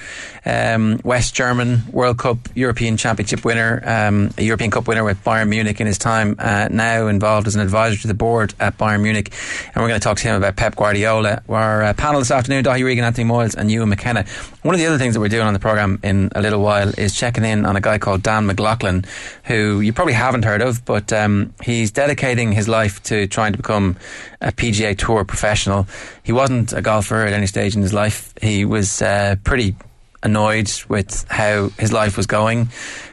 um, 0.44 1.00
West 1.04 1.34
German 1.34 1.82
World 1.92 2.18
Cup 2.18 2.48
European 2.54 2.96
Championship 2.96 3.44
winner, 3.44 3.80
um, 3.86 4.30
a 4.36 4.42
European 4.42 4.72
Cup 4.72 4.88
winner 4.88 5.04
with 5.04 5.22
Bayern 5.22 5.48
Munich 5.48 5.80
in 5.80 5.86
his 5.86 5.98
time, 5.98 6.34
uh, 6.38 6.68
now 6.70 7.06
involved 7.06 7.46
as 7.46 7.54
an 7.54 7.60
advisor 7.60 8.00
to 8.02 8.08
the 8.08 8.14
board 8.14 8.54
at 8.58 8.76
Bayern 8.76 9.02
Munich. 9.02 9.32
And 9.66 9.76
we're 9.76 9.88
going 9.88 10.00
to 10.00 10.04
talk 10.04 10.16
to 10.18 10.24
him 10.24 10.34
about 10.34 10.56
Pep 10.56 10.74
Guardiola. 10.74 11.42
Our 11.48 11.82
uh, 11.84 11.92
panel 11.92 12.20
this 12.20 12.32
afternoon, 12.32 12.64
Daithi 12.64 12.84
Regan, 12.84 13.04
Anthony 13.04 13.28
Moyles, 13.28 13.54
and 13.54 13.70
Ewan 13.70 13.88
MacKenna. 13.88 14.24
One 14.62 14.74
of 14.74 14.80
the 14.80 14.86
other 14.86 14.98
things 14.98 15.14
that 15.14 15.20
we're 15.20 15.28
doing 15.28 15.46
on 15.46 15.52
the 15.52 15.60
programme 15.60 16.00
in 16.02 16.30
a 16.34 16.42
little 16.42 16.60
while 16.60 16.88
is 16.98 17.14
checking 17.14 17.44
in 17.44 17.64
on 17.70 17.76
a 17.76 17.80
guy 17.80 17.98
called 17.98 18.22
Dan 18.22 18.46
McLaughlin, 18.46 19.04
who 19.44 19.80
you 19.80 19.92
probably 19.92 20.12
haven't 20.12 20.44
heard 20.44 20.60
of, 20.60 20.84
but 20.84 21.12
um, 21.12 21.54
he's 21.62 21.92
dedicating 21.92 22.50
his 22.52 22.66
life 22.68 23.00
to 23.04 23.28
trying 23.28 23.52
to 23.52 23.58
become 23.58 23.96
a 24.40 24.50
PGA 24.50 24.98
Tour 24.98 25.24
professional. 25.24 25.86
He 26.24 26.32
wasn't 26.32 26.72
a 26.72 26.82
golfer 26.82 27.24
at 27.24 27.32
any 27.32 27.46
stage 27.46 27.76
in 27.76 27.82
his 27.82 27.94
life. 27.94 28.34
He 28.42 28.64
was 28.64 29.00
uh, 29.00 29.36
pretty 29.44 29.76
annoyed 30.22 30.70
with 30.88 31.24
how 31.30 31.68
his 31.78 31.92
life 31.92 32.16
was 32.16 32.26
going. 32.26 32.68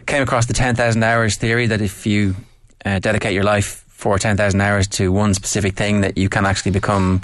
Came 0.07 0.23
across 0.23 0.47
the 0.47 0.53
10,000 0.53 1.03
hours 1.03 1.37
theory 1.37 1.67
that 1.67 1.81
if 1.81 2.07
you 2.07 2.35
uh, 2.83 2.97
dedicate 2.99 3.33
your 3.33 3.43
life 3.43 3.85
for 3.87 4.17
10,000 4.17 4.59
hours 4.59 4.87
to 4.87 5.11
one 5.11 5.35
specific 5.35 5.75
thing, 5.75 6.01
that 6.01 6.17
you 6.17 6.29
can 6.29 6.45
actually 6.45 6.71
become 6.71 7.21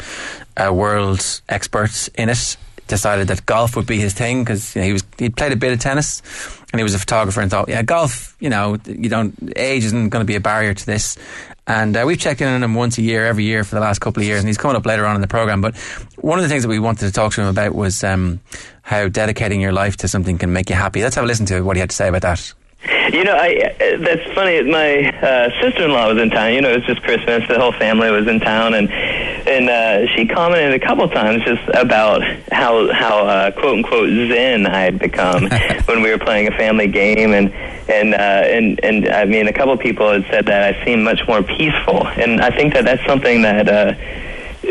a 0.56 0.72
world 0.72 1.42
expert 1.50 2.10
in 2.16 2.30
it. 2.30 2.58
decided 2.88 3.28
that 3.28 3.46
golf 3.46 3.76
would 3.76 3.88
be 3.88 3.98
his 3.98 4.14
thing 4.14 4.44
because 4.44 4.76
you 4.76 4.82
know, 4.82 4.86
he 4.88 4.94
was 4.94 5.04
he 5.18 5.30
played 5.30 5.52
a 5.52 5.56
bit 5.56 5.72
of 5.72 5.80
tennis 5.80 6.22
and 6.74 6.80
he 6.80 6.84
was 6.84 6.96
a 6.96 7.00
photographer 7.00 7.40
and 7.40 7.52
thought, 7.52 7.70
yeah, 7.70 7.84
golf, 7.84 8.36
you 8.40 8.50
know, 8.50 8.78
you 8.86 9.08
don't 9.08 9.54
age 9.56 9.86
isn't 9.86 10.10
going 10.10 10.22
to 10.22 10.26
be 10.26 10.36
a 10.36 10.40
barrier 10.40 10.74
to 10.74 10.86
this. 10.86 11.18
And 11.68 11.96
uh, 11.96 12.04
we've 12.06 12.20
checked 12.20 12.42
in 12.42 12.48
on 12.48 12.64
him 12.64 12.74
once 12.74 12.98
a 12.98 13.04
year, 13.04 13.26
every 13.26 13.44
year 13.44 13.64
for 13.64 13.76
the 13.76 13.82
last 13.82 14.00
couple 14.00 14.22
of 14.22 14.28
years, 14.28 14.40
and 14.40 14.50
he's 14.50 14.58
coming 14.58 14.76
up 14.76 14.86
later 14.86 15.06
on 15.06 15.16
in 15.16 15.22
the 15.22 15.28
program. 15.28 15.62
But 15.62 15.78
one 16.18 16.40
of 16.40 16.44
the 16.44 16.50
things 16.50 16.64
that 16.64 16.70
we 16.70 16.80
wanted 16.80 17.06
to 17.06 17.12
talk 17.14 17.34
to 17.34 17.42
him 17.42 17.48
about 17.48 17.76
was 17.76 18.04
um, 18.04 18.42
how 18.82 19.08
dedicating 19.08 19.62
your 19.62 19.72
life 19.72 19.98
to 19.98 20.08
something 20.08 20.40
can 20.40 20.52
make 20.52 20.70
you 20.70 20.76
happy. 20.76 21.04
Let's 21.04 21.16
have 21.16 21.24
a 21.24 21.28
listen 21.28 21.46
to 21.46 21.62
what 21.62 21.78
he 21.78 21.80
had 21.80 21.92
to 21.92 21.96
say 21.96 22.10
about 22.10 22.24
that. 22.24 22.54
You 23.14 23.24
know, 23.24 23.36
I, 23.36 23.76
uh, 23.80 23.98
that's 24.00 24.34
funny. 24.34 24.62
My 24.64 25.08
uh, 25.22 25.62
sister-in-law 25.62 26.14
was 26.14 26.22
in 26.22 26.32
town. 26.32 26.54
You 26.54 26.62
know, 26.62 26.72
it 26.72 26.78
was 26.78 26.86
just 26.86 27.04
Christmas. 27.04 27.48
The 27.48 27.60
whole 27.60 27.72
family 27.72 28.12
was 28.12 28.28
in 28.28 28.42
town, 28.42 28.74
and 28.74 28.90
and 29.48 29.70
uh, 29.70 30.08
she 30.16 30.26
commented 30.26 30.74
a 30.74 30.86
couple 30.86 31.08
times 31.10 31.44
just 31.44 31.62
about 31.74 32.22
how 32.52 32.92
how 32.92 33.26
uh, 33.26 33.52
quote 33.52 33.78
unquote 33.78 34.10
zen 34.10 34.66
I 34.66 34.82
had 34.82 35.00
become 35.00 35.50
when 35.86 36.02
we 36.02 36.10
were 36.10 36.18
playing 36.18 36.48
a 36.48 36.52
family 36.52 36.88
game, 36.88 37.34
and 37.34 37.54
and 37.90 38.14
uh, 38.14 38.18
and 38.18 38.84
and 38.84 39.08
I 39.10 39.26
mean, 39.26 39.48
a 39.48 39.54
couple 39.54 39.78
people 39.78 40.12
had 40.12 40.26
said 40.30 40.46
that 40.46 40.76
I 40.76 40.86
seemed 40.86 41.04
much 41.04 41.22
more 41.28 41.44
peaceful, 41.44 42.08
and 42.08 42.42
I 42.42 42.52
think 42.52 42.74
that 42.74 42.86
that's 42.86 43.06
something 43.06 43.42
that 43.42 43.68
uh, 43.68 43.96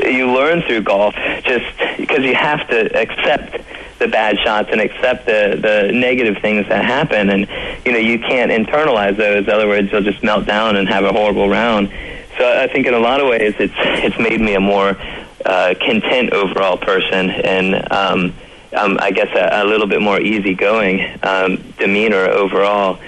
you 0.08 0.32
learn 0.32 0.62
through 0.62 0.82
golf, 0.82 1.14
just 1.44 1.66
because 1.98 2.24
you 2.24 2.34
have 2.34 2.66
to 2.68 2.96
accept 2.98 3.58
the 3.98 4.08
bad 4.08 4.38
shots 4.38 4.68
and 4.72 4.80
accept 4.80 5.26
the 5.26 5.58
the 5.60 5.92
negative 5.92 6.38
things 6.40 6.66
that 6.68 6.84
happen. 6.84 7.30
And 7.30 7.46
you 7.84 7.92
know 7.92 7.98
you 7.98 8.18
can't 8.18 8.50
internalize 8.50 9.16
those. 9.16 9.44
In 9.44 9.50
other 9.50 9.68
words 9.68 9.92
you'll 9.92 10.02
just 10.02 10.22
melt 10.22 10.46
down 10.46 10.76
and 10.76 10.88
have 10.88 11.04
a 11.04 11.12
horrible 11.12 11.48
round 11.48 11.90
so 12.38 12.60
i 12.60 12.66
think 12.66 12.86
in 12.86 12.94
a 12.94 12.98
lot 12.98 13.20
of 13.20 13.28
ways 13.28 13.54
it's 13.58 13.74
it's 14.04 14.18
made 14.18 14.40
me 14.40 14.54
a 14.54 14.60
more 14.60 14.96
uh, 15.44 15.74
content 15.80 16.32
overall 16.32 16.76
person 16.76 17.30
and 17.30 17.92
um, 17.92 18.32
um, 18.74 18.98
I 19.00 19.10
guess 19.10 19.28
a, 19.34 19.62
a 19.62 19.64
little 19.64 19.86
bit 19.86 20.00
more 20.00 20.20
easygoing 20.20 21.18
um, 21.22 21.56
demeanor 21.78 22.28
overall. 22.28 22.98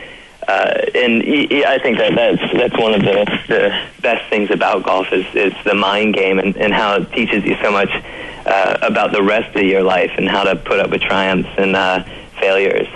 Uh, 0.47 0.75
and 0.95 1.23
I 1.23 1.79
think 1.79 1.97
that 1.99 2.15
that's 2.15 2.53
that's 2.53 2.79
one 2.79 2.93
of 2.93 3.01
the, 3.01 3.25
the 3.49 3.87
best 4.03 4.29
things 4.29 4.51
about 4.51 4.83
golf 4.83 5.11
is 5.11 5.25
is 5.35 5.55
the 5.65 5.75
mind 5.75 6.15
game 6.15 6.39
and, 6.39 6.55
and 6.57 6.75
how 6.75 6.97
it 6.97 7.11
teaches 7.13 7.45
you 7.45 7.57
so 7.63 7.71
much 7.71 7.89
uh, 8.45 8.77
about 8.83 9.13
the 9.13 9.23
rest 9.23 9.57
of 9.57 9.63
your 9.63 9.83
life 9.83 10.11
and 10.19 10.29
how 10.29 10.45
to 10.45 10.55
put 10.55 10.81
up 10.81 10.91
with 10.91 11.01
triumphs 11.01 11.49
and 11.57 11.75
uh, 11.75 12.05
failures. 12.39 12.89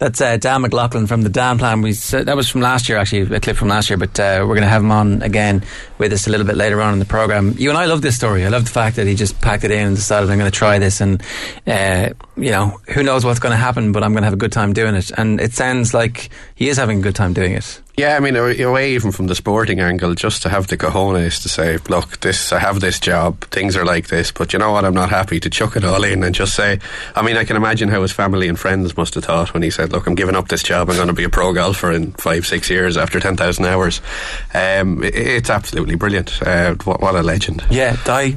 That's 0.00 0.18
uh, 0.18 0.38
Dan 0.38 0.62
McLaughlin 0.62 1.06
from 1.06 1.20
the 1.20 1.28
Dan 1.28 1.58
Plan. 1.58 1.82
We 1.82 1.92
said, 1.92 2.24
that 2.24 2.34
was 2.34 2.48
from 2.48 2.62
last 2.62 2.88
year, 2.88 2.96
actually, 2.96 3.34
a 3.36 3.38
clip 3.38 3.54
from 3.58 3.68
last 3.68 3.90
year. 3.90 3.98
But 3.98 4.18
uh, 4.18 4.38
we're 4.40 4.54
going 4.54 4.62
to 4.62 4.66
have 4.66 4.82
him 4.82 4.90
on 4.90 5.20
again 5.20 5.62
with 5.98 6.10
us 6.14 6.26
a 6.26 6.30
little 6.30 6.46
bit 6.46 6.56
later 6.56 6.80
on 6.80 6.94
in 6.94 7.00
the 7.00 7.04
program. 7.04 7.54
You 7.58 7.68
and 7.68 7.76
I 7.76 7.84
love 7.84 8.00
this 8.00 8.16
story. 8.16 8.46
I 8.46 8.48
love 8.48 8.64
the 8.64 8.70
fact 8.70 8.96
that 8.96 9.06
he 9.06 9.14
just 9.14 9.38
packed 9.42 9.62
it 9.62 9.70
in 9.70 9.88
and 9.88 9.96
decided 9.96 10.30
I'm 10.30 10.38
going 10.38 10.50
to 10.50 10.56
try 10.56 10.78
this, 10.78 11.02
and 11.02 11.22
uh, 11.66 12.08
you 12.34 12.50
know, 12.50 12.80
who 12.94 13.02
knows 13.02 13.26
what's 13.26 13.40
going 13.40 13.52
to 13.52 13.58
happen, 13.58 13.92
but 13.92 14.02
I'm 14.02 14.12
going 14.12 14.22
to 14.22 14.26
have 14.26 14.32
a 14.32 14.38
good 14.38 14.52
time 14.52 14.72
doing 14.72 14.94
it. 14.94 15.10
And 15.10 15.38
it 15.38 15.52
sounds 15.52 15.92
like 15.92 16.30
he 16.54 16.70
is 16.70 16.78
having 16.78 17.00
a 17.00 17.02
good 17.02 17.14
time 17.14 17.34
doing 17.34 17.52
it. 17.52 17.82
Yeah, 18.00 18.16
I 18.16 18.20
mean, 18.20 18.34
away 18.34 18.94
even 18.94 19.12
from 19.12 19.26
the 19.26 19.34
sporting 19.34 19.78
angle, 19.78 20.14
just 20.14 20.40
to 20.44 20.48
have 20.48 20.68
the 20.68 20.78
cojones 20.78 21.42
to 21.42 21.50
say, 21.50 21.76
look, 21.90 22.20
this, 22.20 22.50
I 22.50 22.58
have 22.58 22.80
this 22.80 22.98
job, 22.98 23.44
things 23.50 23.76
are 23.76 23.84
like 23.84 24.08
this, 24.08 24.32
but 24.32 24.54
you 24.54 24.58
know 24.58 24.72
what, 24.72 24.86
I'm 24.86 24.94
not 24.94 25.10
happy 25.10 25.38
to 25.38 25.50
chuck 25.50 25.76
it 25.76 25.84
all 25.84 26.02
in 26.02 26.24
and 26.24 26.34
just 26.34 26.54
say, 26.54 26.78
I 27.14 27.20
mean, 27.20 27.36
I 27.36 27.44
can 27.44 27.56
imagine 27.56 27.90
how 27.90 28.00
his 28.00 28.10
family 28.10 28.48
and 28.48 28.58
friends 28.58 28.96
must 28.96 29.12
have 29.16 29.26
thought 29.26 29.52
when 29.52 29.62
he 29.62 29.68
said, 29.68 29.92
look, 29.92 30.06
I'm 30.06 30.14
giving 30.14 30.34
up 30.34 30.48
this 30.48 30.62
job, 30.62 30.88
I'm 30.88 30.96
going 30.96 31.08
to 31.08 31.12
be 31.12 31.24
a 31.24 31.28
pro 31.28 31.52
golfer 31.52 31.92
in 31.92 32.12
five, 32.12 32.46
six 32.46 32.70
years 32.70 32.96
after 32.96 33.20
10,000 33.20 33.66
hours. 33.66 34.00
Um, 34.54 35.04
it, 35.04 35.14
it's 35.14 35.50
absolutely 35.50 35.96
brilliant. 35.96 36.40
Uh, 36.40 36.76
what, 36.84 37.02
what 37.02 37.14
a 37.14 37.22
legend. 37.22 37.62
Yeah, 37.70 37.98
Di. 38.04 38.34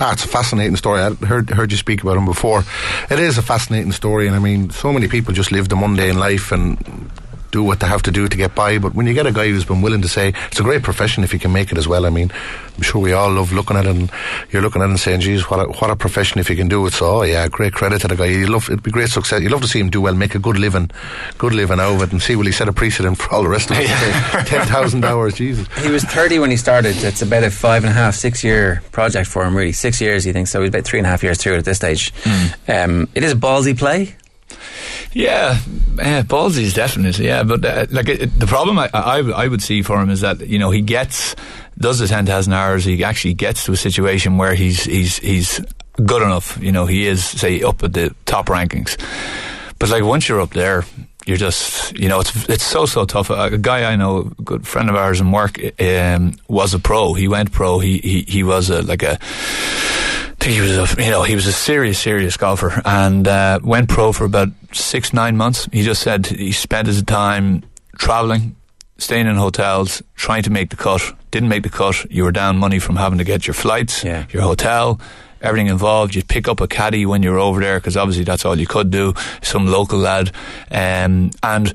Ah, 0.00 0.14
it's 0.14 0.24
a 0.24 0.28
fascinating 0.28 0.76
story. 0.76 1.02
I 1.02 1.10
heard 1.26 1.50
heard 1.50 1.70
you 1.70 1.78
speak 1.78 2.02
about 2.02 2.16
him 2.16 2.24
before. 2.24 2.64
It 3.10 3.18
is 3.18 3.38
a 3.38 3.42
fascinating 3.42 3.92
story, 3.92 4.26
and 4.26 4.36
I 4.36 4.38
mean, 4.38 4.70
so 4.70 4.92
many 4.92 5.08
people 5.08 5.32
just 5.32 5.50
live 5.50 5.68
the 5.68 5.76
mundane 5.76 6.18
life 6.18 6.52
and 6.52 7.10
do 7.52 7.62
what 7.62 7.78
they 7.80 7.86
have 7.86 8.02
to 8.02 8.10
do 8.10 8.26
to 8.26 8.36
get 8.36 8.54
by. 8.54 8.78
But 8.78 8.94
when 8.94 9.06
you 9.06 9.14
get 9.14 9.26
a 9.26 9.32
guy 9.32 9.46
who's 9.48 9.64
been 9.64 9.82
willing 9.82 10.02
to 10.02 10.08
say 10.08 10.34
it's 10.50 10.58
a 10.58 10.62
great 10.62 10.82
profession 10.82 11.22
if 11.22 11.32
you 11.32 11.38
can 11.38 11.52
make 11.52 11.70
it 11.70 11.78
as 11.78 11.86
well. 11.86 12.04
I 12.04 12.10
mean, 12.10 12.32
I'm 12.76 12.82
sure 12.82 13.00
we 13.00 13.12
all 13.12 13.30
love 13.30 13.52
looking 13.52 13.76
at 13.76 13.86
it 13.86 13.94
and 13.94 14.10
you're 14.50 14.62
looking 14.62 14.82
at 14.82 14.86
it 14.86 14.90
and 14.90 15.00
saying, 15.00 15.20
geez, 15.20 15.48
what 15.48 15.60
a, 15.60 15.64
what 15.78 15.90
a 15.90 15.96
profession 15.96 16.40
if 16.40 16.50
you 16.50 16.56
can 16.56 16.68
do 16.68 16.84
it. 16.86 16.94
So, 16.94 17.18
oh, 17.18 17.22
yeah, 17.22 17.46
great 17.48 17.74
credit 17.74 18.00
to 18.00 18.08
the 18.08 18.16
guy. 18.16 18.26
You 18.26 18.46
love, 18.46 18.68
it'd 18.68 18.82
be 18.82 18.90
great 18.90 19.10
success. 19.10 19.42
You'd 19.42 19.52
love 19.52 19.60
to 19.62 19.68
see 19.68 19.78
him 19.78 19.90
do 19.90 20.00
well, 20.00 20.14
make 20.14 20.34
a 20.34 20.38
good 20.38 20.58
living, 20.58 20.90
good 21.38 21.54
living 21.54 21.78
out 21.78 21.94
of 21.94 22.02
it 22.02 22.12
and 22.12 22.22
see 22.22 22.34
will 22.34 22.46
he 22.46 22.52
set 22.52 22.68
a 22.68 22.72
precedent 22.72 23.18
for 23.18 23.32
all 23.34 23.42
the 23.42 23.48
rest 23.48 23.70
of 23.70 23.76
us. 23.76 24.48
10,000 24.48 25.04
hours, 25.04 25.34
Jesus. 25.34 25.68
He 25.78 25.90
was 25.90 26.04
30 26.04 26.38
when 26.38 26.50
he 26.50 26.56
started. 26.56 26.96
It's 27.04 27.22
about 27.22 27.44
a 27.44 27.50
five 27.50 27.84
and 27.84 27.90
a 27.90 27.94
half, 27.94 28.14
six 28.14 28.42
year 28.42 28.82
project 28.92 29.28
for 29.28 29.44
him, 29.44 29.54
really. 29.54 29.72
Six 29.72 30.00
years, 30.00 30.24
he 30.24 30.32
thinks. 30.32 30.50
So 30.50 30.60
he's 30.60 30.68
about 30.68 30.84
three 30.84 30.98
and 30.98 31.06
a 31.06 31.10
half 31.10 31.22
years 31.22 31.38
through 31.38 31.54
it 31.54 31.58
at 31.58 31.64
this 31.64 31.76
stage. 31.76 32.14
Mm. 32.22 32.84
Um, 32.84 33.08
it 33.14 33.22
is 33.22 33.32
a 33.32 33.36
ballsy 33.36 33.76
play. 33.76 34.16
Yeah, 35.14 35.58
yeah, 35.96 36.22
ballsy 36.22 36.62
is 36.62 36.74
definitely 36.74 37.26
yeah. 37.26 37.42
But 37.42 37.64
uh, 37.64 37.86
like 37.90 38.08
it, 38.08 38.38
the 38.38 38.46
problem 38.46 38.78
I, 38.78 38.88
I 38.94 39.18
I 39.18 39.48
would 39.48 39.62
see 39.62 39.82
for 39.82 40.00
him 40.00 40.08
is 40.10 40.22
that 40.22 40.46
you 40.46 40.58
know 40.58 40.70
he 40.70 40.80
gets 40.80 41.36
does 41.78 41.98
the 41.98 42.08
ten 42.08 42.24
thousand 42.24 42.54
hours. 42.54 42.84
He 42.84 43.04
actually 43.04 43.34
gets 43.34 43.64
to 43.66 43.72
a 43.72 43.76
situation 43.76 44.38
where 44.38 44.54
he's 44.54 44.84
he's 44.84 45.18
he's 45.18 45.60
good 46.04 46.22
enough. 46.22 46.58
You 46.62 46.72
know, 46.72 46.86
he 46.86 47.06
is 47.06 47.24
say 47.24 47.62
up 47.62 47.82
at 47.82 47.92
the 47.92 48.14
top 48.24 48.46
rankings. 48.46 48.96
But 49.78 49.90
like 49.90 50.04
once 50.04 50.28
you're 50.28 50.40
up 50.40 50.50
there, 50.54 50.84
you're 51.26 51.36
just 51.36 51.96
you 51.98 52.08
know 52.08 52.20
it's 52.20 52.48
it's 52.48 52.64
so 52.64 52.86
so 52.86 53.04
tough. 53.04 53.28
A, 53.30 53.34
a 53.52 53.58
guy 53.58 53.92
I 53.92 53.96
know, 53.96 54.32
a 54.38 54.42
good 54.42 54.66
friend 54.66 54.88
of 54.88 54.96
ours 54.96 55.20
in 55.20 55.30
work, 55.30 55.58
um, 55.80 56.36
was 56.48 56.72
a 56.72 56.78
pro. 56.78 57.12
He 57.12 57.28
went 57.28 57.52
pro. 57.52 57.80
He 57.80 57.98
he 57.98 58.22
he 58.22 58.42
was 58.42 58.70
a 58.70 58.80
like 58.82 59.02
a. 59.02 59.18
He 60.44 60.60
was 60.60 60.76
a 60.76 61.02
you 61.02 61.10
know 61.10 61.22
he 61.22 61.34
was 61.34 61.46
a 61.46 61.52
serious 61.52 61.98
serious 61.98 62.36
golfer 62.36 62.82
and 62.84 63.26
uh, 63.28 63.60
went 63.62 63.88
pro 63.88 64.12
for 64.12 64.24
about 64.24 64.48
six 64.72 65.12
nine 65.12 65.36
months. 65.36 65.68
He 65.72 65.82
just 65.82 66.02
said 66.02 66.26
he 66.26 66.52
spent 66.52 66.86
his 66.88 67.02
time 67.04 67.62
traveling, 67.98 68.56
staying 68.98 69.26
in 69.28 69.36
hotels, 69.36 70.02
trying 70.16 70.42
to 70.42 70.50
make 70.50 70.70
the 70.70 70.76
cut. 70.76 71.00
Didn't 71.30 71.48
make 71.48 71.62
the 71.62 71.68
cut. 71.70 72.10
You 72.10 72.24
were 72.24 72.32
down 72.32 72.58
money 72.58 72.78
from 72.80 72.96
having 72.96 73.18
to 73.18 73.24
get 73.24 73.46
your 73.46 73.54
flights, 73.54 74.02
Yeah. 74.04 74.26
your 74.30 74.42
hotel, 74.42 75.00
everything 75.40 75.68
involved. 75.68 76.14
You'd 76.14 76.28
pick 76.28 76.48
up 76.48 76.60
a 76.60 76.66
caddy 76.66 77.06
when 77.06 77.22
you 77.22 77.30
were 77.30 77.38
over 77.38 77.60
there 77.60 77.78
because 77.78 77.96
obviously 77.96 78.24
that's 78.24 78.44
all 78.44 78.58
you 78.58 78.66
could 78.66 78.90
do. 78.90 79.14
Some 79.42 79.66
local 79.66 79.98
lad, 80.00 80.32
um, 80.72 81.30
and 81.42 81.72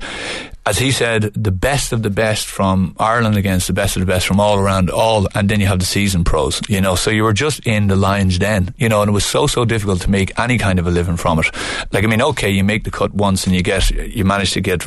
as 0.68 0.76
he 0.76 0.92
said, 0.92 1.22
the 1.32 1.50
best 1.50 1.94
of 1.94 2.02
the 2.02 2.10
best 2.10 2.46
from 2.46 2.94
Ireland 2.98 3.36
against 3.36 3.68
the 3.68 3.72
best 3.72 3.96
of 3.96 4.00
the 4.00 4.06
best 4.06 4.26
from 4.26 4.38
all 4.38 4.58
around, 4.58 4.90
all, 4.90 5.26
and 5.34 5.48
then 5.48 5.60
you 5.60 5.66
have 5.66 5.78
the 5.78 5.86
season 5.86 6.24
pros, 6.24 6.60
you 6.68 6.78
know. 6.78 6.94
So 6.94 7.10
you 7.10 7.22
were 7.22 7.32
just 7.32 7.66
in 7.66 7.86
the 7.86 7.96
lion's 7.96 8.38
den, 8.38 8.74
you 8.76 8.86
know, 8.86 9.00
and 9.00 9.08
it 9.08 9.12
was 9.12 9.24
so 9.24 9.46
so 9.46 9.64
difficult 9.64 10.02
to 10.02 10.10
make 10.10 10.38
any 10.38 10.58
kind 10.58 10.78
of 10.78 10.86
a 10.86 10.90
living 10.90 11.16
from 11.16 11.38
it. 11.38 11.46
Like 11.90 12.04
I 12.04 12.06
mean, 12.06 12.20
okay, 12.20 12.50
you 12.50 12.64
make 12.64 12.84
the 12.84 12.90
cut 12.90 13.14
once 13.14 13.46
and 13.46 13.56
you 13.56 13.62
get, 13.62 13.88
you 13.88 14.26
manage 14.26 14.52
to 14.52 14.60
get 14.60 14.86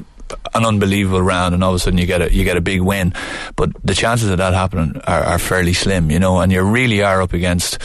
an 0.53 0.65
unbelievable 0.65 1.23
round, 1.23 1.55
and 1.55 1.63
all 1.63 1.71
of 1.71 1.77
a 1.77 1.79
sudden 1.79 1.97
you 1.97 2.05
get 2.05 2.21
a 2.21 2.31
you 2.31 2.43
get 2.43 2.57
a 2.57 2.61
big 2.61 2.81
win, 2.81 3.11
but 3.55 3.71
the 3.83 3.95
chances 3.95 4.29
of 4.29 4.37
that 4.37 4.53
happening 4.53 5.01
are, 5.07 5.23
are 5.23 5.39
fairly 5.39 5.73
slim, 5.73 6.11
you 6.11 6.19
know, 6.19 6.41
and 6.41 6.51
you 6.51 6.61
really 6.61 7.01
are 7.01 7.23
up 7.23 7.33
against 7.33 7.79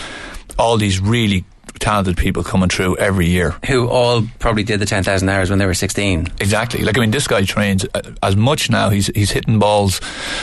all 0.59 0.77
these 0.77 1.01
really 1.01 1.45
talented 1.79 2.17
people 2.17 2.43
coming 2.43 2.69
through 2.69 2.97
every 2.97 3.27
year. 3.27 3.55
Who 3.67 3.89
all 3.89 4.23
probably 4.39 4.63
did 4.63 4.81
the 4.81 4.87
10,000 4.87 5.29
hours 5.29 5.51
when 5.51 5.59
they 5.59 5.67
were 5.67 5.75
16. 5.75 6.29
Exactly. 6.41 6.83
Like 6.83 6.97
I 6.97 7.01
mean, 7.01 7.11
this 7.11 7.27
guy 7.27 7.43
trains 7.45 7.87
uh, 7.95 8.03
as 8.23 8.37
much 8.37 8.71
now. 8.71 8.91
He's 8.91 9.09
he's 9.09 9.31
hitting 9.31 9.59
balls 9.59 9.99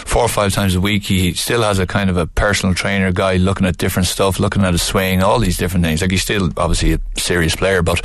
four 0.05 0.23
or 0.23 0.29
five 0.29 0.53
times 0.53 0.75
a 0.75 0.81
week. 0.81 1.03
He 1.03 1.33
still 1.33 1.61
has 1.63 1.79
a 1.79 1.87
kind 1.87 2.09
of 2.09 2.17
a 2.17 2.27
personal 2.27 2.75
trainer 2.75 3.11
guy 3.11 3.37
looking 3.37 3.65
at 3.65 3.77
different 3.77 4.07
stuff, 4.07 4.39
looking 4.39 4.63
at 4.63 4.73
his 4.73 4.81
swing, 4.81 5.23
all 5.23 5.39
these 5.39 5.57
different 5.57 5.85
things. 5.85 6.01
Like 6.01 6.11
he's 6.11 6.21
still 6.21 6.49
obviously 6.57 6.93
a 6.93 6.99
serious 7.17 7.55
player, 7.55 7.81
but 7.81 8.03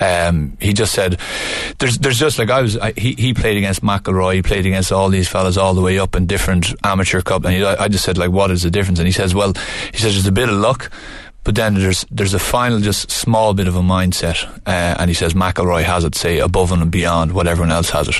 um, 0.00 0.56
he 0.60 0.72
just 0.72 0.92
said 0.92 1.18
there's 1.78 1.98
there's 1.98 2.18
just 2.18 2.38
like 2.38 2.50
I 2.50 2.62
was. 2.62 2.76
I, 2.76 2.92
he 2.92 3.14
he 3.14 3.34
played 3.34 3.56
against 3.56 3.82
McIlroy. 3.82 4.34
He 4.34 4.42
played 4.42 4.66
against 4.66 4.92
all 4.92 5.08
these 5.08 5.28
fellas 5.28 5.56
all 5.56 5.74
the 5.74 5.82
way 5.82 5.98
up 5.98 6.14
in 6.14 6.26
different 6.26 6.74
amateur 6.84 7.20
cup. 7.22 7.44
And 7.44 7.54
he, 7.54 7.64
I 7.64 7.88
just 7.88 8.04
said 8.04 8.18
like, 8.18 8.30
what 8.30 8.50
is 8.50 8.62
the 8.62 8.70
difference? 8.70 8.98
And 8.98 9.06
he 9.06 9.12
says, 9.12 9.34
well, 9.34 9.52
he 9.92 9.98
says 9.98 10.14
there's 10.14 10.26
a 10.26 10.32
bit 10.32 10.48
of 10.48 10.56
luck. 10.56 10.90
But 11.46 11.54
then 11.54 11.74
there's 11.74 12.04
there's 12.10 12.34
a 12.34 12.40
final, 12.40 12.80
just 12.80 13.08
small 13.08 13.54
bit 13.54 13.68
of 13.68 13.76
a 13.76 13.80
mindset, 13.80 14.44
uh, 14.66 14.96
and 14.98 15.08
he 15.08 15.14
says 15.14 15.32
McIlroy 15.32 15.84
has 15.84 16.02
it, 16.02 16.16
say 16.16 16.40
above 16.40 16.72
and 16.72 16.90
beyond 16.90 17.30
what 17.30 17.46
everyone 17.46 17.70
else 17.70 17.88
has 17.90 18.08
it. 18.08 18.16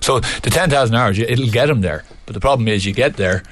So 0.00 0.20
the 0.20 0.50
ten 0.50 0.70
thousand 0.70 0.94
hours, 0.94 1.18
it'll 1.18 1.50
get 1.50 1.68
him 1.68 1.80
there. 1.80 2.04
But 2.26 2.34
the 2.34 2.40
problem 2.40 2.68
is, 2.68 2.86
you 2.86 2.92
get 2.92 3.16
there, 3.16 3.42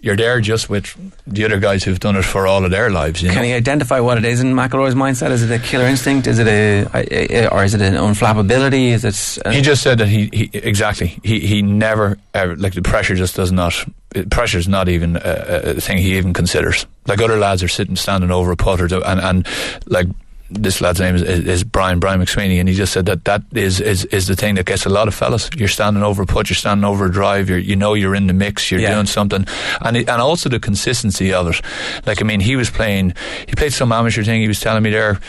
you're 0.00 0.16
there 0.16 0.40
just 0.40 0.68
with 0.68 0.92
the 1.24 1.44
other 1.44 1.60
guys 1.60 1.84
who've 1.84 2.00
done 2.00 2.16
it 2.16 2.24
for 2.24 2.48
all 2.48 2.64
of 2.64 2.72
their 2.72 2.90
lives. 2.90 3.22
You 3.22 3.28
know? 3.28 3.34
Can 3.34 3.44
he 3.44 3.52
identify 3.52 4.00
what 4.00 4.18
it 4.18 4.24
is 4.24 4.40
in 4.40 4.54
McIlroy's 4.54 4.96
mindset? 4.96 5.30
Is 5.30 5.48
it 5.48 5.54
a 5.54 5.60
killer 5.60 5.86
instinct? 5.86 6.26
Is 6.26 6.40
it 6.40 6.48
a, 6.48 7.48
or 7.52 7.62
is 7.62 7.74
it 7.74 7.80
an 7.80 7.94
unflappability? 7.94 8.88
Is 8.88 9.04
it? 9.04 9.46
A, 9.46 9.52
he 9.52 9.60
just 9.60 9.84
said 9.84 9.98
that 9.98 10.08
he, 10.08 10.30
he 10.32 10.50
exactly 10.52 11.20
he 11.22 11.38
he 11.38 11.62
never 11.62 12.18
ever 12.34 12.56
like 12.56 12.74
the 12.74 12.82
pressure 12.82 13.14
just 13.14 13.36
does 13.36 13.52
not 13.52 13.86
pressure's 14.30 14.68
not 14.68 14.88
even 14.88 15.16
a, 15.16 15.20
a 15.76 15.80
thing 15.80 15.98
he 15.98 16.16
even 16.16 16.32
considers. 16.32 16.86
Like 17.06 17.20
other 17.20 17.36
lads 17.38 17.62
are 17.62 17.68
sitting 17.68 17.96
standing 17.96 18.30
over 18.30 18.50
a 18.52 18.56
putt 18.56 18.80
or 18.80 19.04
and 19.04 19.20
and 19.20 19.46
like 19.86 20.06
this 20.50 20.80
lad's 20.80 20.98
name 20.98 21.14
is, 21.14 21.20
is, 21.20 21.46
is 21.46 21.62
Brian 21.64 21.98
Brian 22.00 22.20
McSweeney, 22.22 22.58
and 22.58 22.66
he 22.70 22.74
just 22.74 22.90
said 22.94 23.04
that 23.04 23.26
that 23.26 23.42
is, 23.52 23.80
is 23.82 24.06
is 24.06 24.28
the 24.28 24.34
thing 24.34 24.54
that 24.54 24.64
gets 24.64 24.86
a 24.86 24.88
lot 24.88 25.06
of 25.06 25.14
fellas. 25.14 25.50
You're 25.54 25.68
standing 25.68 26.02
over 26.02 26.22
a 26.22 26.26
putt, 26.26 26.48
you're 26.48 26.54
standing 26.56 26.84
over 26.84 27.04
a 27.04 27.12
drive, 27.12 27.50
you're, 27.50 27.58
you 27.58 27.76
know 27.76 27.92
you're 27.92 28.14
in 28.14 28.28
the 28.28 28.32
mix, 28.32 28.70
you're 28.70 28.80
Yeah. 28.80 28.94
doing 28.94 29.04
something, 29.04 29.44
and 29.82 29.96
it, 29.98 30.08
and 30.08 30.22
also 30.22 30.48
the 30.48 30.58
consistency 30.58 31.34
of 31.34 31.48
it. 31.48 31.60
Like 32.06 32.22
I 32.22 32.24
mean, 32.24 32.40
he 32.40 32.56
was 32.56 32.70
playing, 32.70 33.12
he 33.46 33.54
played 33.56 33.74
some 33.74 33.92
amateur 33.92 34.24
thing. 34.24 34.40
He 34.40 34.48
was 34.48 34.60
telling 34.60 34.82
me 34.82 34.88
there 34.90 35.20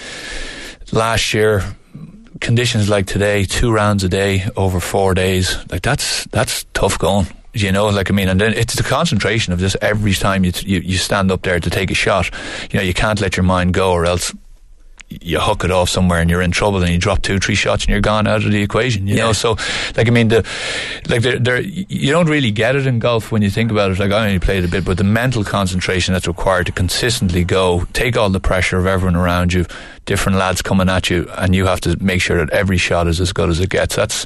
last 0.94 1.34
year, 1.34 1.64
conditions 2.40 2.88
like 2.90 3.06
today, 3.06 3.44
two 3.44 3.74
rounds 3.74 4.06
a 4.06 4.10
day 4.10 4.48
over 4.56 4.80
four 4.80 5.14
days, 5.16 5.58
like 5.70 5.82
that's 5.82 6.24
that's 6.32 6.64
tough 6.74 6.98
going. 6.98 7.28
You 7.54 7.72
know, 7.72 7.88
like 7.88 8.12
I 8.12 8.14
mean, 8.14 8.30
and 8.30 8.40
then 8.40 8.54
it's 8.54 8.76
the 8.76 8.84
concentration 8.84 9.54
of 9.54 9.60
just 9.60 9.76
every 9.82 10.14
time 10.14 10.44
you, 10.44 10.52
you 10.64 10.80
you 10.80 10.98
stand 10.98 11.32
up 11.32 11.42
there 11.42 11.60
to 11.60 11.70
take 11.70 11.90
a 11.90 11.96
shot. 11.96 12.30
You 12.72 12.80
know, 12.80 12.86
you 12.86 12.94
can't 12.94 13.20
let 13.20 13.38
your 13.38 13.44
mind 13.44 13.74
go, 13.74 13.92
or 13.92 14.06
else 14.06 14.34
you 15.10 15.40
hook 15.40 15.64
it 15.64 15.72
off 15.72 15.90
somewhere 15.90 16.20
and 16.20 16.30
you're 16.30 16.42
in 16.42 16.52
trouble 16.52 16.82
and 16.84 16.92
you 16.92 16.98
drop 16.98 17.22
two, 17.22 17.40
three 17.40 17.56
shots 17.56 17.84
and 17.84 17.90
you're 17.90 18.02
gone 18.02 18.28
out 18.28 18.46
of 18.46 18.52
the 18.52 18.62
equation, 18.62 19.08
you 19.08 19.16
yeah. 19.16 19.26
know? 19.26 19.34
So, 19.34 19.58
like, 19.98 20.08
I 20.08 20.12
mean, 20.12 20.28
the, 20.28 20.46
like, 21.10 21.22
there, 21.22 21.40
there, 21.40 21.62
you 21.62 22.12
don't 22.12 22.28
really 22.28 22.52
get 22.52 22.76
it 22.76 22.86
in 22.86 23.00
golf 23.00 23.32
when 23.32 23.42
you 23.42 23.50
think 23.50 23.72
about 23.72 23.92
it. 23.92 24.00
Like, 24.00 24.12
I 24.12 24.28
only 24.28 24.40
played 24.40 24.64
a 24.64 24.68
bit, 24.68 24.86
but 24.86 24.98
the 24.98 25.04
mental 25.04 25.44
concentration 25.44 26.14
that's 26.14 26.28
required 26.28 26.68
to 26.68 26.72
consistently 26.72 27.44
go, 27.44 27.86
take 27.94 28.18
all 28.18 28.30
the 28.30 28.40
pressure 28.40 28.78
of 28.78 28.86
everyone 28.86 29.16
around 29.16 29.52
you, 29.52 29.66
different 30.10 30.40
lads 30.40 30.64
coming 30.64 30.90
at 30.90 31.12
you, 31.12 31.30
and 31.38 31.54
you 31.54 31.68
have 31.68 31.80
to 31.82 31.96
make 32.04 32.20
sure 32.20 32.44
that 32.44 32.52
every 32.52 32.78
shot 32.78 33.08
is 33.08 33.22
as 33.22 33.32
good 33.32 33.48
as 33.48 33.60
it 33.60 33.70
gets. 33.70 33.96
That's 33.96 34.26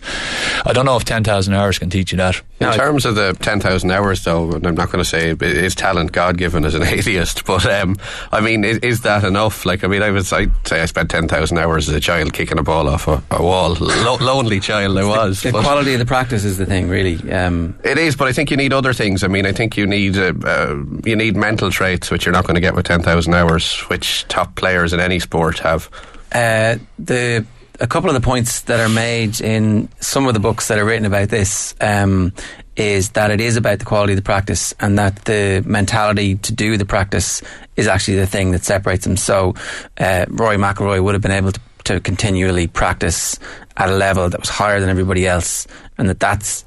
I 0.65 0.71
don't 0.71 0.85
know 0.85 0.95
if 0.95 1.03
ten 1.03 1.25
thousand 1.25 1.55
hours 1.55 1.77
can 1.77 1.89
teach 1.89 2.13
you 2.13 2.17
that. 2.19 2.41
In 2.61 2.71
terms 2.71 3.05
of 3.05 3.15
the 3.15 3.33
ten 3.41 3.59
thousand 3.59 3.91
hours, 3.91 4.23
though, 4.23 4.53
I'm 4.53 4.61
not 4.61 4.89
going 4.89 5.03
to 5.03 5.05
say 5.05 5.35
is 5.41 5.75
talent 5.75 6.13
God 6.13 6.37
given 6.37 6.63
as 6.63 6.73
an 6.73 6.83
atheist, 6.97 7.43
but 7.43 7.65
um, 7.65 7.97
I 8.31 8.39
mean, 8.39 8.63
is, 8.63 8.77
is, 8.77 9.01
that 9.01 9.25
enough? 9.25 9.65
Like, 9.65 9.83
I 9.83 9.87
mean, 9.87 10.01
I 10.01 10.09
would 10.11 10.31
I'd 10.31 10.51
say 10.65 10.81
I 10.81 10.85
spent 10.85 11.11
ten 11.11 11.27
thousand 11.27 11.57
hours 11.57 11.89
as 11.89 11.95
a 11.95 11.99
child 11.99 12.31
kicking 12.31 12.57
a 12.57 12.63
ball 12.63 12.87
off 12.87 13.09
a, 13.09 13.21
a 13.29 13.43
wall. 13.43 13.75
Lo- 13.79 14.17
lonely 14.21 14.61
child 14.61 14.97
I 14.97 15.03
was. 15.03 15.41
The, 15.41 15.51
the 15.51 15.61
quality 15.61 15.91
of 15.91 15.99
the 15.99 16.05
practice 16.05 16.45
is 16.45 16.57
the 16.57 16.65
thing, 16.65 16.87
really. 16.87 17.17
Um, 17.29 17.77
it 17.83 17.97
is, 17.97 18.15
but 18.15 18.29
I 18.29 18.31
think 18.31 18.51
you 18.51 18.55
need 18.55 18.71
other 18.71 18.93
things. 18.93 19.25
I 19.25 19.27
mean, 19.27 19.45
I 19.45 19.51
think 19.51 19.75
you 19.75 19.85
need 19.85 20.17
uh, 20.17 20.33
uh, 20.45 20.81
you 21.03 21.17
need 21.17 21.35
mental 21.35 21.71
traits 21.71 22.09
which 22.09 22.25
you're 22.25 22.33
not 22.33 22.45
going 22.45 22.55
to 22.55 22.61
get 22.61 22.73
with 22.73 22.85
ten 22.85 23.01
thousand 23.01 23.33
hours, 23.33 23.81
which 23.89 24.25
top 24.29 24.55
players 24.55 24.93
in 24.93 25.01
any 25.01 25.19
sport 25.19 25.59
have 25.59 25.72
have? 25.73 25.89
Uh, 26.31 26.77
the 26.97 27.45
a 27.79 27.87
couple 27.87 28.09
of 28.09 28.13
the 28.13 28.21
points 28.21 28.61
that 28.61 28.79
are 28.79 28.89
made 28.89 29.41
in 29.41 29.89
some 29.99 30.27
of 30.27 30.33
the 30.33 30.39
books 30.39 30.67
that 30.67 30.77
are 30.77 30.85
written 30.85 31.05
about 31.05 31.29
this 31.29 31.75
um, 31.81 32.31
is 32.75 33.09
that 33.11 33.31
it 33.31 33.41
is 33.41 33.57
about 33.57 33.79
the 33.79 33.85
quality 33.85 34.13
of 34.13 34.17
the 34.17 34.23
practice 34.23 34.73
and 34.79 34.97
that 34.97 35.25
the 35.25 35.63
mentality 35.65 36.35
to 36.35 36.53
do 36.53 36.77
the 36.77 36.85
practice 36.85 37.41
is 37.75 37.87
actually 37.87 38.17
the 38.17 38.27
thing 38.27 38.51
that 38.51 38.63
separates 38.63 39.05
them. 39.05 39.17
So 39.17 39.55
uh, 39.97 40.25
Rory 40.29 40.57
McIlroy 40.57 41.03
would 41.03 41.13
have 41.13 41.21
been 41.21 41.31
able 41.31 41.51
to, 41.51 41.59
to 41.85 41.99
continually 41.99 42.67
practice 42.67 43.39
at 43.75 43.89
a 43.89 43.95
level 43.95 44.29
that 44.29 44.39
was 44.39 44.49
higher 44.49 44.79
than 44.79 44.89
everybody 44.89 45.27
else, 45.27 45.67
and 45.97 46.07
that 46.09 46.19
that's 46.19 46.63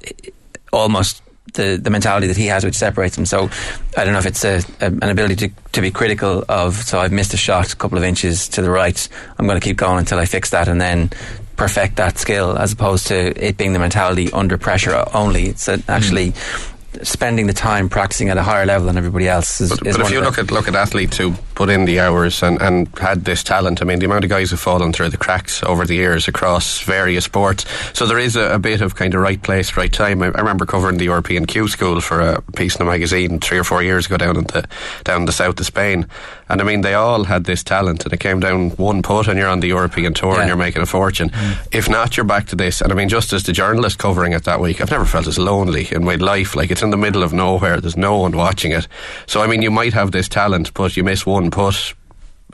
almost 0.73 1.21
the, 1.53 1.79
the 1.81 1.89
mentality 1.89 2.27
that 2.27 2.37
he 2.37 2.47
has, 2.47 2.63
which 2.63 2.75
separates 2.75 3.17
him. 3.17 3.25
So 3.25 3.49
I 3.97 4.03
don't 4.03 4.13
know 4.13 4.19
if 4.19 4.25
it's 4.25 4.43
a, 4.45 4.61
a, 4.81 4.85
an 4.85 5.03
ability 5.03 5.47
to, 5.47 5.49
to 5.73 5.81
be 5.81 5.91
critical 5.91 6.43
of. 6.49 6.75
So 6.75 6.99
I've 6.99 7.11
missed 7.11 7.33
a 7.33 7.37
shot 7.37 7.73
a 7.73 7.75
couple 7.75 7.97
of 7.97 8.03
inches 8.03 8.47
to 8.49 8.61
the 8.61 8.69
right. 8.69 9.07
I'm 9.37 9.47
going 9.47 9.59
to 9.59 9.63
keep 9.63 9.77
going 9.77 9.99
until 9.99 10.19
I 10.19 10.25
fix 10.25 10.51
that, 10.51 10.67
and 10.67 10.79
then 10.79 11.11
perfect 11.55 11.95
that 11.95 12.17
skill, 12.17 12.57
as 12.57 12.71
opposed 12.73 13.07
to 13.07 13.15
it 13.43 13.57
being 13.57 13.73
the 13.73 13.79
mentality 13.79 14.31
under 14.31 14.57
pressure 14.57 15.03
only. 15.13 15.47
It's 15.47 15.67
actually. 15.67 16.31
Mm 16.31 16.73
spending 17.03 17.47
the 17.47 17.53
time 17.53 17.89
practicing 17.89 18.29
at 18.29 18.37
a 18.37 18.43
higher 18.43 18.65
level 18.65 18.87
than 18.87 18.97
everybody 18.97 19.27
else. 19.27 19.61
Is, 19.61 19.69
but, 19.69 19.87
is 19.87 19.97
but 19.97 20.05
if 20.05 20.11
you 20.11 20.21
look 20.21 20.37
at 20.37 20.51
look 20.51 20.67
at 20.67 20.75
athletes 20.75 21.17
who 21.17 21.33
put 21.55 21.69
in 21.69 21.85
the 21.85 21.99
hours 21.99 22.43
and, 22.43 22.61
and 22.61 22.87
had 22.99 23.25
this 23.25 23.43
talent, 23.43 23.81
I 23.81 23.85
mean, 23.85 23.99
the 23.99 24.05
amount 24.05 24.23
of 24.23 24.29
guys 24.29 24.51
who've 24.51 24.59
fallen 24.59 24.93
through 24.93 25.09
the 25.09 25.17
cracks 25.17 25.63
over 25.63 25.85
the 25.85 25.95
years 25.95 26.27
across 26.27 26.81
various 26.81 27.25
sports. 27.25 27.65
So 27.93 28.05
there 28.05 28.19
is 28.19 28.35
a, 28.35 28.53
a 28.53 28.59
bit 28.59 28.81
of 28.81 28.95
kind 28.95 29.13
of 29.13 29.21
right 29.21 29.41
place, 29.41 29.75
right 29.75 29.91
time. 29.91 30.21
I, 30.21 30.27
I, 30.27 30.39
remember 30.39 30.65
covering 30.65 30.97
the 30.97 31.05
European 31.05 31.45
Q 31.45 31.67
School 31.67 31.99
for 32.01 32.21
a 32.21 32.41
piece 32.53 32.75
in 32.75 32.81
a 32.83 32.85
magazine 32.85 33.39
three 33.39 33.57
or 33.57 33.63
four 33.63 33.81
years 33.83 34.05
ago 34.05 34.17
down 34.17 34.37
in 34.37 34.43
the 34.45 34.67
down 35.03 35.21
in 35.21 35.25
the 35.25 35.31
south 35.31 35.59
of 35.59 35.65
Spain, 35.65 36.07
and 36.49 36.61
I 36.61 36.63
mean 36.63 36.81
they 36.81 36.93
all 36.93 37.23
had 37.23 37.45
this 37.45 37.63
talent, 37.63 38.03
and 38.05 38.13
it 38.13 38.19
came 38.19 38.39
down 38.39 38.69
one 38.71 39.01
put, 39.01 39.27
and 39.27 39.37
you're 39.37 39.49
on 39.49 39.59
the 39.59 39.67
European 39.67 40.13
tour 40.13 40.35
yeah. 40.35 40.41
and 40.41 40.47
you're 40.47 40.57
making 40.57 40.81
a 40.81 40.85
fortune. 40.85 41.29
Mm. 41.29 41.67
If 41.71 41.89
not, 41.89 42.17
you're 42.17 42.25
back 42.25 42.47
to 42.47 42.55
this. 42.55 42.81
And 42.81 42.91
I 42.91 42.95
mean, 42.95 43.09
just 43.09 43.33
as 43.33 43.43
the 43.43 43.51
journalist 43.51 43.97
covering 43.97 44.33
it 44.33 44.43
that 44.43 44.59
week, 44.59 44.79
I've 44.81 44.91
never 44.91 45.05
felt 45.05 45.27
as 45.27 45.37
lonely 45.37 45.87
in 45.91 46.03
my 46.03 46.15
life. 46.15 46.55
Like 46.55 46.71
it's 46.71 46.83
in 46.87 46.91
the 46.91 46.97
middle 46.97 47.23
of 47.23 47.33
nowhere 47.33 47.81
there's 47.81 47.97
no 47.97 48.17
one 48.17 48.35
watching 48.35 48.71
it. 48.71 48.87
So, 49.25 49.41
I 49.41 49.47
mean, 49.47 49.61
you 49.61 49.71
might 49.71 49.93
have 49.93 50.11
this 50.11 50.29
talent, 50.29 50.73
but 50.73 50.95
you 50.95 51.03
miss 51.03 51.25
one 51.25 51.51
put 51.51 51.93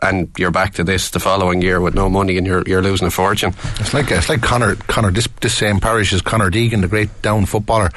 and 0.01 0.29
you're 0.37 0.51
back 0.51 0.73
to 0.73 0.83
this 0.83 1.11
the 1.11 1.19
following 1.19 1.61
year 1.61 1.79
with 1.79 1.93
no 1.93 2.09
money 2.09 2.37
and 2.37 2.45
you're 2.47 2.63
you're 2.67 2.81
losing 2.81 3.07
a 3.07 3.11
fortune. 3.11 3.53
It's 3.79 3.93
like 3.93 4.11
it's 4.11 4.27
like 4.27 4.41
Conor 4.41 4.75
Conor 4.87 5.11
this 5.11 5.27
this 5.41 5.55
same 5.55 5.79
parish 5.79 6.11
is 6.11 6.21
Conor 6.21 6.49
Deegan, 6.49 6.81
the 6.81 6.87
great 6.87 7.21
down 7.21 7.45
footballer, 7.45 7.91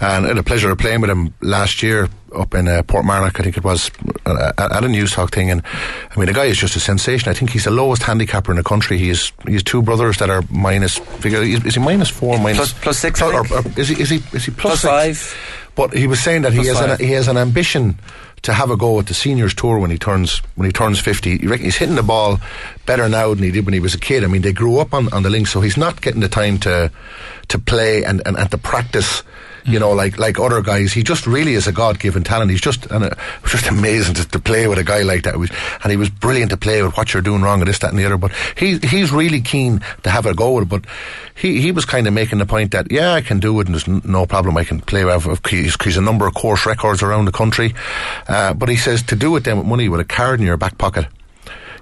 and 0.00 0.24
I 0.24 0.28
had 0.28 0.38
a 0.38 0.42
pleasure 0.42 0.70
of 0.70 0.78
playing 0.78 1.00
with 1.00 1.10
him 1.10 1.34
last 1.40 1.82
year 1.82 2.08
up 2.34 2.54
in 2.54 2.68
uh, 2.68 2.82
Portmarnock, 2.82 3.40
I 3.40 3.42
think 3.42 3.56
it 3.56 3.64
was 3.64 3.90
uh, 4.26 4.52
at, 4.58 4.84
a 4.84 4.86
Newstalk 4.86 5.32
thing, 5.32 5.50
and 5.50 5.62
I 6.10 6.18
mean 6.18 6.26
the 6.26 6.32
guy 6.32 6.44
is 6.44 6.58
just 6.58 6.76
a 6.76 6.80
sensation. 6.80 7.28
I 7.30 7.34
think 7.34 7.50
he's 7.50 7.64
the 7.64 7.70
lowest 7.70 8.02
handicapper 8.02 8.52
in 8.52 8.56
the 8.56 8.64
country. 8.64 8.98
He 8.98 9.08
has 9.08 9.32
he 9.46 9.54
has 9.54 9.62
two 9.62 9.82
brothers 9.82 10.18
that 10.18 10.30
are 10.30 10.42
minus. 10.50 10.98
Figure 10.98 11.42
is, 11.42 11.74
he 11.74 11.80
minus 11.80 12.10
four, 12.10 12.38
minus 12.38 12.72
plus, 12.72 12.72
plus 12.82 12.98
six, 12.98 13.22
or, 13.22 13.34
or, 13.34 13.62
is 13.76 13.88
he 13.88 14.00
is 14.00 14.10
he 14.10 14.16
is 14.32 14.44
he 14.44 14.50
plus, 14.50 14.80
plus 14.80 14.82
five? 14.82 15.64
But 15.74 15.94
he 15.94 16.08
was 16.08 16.20
saying 16.20 16.42
that 16.42 16.52
he 16.52 16.66
has 16.66 16.80
an, 16.80 16.98
he 16.98 17.12
has 17.12 17.28
an 17.28 17.36
ambition 17.36 17.98
to 18.42 18.52
have 18.52 18.70
a 18.70 18.76
go 18.76 18.98
at 18.98 19.06
the 19.06 19.14
seniors 19.14 19.54
tour 19.54 19.78
when 19.78 19.90
he 19.90 19.98
turns 19.98 20.38
when 20.54 20.66
he 20.66 20.72
turns 20.72 21.00
50 21.00 21.38
he's 21.38 21.76
hitting 21.76 21.96
the 21.96 22.02
ball 22.02 22.40
better 22.86 23.08
now 23.08 23.34
than 23.34 23.42
he 23.42 23.50
did 23.50 23.64
when 23.64 23.74
he 23.74 23.80
was 23.80 23.94
a 23.94 23.98
kid 23.98 24.24
I 24.24 24.26
mean 24.28 24.42
they 24.42 24.52
grew 24.52 24.78
up 24.78 24.94
on, 24.94 25.12
on 25.12 25.22
the 25.22 25.30
links 25.30 25.50
so 25.50 25.60
he's 25.60 25.76
not 25.76 26.00
getting 26.00 26.20
the 26.20 26.28
time 26.28 26.58
to 26.60 26.90
to 27.48 27.58
play 27.58 28.04
and, 28.04 28.22
and, 28.26 28.36
and 28.36 28.50
to 28.50 28.58
practice 28.58 29.22
you 29.68 29.78
know, 29.78 29.92
like 29.92 30.18
like 30.18 30.38
other 30.38 30.62
guys. 30.62 30.92
He 30.92 31.02
just 31.02 31.26
really 31.26 31.52
is 31.52 31.66
a 31.66 31.72
God 31.72 31.98
given 31.98 32.24
talent. 32.24 32.50
He's 32.50 32.60
just 32.60 32.86
and 32.86 33.04
was 33.42 33.52
just 33.52 33.66
amazing 33.66 34.14
to, 34.14 34.28
to 34.28 34.38
play 34.38 34.66
with 34.66 34.78
a 34.78 34.84
guy 34.84 35.02
like 35.02 35.24
that. 35.24 35.36
Was, 35.36 35.50
and 35.82 35.90
he 35.90 35.96
was 35.96 36.08
brilliant 36.08 36.50
to 36.50 36.56
play 36.56 36.82
with 36.82 36.96
what 36.96 37.12
you're 37.12 37.22
doing 37.22 37.42
wrong 37.42 37.60
and 37.60 37.68
this, 37.68 37.78
that, 37.80 37.90
and 37.90 37.98
the 37.98 38.06
other. 38.06 38.16
But 38.16 38.32
he 38.56 38.78
he's 38.78 39.12
really 39.12 39.42
keen 39.42 39.80
to 40.02 40.10
have 40.10 40.26
a 40.26 40.34
go 40.34 40.54
with 40.54 40.64
it. 40.64 40.68
But 40.68 40.86
he 41.34 41.60
he 41.60 41.70
was 41.70 41.84
kind 41.84 42.06
of 42.06 42.14
making 42.14 42.38
the 42.38 42.46
point 42.46 42.72
that 42.72 42.90
yeah, 42.90 43.12
I 43.12 43.20
can 43.20 43.40
do 43.40 43.60
it, 43.60 43.66
and 43.66 43.74
there's 43.74 43.86
no 44.04 44.26
problem. 44.26 44.56
I 44.56 44.64
can 44.64 44.80
play 44.80 45.04
with. 45.04 45.46
He's, 45.46 45.76
he's 45.82 45.96
a 45.96 46.02
number 46.02 46.26
of 46.26 46.34
course 46.34 46.64
records 46.64 47.02
around 47.02 47.26
the 47.26 47.32
country. 47.32 47.74
Uh, 48.26 48.54
but 48.54 48.68
he 48.68 48.76
says 48.76 49.02
to 49.04 49.16
do 49.16 49.36
it 49.36 49.44
then 49.44 49.58
with 49.58 49.66
money 49.66 49.88
with 49.88 50.00
a 50.00 50.04
card 50.04 50.40
in 50.40 50.46
your 50.46 50.56
back 50.56 50.78
pocket 50.78 51.06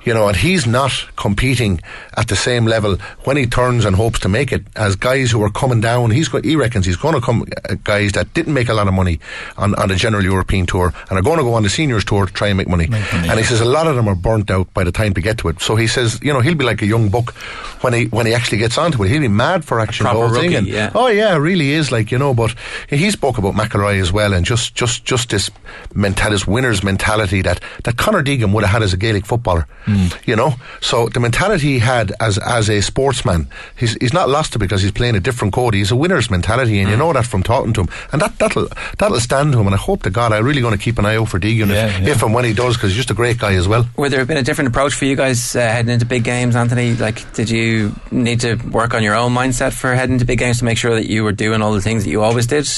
you 0.06 0.14
know, 0.14 0.28
and 0.28 0.36
he's 0.36 0.66
not 0.66 0.92
competing 1.16 1.80
at 2.16 2.28
the 2.28 2.36
same 2.36 2.64
level 2.64 2.96
when 3.24 3.36
he 3.36 3.44
turns 3.44 3.84
and 3.84 3.96
hopes 3.96 4.20
to 4.20 4.28
make 4.28 4.52
it 4.52 4.64
as 4.76 4.94
guys 4.94 5.32
who 5.32 5.42
are 5.42 5.50
coming 5.50 5.80
down. 5.80 6.12
He's 6.12 6.30
he 6.44 6.54
reckons 6.54 6.86
he's 6.86 6.96
going 6.96 7.16
to 7.16 7.20
come 7.20 7.44
uh, 7.68 7.74
guys 7.82 8.12
that 8.12 8.32
didn't 8.32 8.54
make 8.54 8.68
a 8.68 8.74
lot 8.74 8.86
of 8.86 8.94
money 8.94 9.18
on, 9.58 9.74
on 9.74 9.88
the 9.88 9.96
general 9.96 10.22
European 10.22 10.64
tour 10.64 10.94
and 11.10 11.18
are 11.18 11.22
going 11.22 11.38
to 11.38 11.42
go 11.42 11.54
on 11.54 11.64
the 11.64 11.68
seniors 11.68 12.04
tour 12.04 12.26
to 12.26 12.32
try 12.32 12.48
and 12.48 12.56
make 12.56 12.68
money. 12.68 12.86
Make 12.86 13.12
money 13.12 13.28
and 13.28 13.38
he 13.38 13.44
says 13.44 13.60
a 13.60 13.64
lot 13.64 13.88
of 13.88 13.96
them 13.96 14.06
are 14.06 14.14
burnt 14.14 14.48
out 14.48 14.72
by 14.72 14.84
the 14.84 14.92
time 14.92 15.12
to 15.14 15.20
get 15.20 15.38
to 15.38 15.48
it. 15.48 15.60
So 15.60 15.74
he 15.74 15.88
says, 15.88 16.20
you 16.22 16.32
know, 16.32 16.40
he'll 16.40 16.54
be 16.54 16.64
like 16.64 16.82
a 16.82 16.86
young 16.86 17.08
buck 17.08 17.34
when 17.82 17.92
he 17.92 18.04
when 18.06 18.26
he 18.26 18.34
actually 18.34 18.58
gets 18.58 18.78
onto 18.78 19.02
it. 19.02 19.08
He'll 19.08 19.20
be 19.20 19.28
mad 19.28 19.64
for 19.64 19.80
action 19.80 20.06
whole 20.06 20.28
rookie, 20.28 20.48
thing. 20.48 20.54
And, 20.54 20.66
yeah. 20.68 20.92
Oh 20.94 21.08
yeah, 21.08 21.34
it 21.34 21.38
really 21.38 21.72
is 21.72 21.90
like 21.90 22.12
you 22.12 22.18
know. 22.18 22.32
But 22.32 22.54
he 22.88 23.10
spoke 23.10 23.38
about 23.38 23.54
McIlroy 23.54 24.00
as 24.00 24.12
well, 24.12 24.32
and 24.32 24.46
just 24.46 24.76
just 24.76 25.04
just 25.04 25.30
this 25.30 25.50
mental, 25.94 26.30
this 26.30 26.46
winner's 26.46 26.84
mentality 26.84 27.42
that 27.42 27.60
that 27.82 27.96
Conor 27.96 28.22
Deegan 28.22 28.52
would 28.52 28.62
have 28.62 28.72
had 28.72 28.82
as 28.84 28.92
a 28.92 28.96
Gaelic 28.96 29.26
footballer. 29.26 29.66
Mm. 29.86 29.95
You 30.24 30.36
know, 30.36 30.54
so 30.80 31.08
the 31.08 31.20
mentality 31.20 31.74
he 31.74 31.78
had 31.78 32.12
as 32.20 32.38
as 32.38 32.68
a 32.68 32.80
sportsman, 32.80 33.48
he's 33.76 33.94
he's 34.00 34.12
not 34.12 34.28
lost 34.28 34.54
it 34.54 34.58
because 34.58 34.82
he's 34.82 34.92
playing 34.92 35.16
a 35.16 35.20
different 35.20 35.54
code. 35.54 35.74
He's 35.74 35.90
a 35.90 35.96
winner's 35.96 36.30
mentality, 36.30 36.78
and 36.78 36.88
mm. 36.88 36.92
you 36.92 36.96
know 36.96 37.12
that 37.12 37.26
from 37.26 37.42
talking 37.42 37.72
to 37.74 37.82
him, 37.82 37.88
and 38.12 38.22
that 38.22 38.38
that'll 38.38 38.68
that'll 38.98 39.20
stand 39.20 39.52
to 39.52 39.60
him. 39.60 39.66
And 39.66 39.74
I 39.74 39.78
hope 39.78 40.02
to 40.02 40.10
God, 40.10 40.32
I'm 40.32 40.44
really 40.44 40.60
going 40.60 40.76
to 40.76 40.82
keep 40.82 40.98
an 40.98 41.06
eye 41.06 41.16
out 41.16 41.28
for 41.28 41.38
Deegan 41.38 41.68
yeah, 41.68 41.86
if, 41.86 42.00
yeah. 42.00 42.08
if, 42.10 42.22
and 42.22 42.34
when 42.34 42.44
he 42.44 42.52
does, 42.52 42.76
because 42.76 42.90
he's 42.90 42.96
just 42.96 43.10
a 43.10 43.14
great 43.14 43.38
guy 43.38 43.54
as 43.54 43.68
well. 43.68 43.88
Would 43.96 44.12
there 44.12 44.18
have 44.20 44.28
been 44.28 44.36
a 44.36 44.42
different 44.42 44.68
approach 44.68 44.94
for 44.94 45.04
you 45.04 45.16
guys 45.16 45.54
uh, 45.54 45.60
heading 45.60 45.92
into 45.92 46.06
big 46.06 46.24
games, 46.24 46.56
Anthony? 46.56 46.94
Like, 46.94 47.32
did 47.34 47.50
you 47.50 47.94
need 48.10 48.40
to 48.40 48.56
work 48.56 48.94
on 48.94 49.02
your 49.02 49.14
own 49.14 49.32
mindset 49.32 49.72
for 49.72 49.94
heading 49.94 50.14
into 50.14 50.24
big 50.24 50.38
games 50.38 50.58
to 50.58 50.64
make 50.64 50.78
sure 50.78 50.94
that 50.94 51.06
you 51.06 51.24
were 51.24 51.32
doing 51.32 51.62
all 51.62 51.72
the 51.72 51.80
things 51.80 52.04
that 52.04 52.10
you 52.10 52.22
always 52.22 52.46
did? 52.46 52.68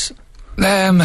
Um, 0.64 1.02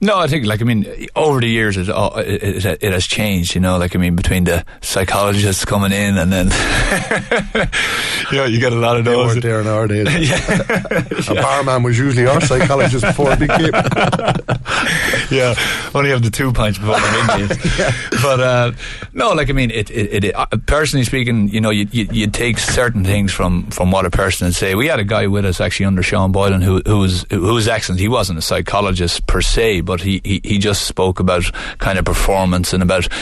no, 0.00 0.18
I 0.18 0.26
think 0.26 0.44
like 0.44 0.60
I 0.60 0.64
mean 0.64 1.08
over 1.16 1.40
the 1.40 1.48
years 1.48 1.76
it, 1.76 1.88
it, 1.88 2.64
it, 2.64 2.82
it, 2.82 2.92
has 2.92 3.06
changed. 3.06 3.54
You 3.54 3.60
know, 3.60 3.78
like 3.78 3.96
I 3.96 3.98
mean 3.98 4.14
between 4.14 4.44
the 4.44 4.64
psychologists 4.80 5.64
coming 5.64 5.92
in 5.92 6.18
and 6.18 6.32
then 6.32 6.46
you 8.30 8.38
know 8.38 8.44
you 8.44 8.60
get 8.60 8.72
a 8.72 8.76
lot 8.76 8.98
of 8.98 9.04
they 9.04 9.12
those. 9.12 9.28
weren't 9.28 9.42
there 9.42 9.60
in 9.60 9.66
our 9.66 9.86
days. 9.86 10.06
yeah. 10.30 11.30
a 11.30 11.34
barman 11.34 11.82
was 11.82 11.98
usually 11.98 12.26
our 12.26 12.40
psychologist 12.40 13.04
before 13.04 13.32
it 13.32 13.38
became. 13.38 13.70
yeah, 15.30 15.54
only 15.94 16.10
have 16.10 16.22
the 16.22 16.30
two 16.30 16.52
pints 16.52 16.78
before 16.78 16.96
the 16.96 17.48
big 17.48 17.78
yeah. 17.78 18.20
But 18.22 18.40
uh, 18.40 18.72
no, 19.14 19.32
like 19.32 19.48
I 19.48 19.52
mean 19.52 19.70
it. 19.70 19.90
it, 19.90 20.24
it 20.24 20.34
uh, 20.34 20.46
personally 20.66 21.04
speaking, 21.04 21.48
you 21.48 21.60
know, 21.60 21.70
you, 21.70 21.86
you 21.90 22.06
you 22.10 22.26
take 22.26 22.58
certain 22.58 23.02
things 23.02 23.32
from 23.32 23.70
from 23.70 23.90
what 23.90 24.04
a 24.04 24.10
person 24.10 24.46
would 24.46 24.54
say. 24.54 24.74
We 24.74 24.88
had 24.88 25.00
a 25.00 25.04
guy 25.04 25.26
with 25.26 25.46
us 25.46 25.60
actually 25.60 25.86
under 25.86 26.02
Sean 26.02 26.32
Boylan 26.32 26.60
who 26.60 26.82
who 26.84 26.98
was 26.98 27.24
who 27.30 27.54
was 27.54 27.66
excellent. 27.66 28.00
He 28.00 28.08
wasn't 28.08 28.38
a 28.38 28.42
psychologist 28.42 28.85
per 29.26 29.40
se 29.40 29.80
but 29.82 30.00
he, 30.00 30.20
he, 30.24 30.40
he 30.44 30.58
just 30.58 30.82
spoke 30.82 31.20
about 31.20 31.44
kind 31.78 31.98
of 31.98 32.04
performance 32.04 32.72
and 32.72 32.82
about, 32.82 33.12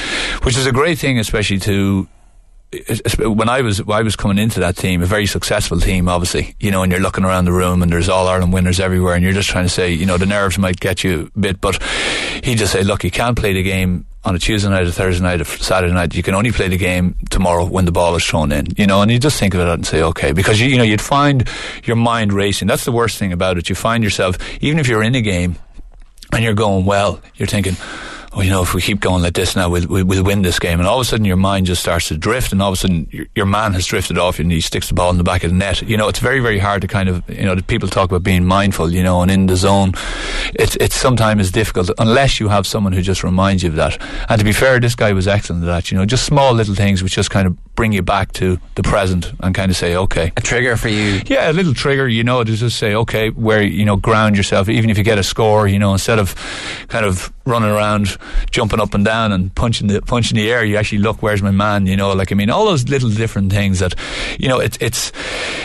which 0.42 0.56
is 0.56 0.66
a 0.66 0.72
great 0.72 0.98
thing, 0.98 1.18
especially 1.18 1.58
to 1.58 2.08
when 3.18 3.48
I 3.48 3.62
was 3.62 3.82
when 3.82 3.98
I 3.98 4.02
was 4.02 4.16
coming 4.16 4.38
into 4.38 4.60
that 4.60 4.76
team, 4.76 5.02
a 5.02 5.06
very 5.06 5.26
successful 5.26 5.80
team, 5.80 6.08
obviously, 6.08 6.54
you 6.60 6.70
know, 6.70 6.82
and 6.82 6.92
you're 6.92 7.00
looking 7.00 7.24
around 7.24 7.44
the 7.44 7.52
room 7.52 7.82
and 7.82 7.92
there's 7.92 8.08
all 8.08 8.28
Ireland 8.28 8.52
winners 8.52 8.80
everywhere, 8.80 9.14
and 9.14 9.22
you're 9.22 9.32
just 9.32 9.48
trying 9.48 9.64
to 9.64 9.70
say, 9.70 9.92
you 9.92 10.06
know, 10.06 10.16
the 10.16 10.26
nerves 10.26 10.58
might 10.58 10.80
get 10.80 11.04
you 11.04 11.30
a 11.34 11.38
bit, 11.38 11.60
but 11.60 11.82
he 12.42 12.54
just 12.54 12.72
said, 12.72 12.86
look, 12.86 13.04
you 13.04 13.10
can't 13.10 13.38
play 13.38 13.52
the 13.52 13.62
game 13.62 14.06
on 14.24 14.34
a 14.34 14.38
Tuesday 14.38 14.70
night, 14.70 14.86
a 14.86 14.92
Thursday 14.92 15.22
night, 15.22 15.40
a 15.40 15.44
Saturday 15.44 15.92
night. 15.92 16.14
You 16.14 16.22
can 16.22 16.34
only 16.34 16.50
play 16.50 16.68
the 16.68 16.78
game 16.78 17.16
tomorrow 17.30 17.64
when 17.64 17.84
the 17.84 17.92
ball 17.92 18.14
is 18.14 18.24
thrown 18.24 18.52
in, 18.52 18.66
you 18.76 18.86
know, 18.86 19.02
and 19.02 19.10
you 19.10 19.18
just 19.18 19.38
think 19.38 19.54
of 19.54 19.60
it 19.60 19.68
and 19.68 19.86
say, 19.86 20.02
okay, 20.02 20.32
because 20.32 20.60
you, 20.60 20.68
you 20.68 20.78
know, 20.78 20.84
you'd 20.84 21.00
find 21.00 21.48
your 21.84 21.96
mind 21.96 22.32
racing. 22.32 22.68
That's 22.68 22.84
the 22.84 22.92
worst 22.92 23.18
thing 23.18 23.32
about 23.32 23.58
it. 23.58 23.68
You 23.68 23.74
find 23.74 24.02
yourself, 24.02 24.38
even 24.62 24.78
if 24.78 24.88
you're 24.88 25.02
in 25.02 25.14
a 25.14 25.20
game 25.20 25.56
and 26.32 26.42
you're 26.42 26.54
going 26.54 26.86
well, 26.86 27.20
you're 27.36 27.46
thinking, 27.46 27.76
oh, 28.34 28.40
you 28.40 28.50
know, 28.50 28.62
if 28.62 28.74
we 28.74 28.82
keep 28.82 29.00
going 29.00 29.22
like 29.22 29.34
this 29.34 29.54
now, 29.56 29.68
we'll, 29.68 29.86
we'll, 29.86 30.04
we'll 30.04 30.24
win 30.24 30.42
this 30.42 30.58
game. 30.58 30.80
And 30.80 30.88
all 30.88 30.96
of 30.96 31.02
a 31.02 31.04
sudden, 31.04 31.24
your 31.24 31.36
mind 31.36 31.66
just 31.66 31.82
starts 31.82 32.08
to 32.08 32.16
drift, 32.16 32.52
and 32.52 32.60
all 32.60 32.70
of 32.70 32.74
a 32.74 32.76
sudden, 32.76 33.08
your, 33.10 33.26
your 33.34 33.46
man 33.46 33.72
has 33.72 33.86
drifted 33.86 34.18
off, 34.18 34.38
and 34.38 34.50
he 34.50 34.60
sticks 34.60 34.88
the 34.88 34.94
ball 34.94 35.10
in 35.10 35.18
the 35.18 35.24
back 35.24 35.44
of 35.44 35.50
the 35.50 35.56
net. 35.56 35.82
You 35.82 35.96
know, 35.96 36.08
it's 36.08 36.18
very, 36.18 36.40
very 36.40 36.58
hard 36.58 36.82
to 36.82 36.88
kind 36.88 37.08
of, 37.08 37.28
you 37.28 37.44
know, 37.44 37.56
people 37.62 37.88
talk 37.88 38.10
about 38.10 38.22
being 38.22 38.44
mindful, 38.44 38.92
you 38.92 39.02
know, 39.02 39.22
and 39.22 39.30
in 39.30 39.46
the 39.46 39.56
zone. 39.56 39.92
It's 40.54 40.76
it's 40.76 40.94
sometimes 40.94 41.50
difficult 41.50 41.90
unless 41.98 42.40
you 42.40 42.48
have 42.48 42.66
someone 42.66 42.92
who 42.92 43.02
just 43.02 43.24
reminds 43.24 43.62
you 43.62 43.70
of 43.70 43.76
that. 43.76 44.00
And 44.28 44.38
to 44.38 44.44
be 44.44 44.52
fair, 44.52 44.78
this 44.80 44.94
guy 44.94 45.12
was 45.12 45.26
excellent 45.26 45.62
at 45.62 45.66
that. 45.66 45.90
You 45.90 45.98
know, 45.98 46.04
just 46.04 46.24
small 46.24 46.52
little 46.52 46.74
things 46.74 47.02
which 47.02 47.14
just 47.14 47.30
kind 47.30 47.46
of 47.46 47.74
bring 47.74 47.92
you 47.92 48.02
back 48.02 48.32
to 48.32 48.58
the 48.76 48.82
present 48.82 49.32
and 49.40 49.54
kind 49.54 49.70
of 49.70 49.76
say, 49.76 49.96
okay, 49.96 50.32
a 50.36 50.40
trigger 50.40 50.76
for 50.76 50.88
you. 50.88 51.22
Yeah, 51.26 51.50
a 51.50 51.52
little 51.52 51.74
trigger. 51.74 52.06
You 52.06 52.24
know, 52.24 52.44
to 52.44 52.54
just 52.54 52.78
say, 52.78 52.94
okay, 52.94 53.30
where 53.30 53.62
you 53.62 53.84
know, 53.84 53.96
ground 53.96 54.36
yourself. 54.36 54.68
Even 54.68 54.90
if 54.90 54.98
you 54.98 55.04
get 55.04 55.18
a 55.18 55.22
score, 55.22 55.66
you 55.66 55.78
know, 55.78 55.92
instead 55.92 56.18
of 56.18 56.34
kind 56.88 57.04
of 57.04 57.32
running 57.46 57.70
around, 57.70 58.16
jumping 58.50 58.80
up 58.80 58.94
and 58.94 59.04
down 59.04 59.32
and 59.32 59.54
punching 59.54 59.88
the 59.88 60.00
punching 60.02 60.36
the 60.36 60.50
air, 60.50 60.64
you 60.64 60.76
actually 60.76 60.98
look, 60.98 61.22
where's 61.22 61.42
my 61.42 61.50
man? 61.50 61.86
You 61.86 61.96
know, 61.96 62.12
like 62.12 62.32
I 62.32 62.34
mean, 62.34 62.50
all 62.50 62.66
those 62.66 62.88
little 62.88 63.10
different 63.10 63.52
things 63.52 63.78
that, 63.80 63.94
you 64.38 64.48
know, 64.48 64.60
it, 64.60 64.80
it's 64.80 65.12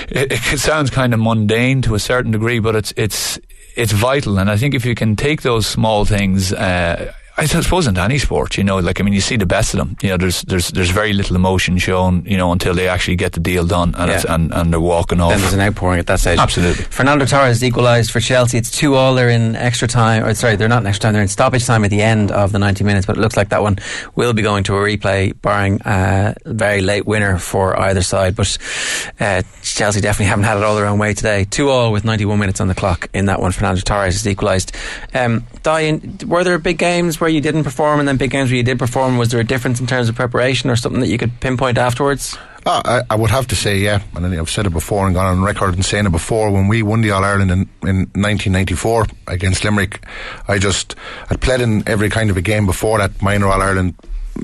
it, 0.10 0.32
it 0.32 0.60
sounds 0.60 0.90
kind 0.90 1.14
of 1.14 1.20
mundane 1.20 1.82
to 1.84 1.96
a 1.96 2.00
certain 2.00 2.32
degree, 2.32 2.60
but 2.60 2.76
it's 2.76 2.94
it's 2.98 3.40
it's 3.76 3.92
vital. 3.92 4.40
And 4.40 4.50
I 4.50 4.58
think 4.58 4.76
if 4.76 4.86
you 4.86 4.96
can 4.96 5.16
take 5.16 5.42
those 5.42 5.68
small 5.68 6.06
things. 6.06 6.54
Uh, 6.54 7.14
I 7.42 7.46
suppose 7.46 7.88
in 7.88 7.98
any 7.98 8.18
sport, 8.18 8.58
you 8.58 8.64
know, 8.64 8.78
like 8.80 9.00
I 9.00 9.04
mean, 9.04 9.14
you 9.14 9.22
see 9.22 9.36
the 9.38 9.46
best 9.46 9.74
of 9.74 9.78
them. 9.80 9.96
You 10.02 10.10
know, 10.10 10.18
there's 10.18 10.42
there's 10.44 10.70
there's 10.70 10.90
very 10.92 11.14
little 11.14 11.36
emotion 11.36 11.78
shown, 11.78 12.24
you 12.26 12.38
know, 12.38 12.52
until 12.52 12.74
they 12.74 12.88
actually 12.88 13.16
get 13.16 13.34
the 13.34 13.40
deal 13.40 13.66
done 13.66 13.96
and 13.98 14.12
Yeah. 14.12 14.22
and, 14.34 14.54
and 14.54 14.72
they're 14.74 14.80
walking 14.80 15.20
off. 15.22 15.32
Then 15.32 15.42
there's 15.42 15.54
an 15.54 15.62
outpouring 15.62 16.00
at 16.00 16.08
that 16.08 16.20
stage. 16.20 16.40
Absolutely. 16.40 16.84
Fernando 16.86 17.26
Torres 17.26 17.64
equalised 17.64 18.12
for 18.12 18.20
Chelsea. 18.20 18.58
It's 18.58 18.72
two 18.72 18.96
all. 18.96 19.16
They're 19.16 19.30
in 19.30 19.56
extra 19.56 19.88
time. 19.88 20.24
Or 20.26 20.34
sorry, 20.34 20.56
they're 20.56 20.68
not 20.68 20.82
in 20.84 20.88
extra 20.88 21.04
time. 21.04 21.14
They're 21.14 21.22
in 21.22 21.28
stoppage 21.28 21.66
time 21.66 21.84
at 21.86 21.90
the 21.92 22.02
end 22.02 22.32
of 22.32 22.52
the 22.52 22.60
90 22.60 22.84
minutes. 22.84 23.06
But 23.06 23.18
it 23.18 23.22
looks 23.22 23.38
like 23.38 23.50
that 23.50 23.62
one 23.62 23.78
will 24.16 24.34
be 24.34 24.42
going 24.42 24.64
to 24.66 24.76
a 24.76 24.80
replay, 24.80 25.34
barring 25.42 25.80
a 25.86 26.36
very 26.46 26.82
late 26.82 27.06
winner 27.06 27.38
for 27.38 27.80
either 27.80 28.02
side. 28.02 28.36
But 28.36 28.58
uh, 29.20 29.44
Chelsea 29.64 30.02
definitely 30.02 30.28
haven't 30.28 30.46
had 30.46 30.58
it 30.58 30.64
all 30.64 30.76
their 30.76 30.86
own 30.88 31.00
way 31.00 31.14
today. 31.14 31.46
Two 31.46 31.70
all 31.70 31.92
with 31.92 32.04
91 32.06 32.40
minutes 32.40 32.60
on 32.62 32.68
the 32.68 32.76
clock 32.76 33.10
in 33.14 33.26
that 33.26 33.40
one. 33.40 33.52
Fernando 33.52 33.82
Torres 33.82 34.14
has 34.16 34.28
equalised. 34.28 34.76
Um, 35.14 35.42
Daithi, 35.64 36.24
were 36.26 36.44
there 36.44 36.58
big 36.60 36.78
games 36.78 37.20
where 37.22 37.29
you 37.32 37.42
didn't 37.42 37.64
perform, 37.64 38.00
and 38.00 38.08
then 38.08 38.18
big 38.18 38.32
games 38.32 38.50
where 38.50 38.58
you 38.58 38.64
did 38.64 38.80
perform? 38.80 39.18
Was 39.18 39.30
there 39.30 39.40
a 39.40 39.44
difference 39.44 39.80
in 39.80 39.88
terms 39.88 40.10
of 40.10 40.16
preparation, 40.16 40.70
or 40.70 40.76
something 40.76 41.02
that 41.02 41.08
you 41.08 41.18
could 41.18 41.40
pinpoint 41.40 41.78
afterwards? 41.78 42.38
Ah, 42.66 42.82
I, 42.84 43.14
I 43.14 43.16
would 43.16 43.30
have 43.30 43.48
to 43.48 43.56
say, 43.56 43.78
yeah, 43.78 44.02
and 44.16 44.26
I 44.26 44.40
I've 44.40 44.50
said 44.50 44.66
it 44.66 44.72
before 44.72 45.06
and 45.06 45.16
gone 45.16 45.26
on 45.26 45.44
record 45.44 45.76
and 45.76 45.86
saying 45.86 46.06
it 46.06 46.12
before. 46.12 46.52
When 46.52 46.68
we 46.68 46.84
won 46.84 47.02
the 47.02 47.12
All 47.12 47.24
Ireland 47.24 47.52
in, 47.52 47.60
in 47.82 47.98
1994 48.14 49.08
against 49.28 49.64
Limerick, 49.64 50.06
I 50.48 50.58
just 50.58 50.96
I'd 51.30 51.42
played 51.42 51.62
in 51.62 51.88
every 51.88 52.10
kind 52.10 52.30
of 52.30 52.38
a 52.38 52.42
game 52.42 52.66
before 52.66 52.98
that 52.98 53.22
minor 53.22 53.48
All 53.48 53.62
Ireland, 53.62 53.96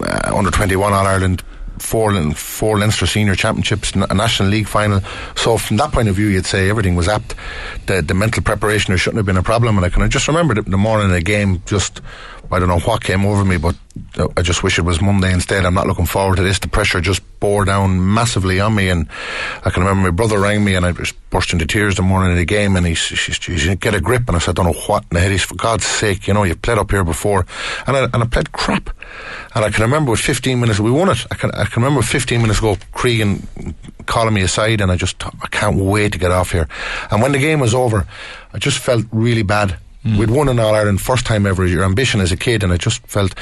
uh, 0.02 0.32
under 0.34 0.52
21 0.52 0.94
All 0.94 1.06
Ireland. 1.06 1.44
Four, 1.78 2.14
four 2.32 2.80
Leinster 2.80 3.06
Senior 3.06 3.36
Championships, 3.36 3.92
a 3.96 4.14
National 4.14 4.48
League 4.48 4.66
final. 4.66 5.02
So 5.36 5.58
from 5.58 5.76
that 5.76 5.92
point 5.92 6.08
of 6.08 6.16
view, 6.16 6.28
you'd 6.28 6.46
say 6.46 6.70
everything 6.70 6.96
was 6.96 7.10
apt. 7.10 7.36
The 7.88 8.02
the 8.02 8.14
mental 8.14 8.42
preparation 8.42 8.92
there 8.92 8.98
shouldn't 8.98 9.18
have 9.18 9.26
been 9.26 9.36
a 9.36 9.44
problem. 9.44 9.76
And 9.76 9.86
I 9.86 9.90
can 9.90 10.10
just 10.10 10.30
remember 10.30 10.54
the, 10.54 10.62
the 10.62 10.78
morning 10.78 11.08
of 11.08 11.12
the 11.12 11.22
game, 11.22 11.62
just 11.66 12.00
I 12.52 12.60
don't 12.60 12.68
know 12.68 12.80
what 12.80 13.04
came 13.04 13.26
over 13.26 13.44
me, 13.44 13.58
but 13.58 13.76
I 14.38 14.42
just 14.42 14.64
wish 14.64 14.78
it 14.78 14.84
was 14.84 15.02
Monday 15.02 15.34
instead. 15.34 15.66
I'm 15.66 15.74
not 15.74 15.88
looking 15.88 16.06
forward 16.06 16.38
to 16.38 16.44
this. 16.44 16.60
The 16.60 16.68
pressure 16.68 17.02
just 17.02 17.22
bore 17.40 17.66
down 17.66 18.14
massively 18.14 18.60
on 18.60 18.76
me, 18.76 18.90
and 18.90 19.08
I 19.64 19.70
can 19.70 19.84
remember 19.84 20.10
my 20.10 20.16
brother 20.16 20.40
rang 20.40 20.64
me, 20.64 20.76
and 20.76 20.86
I 20.86 20.92
just 20.92 21.16
burst 21.30 21.54
into 21.54 21.66
tears 21.66 21.96
the 21.96 22.02
morning 22.02 22.32
of 22.32 22.38
the 22.38 22.46
game, 22.46 22.76
and 22.76 22.86
he 22.86 22.96
says, 22.96 23.40
get 23.80 23.94
a 23.94 24.02
grip," 24.02 24.24
and 24.28 24.36
I 24.36 24.40
said, 24.40 24.60
"I 24.60 24.64
don't 24.64 24.74
know 24.74 24.82
what 24.88 25.10
the 25.10 25.20
head." 25.20 25.32
He's 25.32 25.44
for 25.44 25.56
God's 25.56 25.86
sake, 25.86 26.28
you 26.28 26.34
know, 26.34 26.44
you've 26.44 26.62
played 26.62 26.78
up 26.78 26.92
here 26.92 27.04
before, 27.04 27.46
and 27.88 27.98
I, 27.98 28.04
and 28.06 28.24
I 28.24 28.26
played 28.26 28.52
crap, 28.52 28.90
and 29.54 29.66
I 29.66 29.70
can 29.70 29.84
remember 29.84 30.12
with 30.12 30.20
15 30.20 30.60
minutes 30.60 30.80
we 30.80 30.92
won 30.92 31.10
it. 31.10 31.26
I 31.32 31.36
can 31.36 31.52
I 31.52 31.66
can 31.66 31.84
remember 31.84 32.02
15 32.02 32.42
minutes 32.42 32.60
ago, 32.60 32.78
Cregan 32.94 33.48
calling 34.06 34.34
me 34.34 34.42
aside, 34.42 34.82
and 34.82 34.92
I 34.92 34.98
just 34.98 35.24
I 35.26 35.48
can't 35.48 35.78
wait 35.78 36.14
to 36.14 36.20
get 36.20 36.32
off 36.32 36.52
here. 36.52 36.68
And 37.12 37.22
when 37.22 37.32
the 37.32 37.40
game 37.40 37.60
was 37.60 37.74
over, 37.74 38.06
I 38.54 38.60
just 38.60 38.78
felt 38.80 39.06
really 39.12 39.44
bad. 39.44 39.78
We'd 40.06 40.30
won 40.30 40.50
an 40.50 40.60
All 40.60 40.76
Ireland 40.76 41.02
first 41.02 41.26
time 41.26 41.48
ever. 41.48 41.66
Your 41.66 41.84
ambition 41.84 42.22
as 42.22 42.32
a 42.32 42.38
kid, 42.38 42.64
and 42.64 42.72
I 42.72 42.78
just 42.78 43.06
felt, 43.08 43.34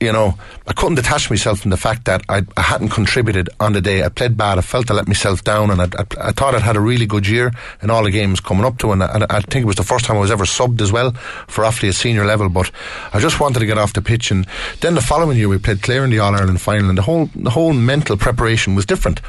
you 0.00 0.12
know, 0.12 0.34
I 0.66 0.72
couldn't 0.72 0.96
detach 0.96 1.30
myself 1.30 1.60
from 1.60 1.70
the 1.70 1.76
fact 1.76 2.04
that 2.06 2.22
I, 2.28 2.42
I 2.56 2.62
hadn't 2.62 2.90
contributed 2.90 3.48
on 3.60 3.72
the 3.72 3.80
day. 3.80 4.04
I 4.04 4.08
played 4.08 4.36
bad. 4.36 4.58
I 4.58 4.60
felt 4.60 4.90
I 4.90 4.94
let 4.94 5.06
myself 5.06 5.44
down, 5.44 5.70
and 5.70 5.80
I, 5.80 5.84
I, 5.84 6.28
I 6.28 6.32
thought 6.32 6.54
I'd 6.54 6.62
had 6.62 6.76
a 6.76 6.80
really 6.80 7.06
good 7.06 7.26
year 7.26 7.52
in 7.80 7.90
all 7.90 8.04
the 8.04 8.10
games 8.10 8.40
coming 8.40 8.64
up 8.64 8.78
to, 8.78 8.92
and 8.92 9.02
I, 9.02 9.26
I 9.30 9.40
think 9.40 9.62
it 9.62 9.66
was 9.66 9.76
the 9.76 9.84
first 9.84 10.04
time 10.04 10.16
I 10.16 10.20
was 10.20 10.30
ever 10.30 10.44
subbed 10.44 10.80
as 10.80 10.92
well 10.92 11.12
for 11.46 11.64
Offaly 11.64 11.88
at 11.88 11.94
senior 11.94 12.24
level. 12.24 12.48
But 12.48 12.70
I 13.12 13.20
just 13.20 13.40
wanted 13.40 13.60
to 13.60 13.66
get 13.66 13.78
off 13.78 13.92
the 13.92 14.02
pitch, 14.02 14.30
and 14.30 14.46
then 14.80 14.94
the 14.94 15.00
following 15.00 15.38
year 15.38 15.48
we 15.48 15.58
played 15.58 15.82
Clare 15.82 16.04
in 16.04 16.10
the 16.10 16.18
All 16.18 16.34
Ireland 16.34 16.60
final, 16.60 16.88
and 16.88 16.98
the 16.98 17.02
whole 17.02 17.30
the 17.34 17.50
whole 17.50 17.72
mental 17.72 18.16
preparation 18.16 18.74
was 18.74 18.84
different. 18.84 19.20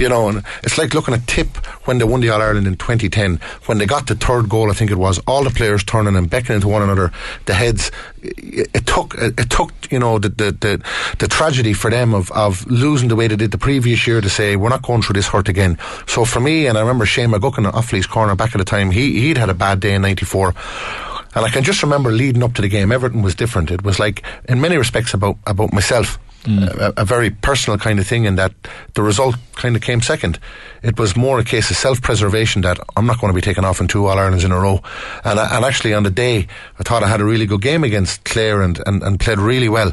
You 0.00 0.08
know, 0.08 0.30
and 0.30 0.42
it's 0.62 0.78
like 0.78 0.94
looking 0.94 1.12
at 1.12 1.26
Tip 1.26 1.58
when 1.84 1.98
they 1.98 2.04
won 2.04 2.22
the 2.22 2.30
All 2.30 2.40
Ireland 2.40 2.66
in 2.66 2.76
2010. 2.76 3.38
When 3.66 3.76
they 3.76 3.84
got 3.84 4.06
the 4.06 4.14
third 4.14 4.48
goal, 4.48 4.70
I 4.70 4.72
think 4.74 4.90
it 4.90 4.96
was, 4.96 5.18
all 5.26 5.44
the 5.44 5.50
players 5.50 5.84
turning 5.84 6.16
and 6.16 6.30
beckoning 6.30 6.62
to 6.62 6.68
one 6.68 6.80
another, 6.80 7.12
the 7.44 7.52
heads. 7.52 7.92
It, 8.22 8.70
it 8.72 8.86
took, 8.86 9.14
it, 9.18 9.38
it 9.38 9.50
took, 9.50 9.70
you 9.92 9.98
the, 10.00 10.28
the, 10.28 10.52
the, 10.52 10.82
the 11.18 11.28
tragedy 11.28 11.72
for 11.72 11.90
them 11.90 12.14
of, 12.14 12.30
of 12.32 12.66
losing 12.66 13.08
the 13.08 13.16
way 13.16 13.28
they 13.28 13.36
did 13.36 13.50
the 13.50 13.58
previous 13.58 14.06
year 14.06 14.20
to 14.20 14.28
say, 14.28 14.56
we're 14.56 14.68
not 14.68 14.82
going 14.82 15.02
through 15.02 15.14
this 15.14 15.28
hurt 15.28 15.48
again. 15.48 15.78
So 16.06 16.24
for 16.24 16.40
me, 16.40 16.66
and 16.66 16.76
I 16.76 16.80
remember 16.80 17.06
Shane 17.06 17.30
McGuckin, 17.30 17.70
Offaly's 17.72 18.06
corner 18.06 18.34
back 18.34 18.54
at 18.54 18.58
the 18.58 18.64
time, 18.64 18.90
he, 18.90 19.20
he'd 19.20 19.38
had 19.38 19.50
a 19.50 19.54
bad 19.54 19.80
day 19.80 19.94
in 19.94 20.02
94. 20.02 20.54
And 21.34 21.44
I 21.44 21.48
can 21.48 21.62
just 21.62 21.82
remember 21.82 22.10
leading 22.10 22.42
up 22.42 22.54
to 22.54 22.62
the 22.62 22.68
game, 22.68 22.90
everything 22.90 23.22
was 23.22 23.34
different. 23.34 23.70
It 23.70 23.84
was 23.84 23.98
like, 23.98 24.24
in 24.48 24.60
many 24.60 24.76
respects, 24.76 25.14
about, 25.14 25.36
about 25.46 25.72
myself. 25.72 26.18
A, 26.46 26.92
a 26.98 27.04
very 27.04 27.30
personal 27.30 27.78
kind 27.78 27.98
of 28.00 28.06
thing, 28.06 28.24
in 28.24 28.36
that 28.36 28.52
the 28.94 29.02
result 29.02 29.36
kind 29.56 29.76
of 29.76 29.82
came 29.82 30.00
second. 30.00 30.38
It 30.82 30.98
was 30.98 31.14
more 31.16 31.38
a 31.38 31.44
case 31.44 31.70
of 31.70 31.76
self 31.76 32.00
preservation 32.00 32.62
that 32.62 32.78
I'm 32.96 33.04
not 33.06 33.20
going 33.20 33.30
to 33.30 33.34
be 33.34 33.42
taken 33.42 33.64
off 33.64 33.80
in 33.80 33.88
two 33.88 34.06
All 34.06 34.18
Irelands 34.18 34.44
in 34.44 34.52
a 34.52 34.58
row. 34.58 34.80
And, 35.24 35.38
I- 35.38 35.54
and 35.56 35.64
actually, 35.64 35.92
on 35.92 36.02
the 36.02 36.10
day, 36.10 36.46
I 36.78 36.82
thought 36.82 37.02
I 37.02 37.08
had 37.08 37.20
a 37.20 37.24
really 37.24 37.46
good 37.46 37.60
game 37.60 37.84
against 37.84 38.24
Clare 38.24 38.62
and, 38.62 38.80
and, 38.86 39.02
and 39.02 39.20
played 39.20 39.38
really 39.38 39.68
well. 39.68 39.92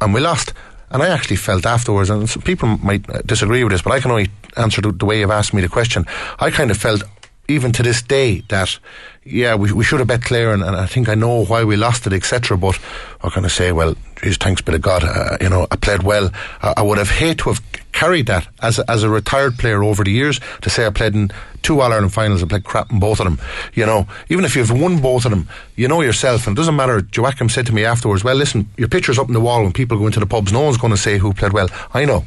And 0.00 0.12
we 0.12 0.20
lost. 0.20 0.52
And 0.90 1.02
I 1.02 1.08
actually 1.08 1.36
felt 1.36 1.64
afterwards, 1.66 2.10
and 2.10 2.28
some 2.28 2.42
people 2.42 2.68
might 2.78 3.08
uh, 3.10 3.20
disagree 3.26 3.62
with 3.64 3.72
this, 3.72 3.82
but 3.82 3.92
I 3.92 4.00
can 4.00 4.10
only 4.10 4.28
answer 4.56 4.80
the, 4.82 4.92
the 4.92 5.04
way 5.06 5.20
you've 5.20 5.30
asked 5.30 5.52
me 5.54 5.60
the 5.62 5.68
question. 5.68 6.04
I 6.38 6.50
kind 6.50 6.70
of 6.70 6.76
felt 6.78 7.02
even 7.50 7.72
to 7.72 7.82
this 7.82 8.02
day 8.02 8.42
that 8.48 8.78
yeah 9.24 9.54
we, 9.54 9.72
we 9.72 9.82
should 9.82 10.00
have 10.00 10.08
bet 10.08 10.22
Clare 10.22 10.52
and, 10.52 10.62
and 10.62 10.76
I 10.76 10.84
think 10.84 11.08
I 11.08 11.14
know 11.14 11.46
why 11.46 11.64
we 11.64 11.76
lost 11.76 12.06
it 12.06 12.12
etc 12.12 12.58
but 12.58 12.78
I 13.22 13.30
kind 13.30 13.46
of 13.46 13.52
say 13.52 13.72
well 13.72 13.94
geez 14.22 14.36
thanks 14.36 14.60
be 14.60 14.72
to 14.72 14.78
God 14.78 15.04
uh, 15.04 15.36
you 15.40 15.48
know 15.48 15.66
I 15.70 15.76
played 15.76 16.02
well. 16.02 16.30
I, 16.62 16.74
I 16.78 16.82
would 16.82 16.98
have 16.98 17.10
hated 17.10 17.38
to 17.40 17.50
have 17.50 17.62
carried 17.92 18.26
that 18.26 18.46
as 18.62 18.78
a, 18.78 18.90
as 18.90 19.02
a 19.02 19.08
retired 19.08 19.58
player 19.58 19.82
over 19.82 20.04
the 20.04 20.10
years 20.10 20.40
to 20.62 20.70
say 20.70 20.86
I 20.86 20.90
played 20.90 21.14
in 21.14 21.30
two 21.62 21.80
All 21.80 21.92
Ireland 21.92 22.12
finals 22.12 22.42
and 22.42 22.50
played 22.50 22.64
crap 22.64 22.90
in 22.90 23.00
both 23.00 23.20
of 23.20 23.24
them. 23.24 23.38
You 23.74 23.86
know 23.86 24.06
even 24.28 24.44
if 24.44 24.56
you've 24.56 24.70
won 24.70 25.00
both 25.00 25.24
of 25.24 25.30
them 25.30 25.48
you 25.76 25.88
know 25.88 26.00
yourself 26.00 26.46
and 26.46 26.56
it 26.56 26.60
doesn't 26.60 26.76
matter 26.76 27.02
Joachim 27.14 27.48
said 27.48 27.66
to 27.66 27.74
me 27.74 27.84
afterwards 27.84 28.24
well 28.24 28.36
listen 28.36 28.68
your 28.76 28.88
picture's 28.88 29.18
up 29.18 29.28
in 29.28 29.34
the 29.34 29.40
wall 29.40 29.62
when 29.62 29.72
people 29.72 29.98
go 29.98 30.06
into 30.06 30.20
the 30.20 30.26
pubs. 30.26 30.52
No 30.52 30.62
one's 30.62 30.78
going 30.78 30.92
to 30.92 30.96
say 30.96 31.18
who 31.18 31.32
played 31.32 31.52
well. 31.52 31.68
I 31.92 32.04
know 32.04 32.24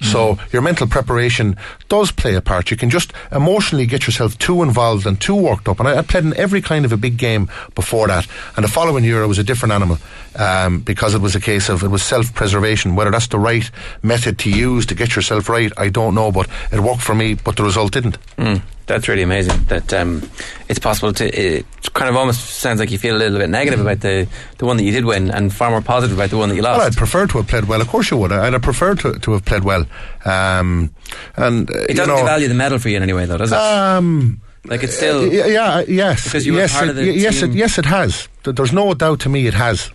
so 0.00 0.38
your 0.52 0.62
mental 0.62 0.86
preparation 0.86 1.56
does 1.88 2.10
play 2.10 2.34
a 2.34 2.40
part. 2.40 2.70
You 2.70 2.76
can 2.76 2.88
just 2.90 3.12
emotionally 3.30 3.86
get 3.86 4.06
yourself 4.06 4.38
too 4.38 4.62
involved 4.62 5.06
and 5.06 5.20
too 5.20 5.34
worked 5.34 5.68
up. 5.68 5.78
And 5.78 5.88
I, 5.88 5.98
I 5.98 6.02
played 6.02 6.24
in 6.24 6.36
every 6.36 6.62
kind 6.62 6.84
of 6.84 6.92
a 6.92 6.96
big 6.96 7.16
game 7.18 7.50
before 7.74 8.08
that. 8.08 8.26
And 8.56 8.64
the 8.64 8.68
following 8.68 9.04
year, 9.04 9.22
I 9.22 9.26
was 9.26 9.38
a 9.38 9.44
different 9.44 9.72
animal 9.72 9.98
um, 10.36 10.80
because 10.80 11.14
it 11.14 11.20
was 11.20 11.34
a 11.34 11.40
case 11.40 11.68
of 11.68 11.82
it 11.82 11.88
was 11.88 12.02
self-preservation. 12.02 12.96
Whether 12.96 13.10
that's 13.10 13.28
the 13.28 13.38
right 13.38 13.70
method 14.02 14.38
to 14.40 14.50
use 14.50 14.86
to 14.86 14.94
get 14.94 15.14
yourself 15.14 15.48
right, 15.48 15.72
I 15.76 15.90
don't 15.90 16.14
know. 16.14 16.32
But 16.32 16.48
it 16.72 16.80
worked 16.80 17.02
for 17.02 17.14
me, 17.14 17.34
but 17.34 17.56
the 17.56 17.62
result 17.62 17.92
didn't. 17.92 18.18
Mm, 18.36 18.62
that's 18.90 19.08
really 19.08 19.22
amazing. 19.22 19.64
That 19.64 19.92
um, 19.94 20.28
it's 20.68 20.78
possible 20.78 21.12
to. 21.14 21.24
It 21.26 21.66
kind 21.94 22.10
of 22.10 22.16
almost 22.16 22.40
sounds 22.58 22.80
like 22.80 22.90
you 22.90 22.98
feel 22.98 23.16
a 23.16 23.18
little 23.18 23.38
bit 23.38 23.48
negative 23.48 23.80
about 23.80 24.00
the 24.00 24.26
the 24.58 24.66
one 24.66 24.76
that 24.76 24.82
you 24.82 24.90
did 24.90 25.04
win, 25.04 25.30
and 25.30 25.54
far 25.54 25.70
more 25.70 25.80
positive 25.80 26.16
about 26.16 26.30
the 26.30 26.36
one 26.36 26.48
that 26.48 26.56
you 26.56 26.62
lost. 26.62 26.78
Well, 26.78 26.86
I'd 26.86 26.96
prefer 26.96 27.26
to 27.28 27.38
have 27.38 27.46
played 27.48 27.64
well. 27.64 27.80
Of 27.80 27.88
course, 27.88 28.10
you 28.10 28.16
would. 28.16 28.32
I'd 28.32 28.52
have 28.52 28.62
preferred 28.62 28.98
to, 29.00 29.18
to 29.18 29.32
have 29.32 29.44
played 29.44 29.64
well. 29.64 29.86
Um, 30.24 30.92
and 31.36 31.70
uh, 31.70 31.78
it 31.88 31.94
doesn't 31.94 32.14
know, 32.14 32.22
devalue 32.22 32.48
the 32.48 32.54
medal 32.54 32.78
for 32.78 32.88
you 32.88 32.96
in 32.96 33.02
any 33.02 33.12
way, 33.12 33.26
though, 33.26 33.38
does 33.38 33.52
it? 33.52 33.58
Um, 33.58 34.40
like 34.66 34.82
it's 34.82 34.96
still. 34.96 35.22
Uh, 35.22 35.46
yeah, 35.46 35.84
yes. 35.86 36.24
Because 36.24 36.44
you 36.44 36.54
were 36.54 36.66
part 36.68 36.84
it, 36.84 36.90
of 36.90 36.96
the 36.96 37.12
yes, 37.12 37.40
team. 37.40 37.50
It, 37.50 37.56
yes, 37.56 37.78
it 37.78 37.86
has. 37.86 38.28
There's 38.42 38.72
no 38.72 38.92
doubt 38.94 39.20
to 39.20 39.28
me 39.28 39.46
it 39.46 39.54
has 39.54 39.90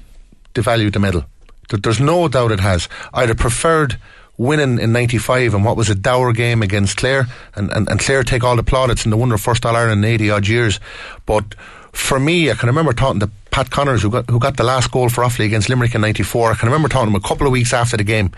devalued 0.54 0.94
the 0.94 1.00
medal. 1.00 1.26
There's 1.70 2.00
no 2.00 2.28
doubt 2.28 2.52
it 2.52 2.60
has. 2.60 2.88
I'd 3.14 3.30
have 3.30 3.38
preferred 3.38 3.98
winning 4.38 4.80
in 4.80 4.92
95 4.92 5.54
and 5.54 5.64
what 5.66 5.78
was 5.78 5.90
a 5.90 5.96
dour 5.96 6.34
game 6.34 6.62
against 6.62 6.98
Clare 6.98 7.28
and, 7.56 7.72
and, 7.72 7.90
and 7.90 8.00
Clare 8.00 8.24
take 8.24 8.44
all 8.44 8.56
the 8.56 8.64
plaudits 8.64 9.04
and 9.04 9.14
the 9.14 9.18
won 9.18 9.30
their 9.30 9.38
first 9.38 9.66
All 9.66 9.76
Ireland 9.76 10.04
in 10.04 10.12
80 10.12 10.30
odd 10.32 10.48
years. 10.48 10.80
But 11.26 11.56
for 11.92 12.20
me, 12.20 12.52
I 12.52 12.56
can 12.56 12.68
remember 12.68 12.94
talking 12.94 13.22
to 13.22 13.30
Pat 13.56 13.72
Connors, 13.72 14.02
who 14.02 14.10
got 14.10 14.30
who 14.30 14.38
got 14.38 14.58
the 14.58 14.66
last 14.66 14.92
goal 14.92 15.08
for 15.08 15.24
Offaly 15.24 15.46
against 15.46 15.70
Limerick 15.70 15.96
in 15.96 16.02
'94. 16.02 16.52
I 16.52 16.56
can 16.56 16.68
remember 16.68 16.90
talking 16.90 17.06
to 17.06 17.12
him 17.12 17.24
a 17.24 17.26
couple 17.26 17.48
of 17.48 17.54
weeks 17.54 17.72
after 17.72 17.96
the 17.96 18.04
game, 18.04 18.32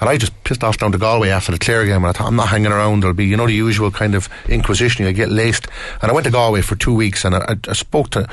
and 0.00 0.10
I 0.10 0.16
just 0.16 0.32
pissed 0.42 0.64
off 0.64 0.78
down 0.78 0.90
to 0.90 0.98
Galway 0.98 1.28
after 1.28 1.52
the 1.52 1.60
Clare 1.60 1.86
game, 1.86 1.98
and 1.98 2.06
I 2.06 2.10
thought 2.10 2.26
I'm 2.26 2.34
not 2.34 2.48
hanging 2.48 2.72
around. 2.72 3.04
There'll 3.04 3.14
be 3.14 3.24
you 3.24 3.36
know 3.36 3.46
the 3.46 3.52
usual 3.52 3.92
kind 3.92 4.16
of 4.16 4.28
inquisition. 4.48 5.06
You 5.06 5.12
get 5.12 5.28
laced, 5.28 5.68
and 6.02 6.10
I 6.10 6.12
went 6.12 6.24
to 6.24 6.32
Galway 6.32 6.60
for 6.60 6.74
two 6.74 6.92
weeks, 6.92 7.24
and 7.24 7.36
I, 7.36 7.54
I 7.68 7.72
spoke 7.72 8.10
to 8.10 8.28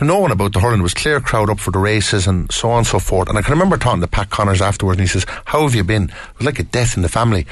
no 0.00 0.20
one 0.20 0.30
about 0.30 0.52
the 0.52 0.60
hurling. 0.60 0.78
It 0.78 0.84
was 0.84 0.94
Clare 0.94 1.20
crowd 1.20 1.50
up 1.50 1.58
for 1.58 1.72
the 1.72 1.80
races 1.80 2.28
and 2.28 2.52
so 2.52 2.70
on 2.70 2.78
and 2.78 2.86
so 2.86 3.00
forth. 3.00 3.28
And 3.28 3.36
I 3.36 3.42
can 3.42 3.50
remember 3.50 3.76
talking 3.76 4.00
to 4.00 4.06
Pat 4.06 4.30
Connors 4.30 4.62
afterwards, 4.62 5.00
and 5.00 5.08
he 5.08 5.12
says, 5.12 5.26
"How 5.46 5.62
have 5.62 5.74
you 5.74 5.82
been?" 5.82 6.04
It 6.04 6.38
was 6.38 6.46
like 6.46 6.60
a 6.60 6.62
death 6.62 6.94
in 6.94 7.02
the 7.02 7.08
family, 7.08 7.48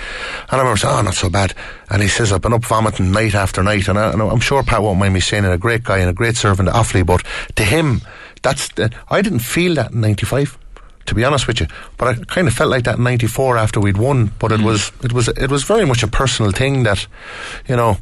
and 0.48 0.52
I 0.52 0.58
remember 0.58 0.76
saying, 0.76 0.94
"Oh, 0.96 1.02
not 1.02 1.14
so 1.14 1.28
bad." 1.28 1.54
And 1.90 2.02
he 2.02 2.08
says, 2.08 2.32
"I've 2.32 2.42
been 2.42 2.52
up 2.52 2.64
vomiting 2.64 3.10
night 3.10 3.34
after 3.34 3.64
night," 3.64 3.88
and, 3.88 3.98
I, 3.98 4.12
and 4.12 4.22
I'm 4.22 4.38
sure 4.38 4.62
Pat 4.62 4.80
won't 4.80 5.00
mind 5.00 5.14
me 5.14 5.18
saying 5.18 5.44
it. 5.44 5.50
A 5.50 5.58
great 5.58 5.82
guy 5.82 5.98
and 5.98 6.08
a 6.08 6.12
great 6.12 6.36
servant 6.36 6.68
to 6.68 6.72
Offaly, 6.72 7.04
but 7.04 7.24
to 7.56 7.64
him, 7.64 8.00
that's 8.48 8.68
the, 8.72 8.90
I 9.10 9.20
didn't 9.22 9.40
feel 9.40 9.74
that 9.74 9.92
in 9.92 10.00
'95 10.00 10.58
to 11.06 11.14
be 11.14 11.24
honest 11.24 11.46
with 11.46 11.60
you. 11.60 11.66
But 11.96 12.08
I 12.08 12.14
kind 12.24 12.48
of 12.48 12.54
felt 12.54 12.70
like 12.70 12.84
that 12.84 12.98
in 12.98 13.04
'94 13.04 13.56
after 13.58 13.80
we'd 13.80 13.96
won. 13.96 14.30
But 14.38 14.52
it 14.52 14.60
hmm. 14.60 14.66
was 14.66 14.92
it 15.02 15.12
was 15.12 15.28
it 15.28 15.50
was 15.50 15.64
very 15.64 15.86
much 15.86 16.02
a 16.02 16.08
personal 16.08 16.52
thing 16.52 16.84
that, 16.84 17.06
you 17.66 17.76
know, 17.76 17.98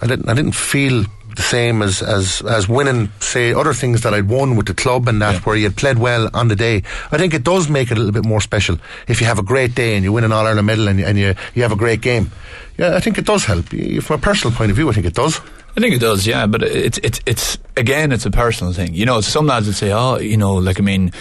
I 0.00 0.06
didn't 0.06 0.28
I 0.28 0.34
didn't 0.34 0.52
feel 0.52 1.04
the 1.34 1.42
same 1.42 1.80
as 1.80 2.02
as 2.02 2.42
as 2.42 2.68
winning 2.68 3.08
say 3.20 3.54
other 3.54 3.72
things 3.72 4.02
that 4.02 4.12
I'd 4.12 4.28
won 4.28 4.56
with 4.56 4.66
the 4.66 4.74
club 4.74 5.08
and 5.08 5.22
that 5.22 5.46
where 5.46 5.56
you 5.56 5.64
had 5.64 5.76
played 5.76 5.98
well 5.98 6.28
on 6.34 6.48
the 6.48 6.56
day. 6.56 6.82
I 7.10 7.16
think 7.18 7.34
it 7.34 7.42
does 7.42 7.68
make 7.68 7.90
it 7.90 7.96
a 7.96 8.00
little 8.00 8.12
bit 8.12 8.28
more 8.28 8.40
special 8.40 8.76
if 9.08 9.20
you 9.20 9.26
have 9.26 9.38
a 9.38 9.42
great 9.42 9.74
day 9.74 9.94
and 9.94 10.04
you 10.04 10.12
win 10.12 10.24
an 10.24 10.32
All 10.32 10.46
Ireland 10.46 10.66
medal 10.66 10.88
and, 10.88 10.98
you- 10.98 11.06
and 11.06 11.18
you 11.18 11.34
you 11.54 11.62
have 11.62 11.72
a 11.72 11.82
great 11.84 12.00
game. 12.02 12.30
Yeah, 12.78 12.96
I 12.96 13.00
think 13.00 13.18
it 13.18 13.26
does 13.26 13.44
help. 13.44 13.66
From 13.66 14.16
a 14.20 14.22
personal 14.22 14.56
point 14.56 14.70
of 14.70 14.76
view, 14.76 14.88
I 14.90 14.92
think 14.92 15.06
it 15.06 15.14
does. 15.14 15.40
I 15.76 15.80
think 15.80 15.94
it 15.94 16.00
does, 16.00 16.26
yeah. 16.26 16.46
But 16.46 16.62
it's 16.62 16.98
it's 16.98 17.20
it's 17.24 17.58
again, 17.76 18.12
it's 18.12 18.26
a 18.26 18.30
personal 18.30 18.72
thing. 18.72 18.94
You 18.94 19.06
know, 19.06 19.20
some 19.20 19.46
lads 19.46 19.66
would 19.66 19.76
say, 19.76 19.92
"Oh, 19.92 20.18
you 20.18 20.36
know, 20.36 20.54
like 20.54 20.78
I 20.78 20.82
mean, 20.82 21.12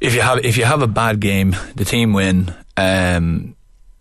if 0.00 0.14
you 0.14 0.20
have 0.20 0.44
if 0.44 0.56
you 0.56 0.64
have 0.64 0.82
a 0.82 0.86
bad 0.86 1.20
game, 1.20 1.56
the 1.74 1.84
team 1.84 2.12
win." 2.12 2.54
Um, 2.76 3.56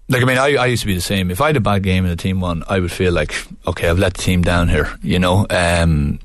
like 0.07 0.22
I 0.22 0.26
mean, 0.26 0.38
I, 0.38 0.55
I 0.55 0.66
used 0.68 0.82
to 0.82 0.88
be 0.88 0.93
the 0.93 1.01
same. 1.01 1.32
If 1.32 1.41
I 1.41 1.47
had 1.47 1.57
a 1.57 1.61
bad 1.61 1.82
game 1.82 2.05
and 2.05 2.11
the 2.11 2.22
team 2.22 2.39
won, 2.39 2.63
I 2.68 2.80
would 2.80 2.91
feel 2.91 3.11
like, 3.11 3.34
okay, 3.66 3.89
I've 3.89 3.97
let 3.97 4.13
the 4.13 4.22
team 4.22 4.41
down 4.41 4.70
here. 4.70 4.95
You 5.01 5.18
know. 5.18 5.47
Um, 5.49 6.20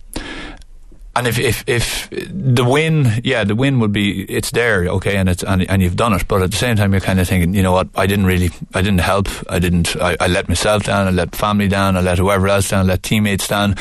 and 1.16 1.26
if, 1.26 1.38
if 1.38 1.64
if 1.66 2.08
the 2.10 2.64
win, 2.64 3.20
yeah, 3.24 3.42
the 3.42 3.56
win 3.56 3.80
would 3.80 3.92
be 3.92 4.22
it's 4.22 4.52
there, 4.52 4.86
okay, 4.86 5.16
and 5.16 5.28
it's 5.28 5.42
and, 5.42 5.68
and 5.68 5.82
you've 5.82 5.96
done 5.96 6.12
it. 6.12 6.28
But 6.28 6.42
at 6.42 6.52
the 6.52 6.56
same 6.56 6.76
time, 6.76 6.92
you're 6.92 7.00
kind 7.00 7.18
of 7.18 7.28
thinking, 7.28 7.52
you 7.54 7.62
know 7.62 7.72
what? 7.72 7.88
I 7.96 8.06
didn't 8.06 8.26
really, 8.26 8.50
I 8.74 8.82
didn't 8.82 9.00
help. 9.00 9.28
I 9.48 9.58
didn't. 9.58 9.96
I, 9.96 10.16
I 10.20 10.28
let 10.28 10.48
myself 10.48 10.84
down. 10.84 11.08
I 11.08 11.10
let 11.10 11.34
family 11.34 11.66
down. 11.66 11.96
I 11.96 12.00
let 12.00 12.18
whoever 12.18 12.46
else 12.48 12.68
down. 12.68 12.86
I 12.86 12.92
let 12.92 13.02
teammates 13.02 13.48
down. 13.48 13.74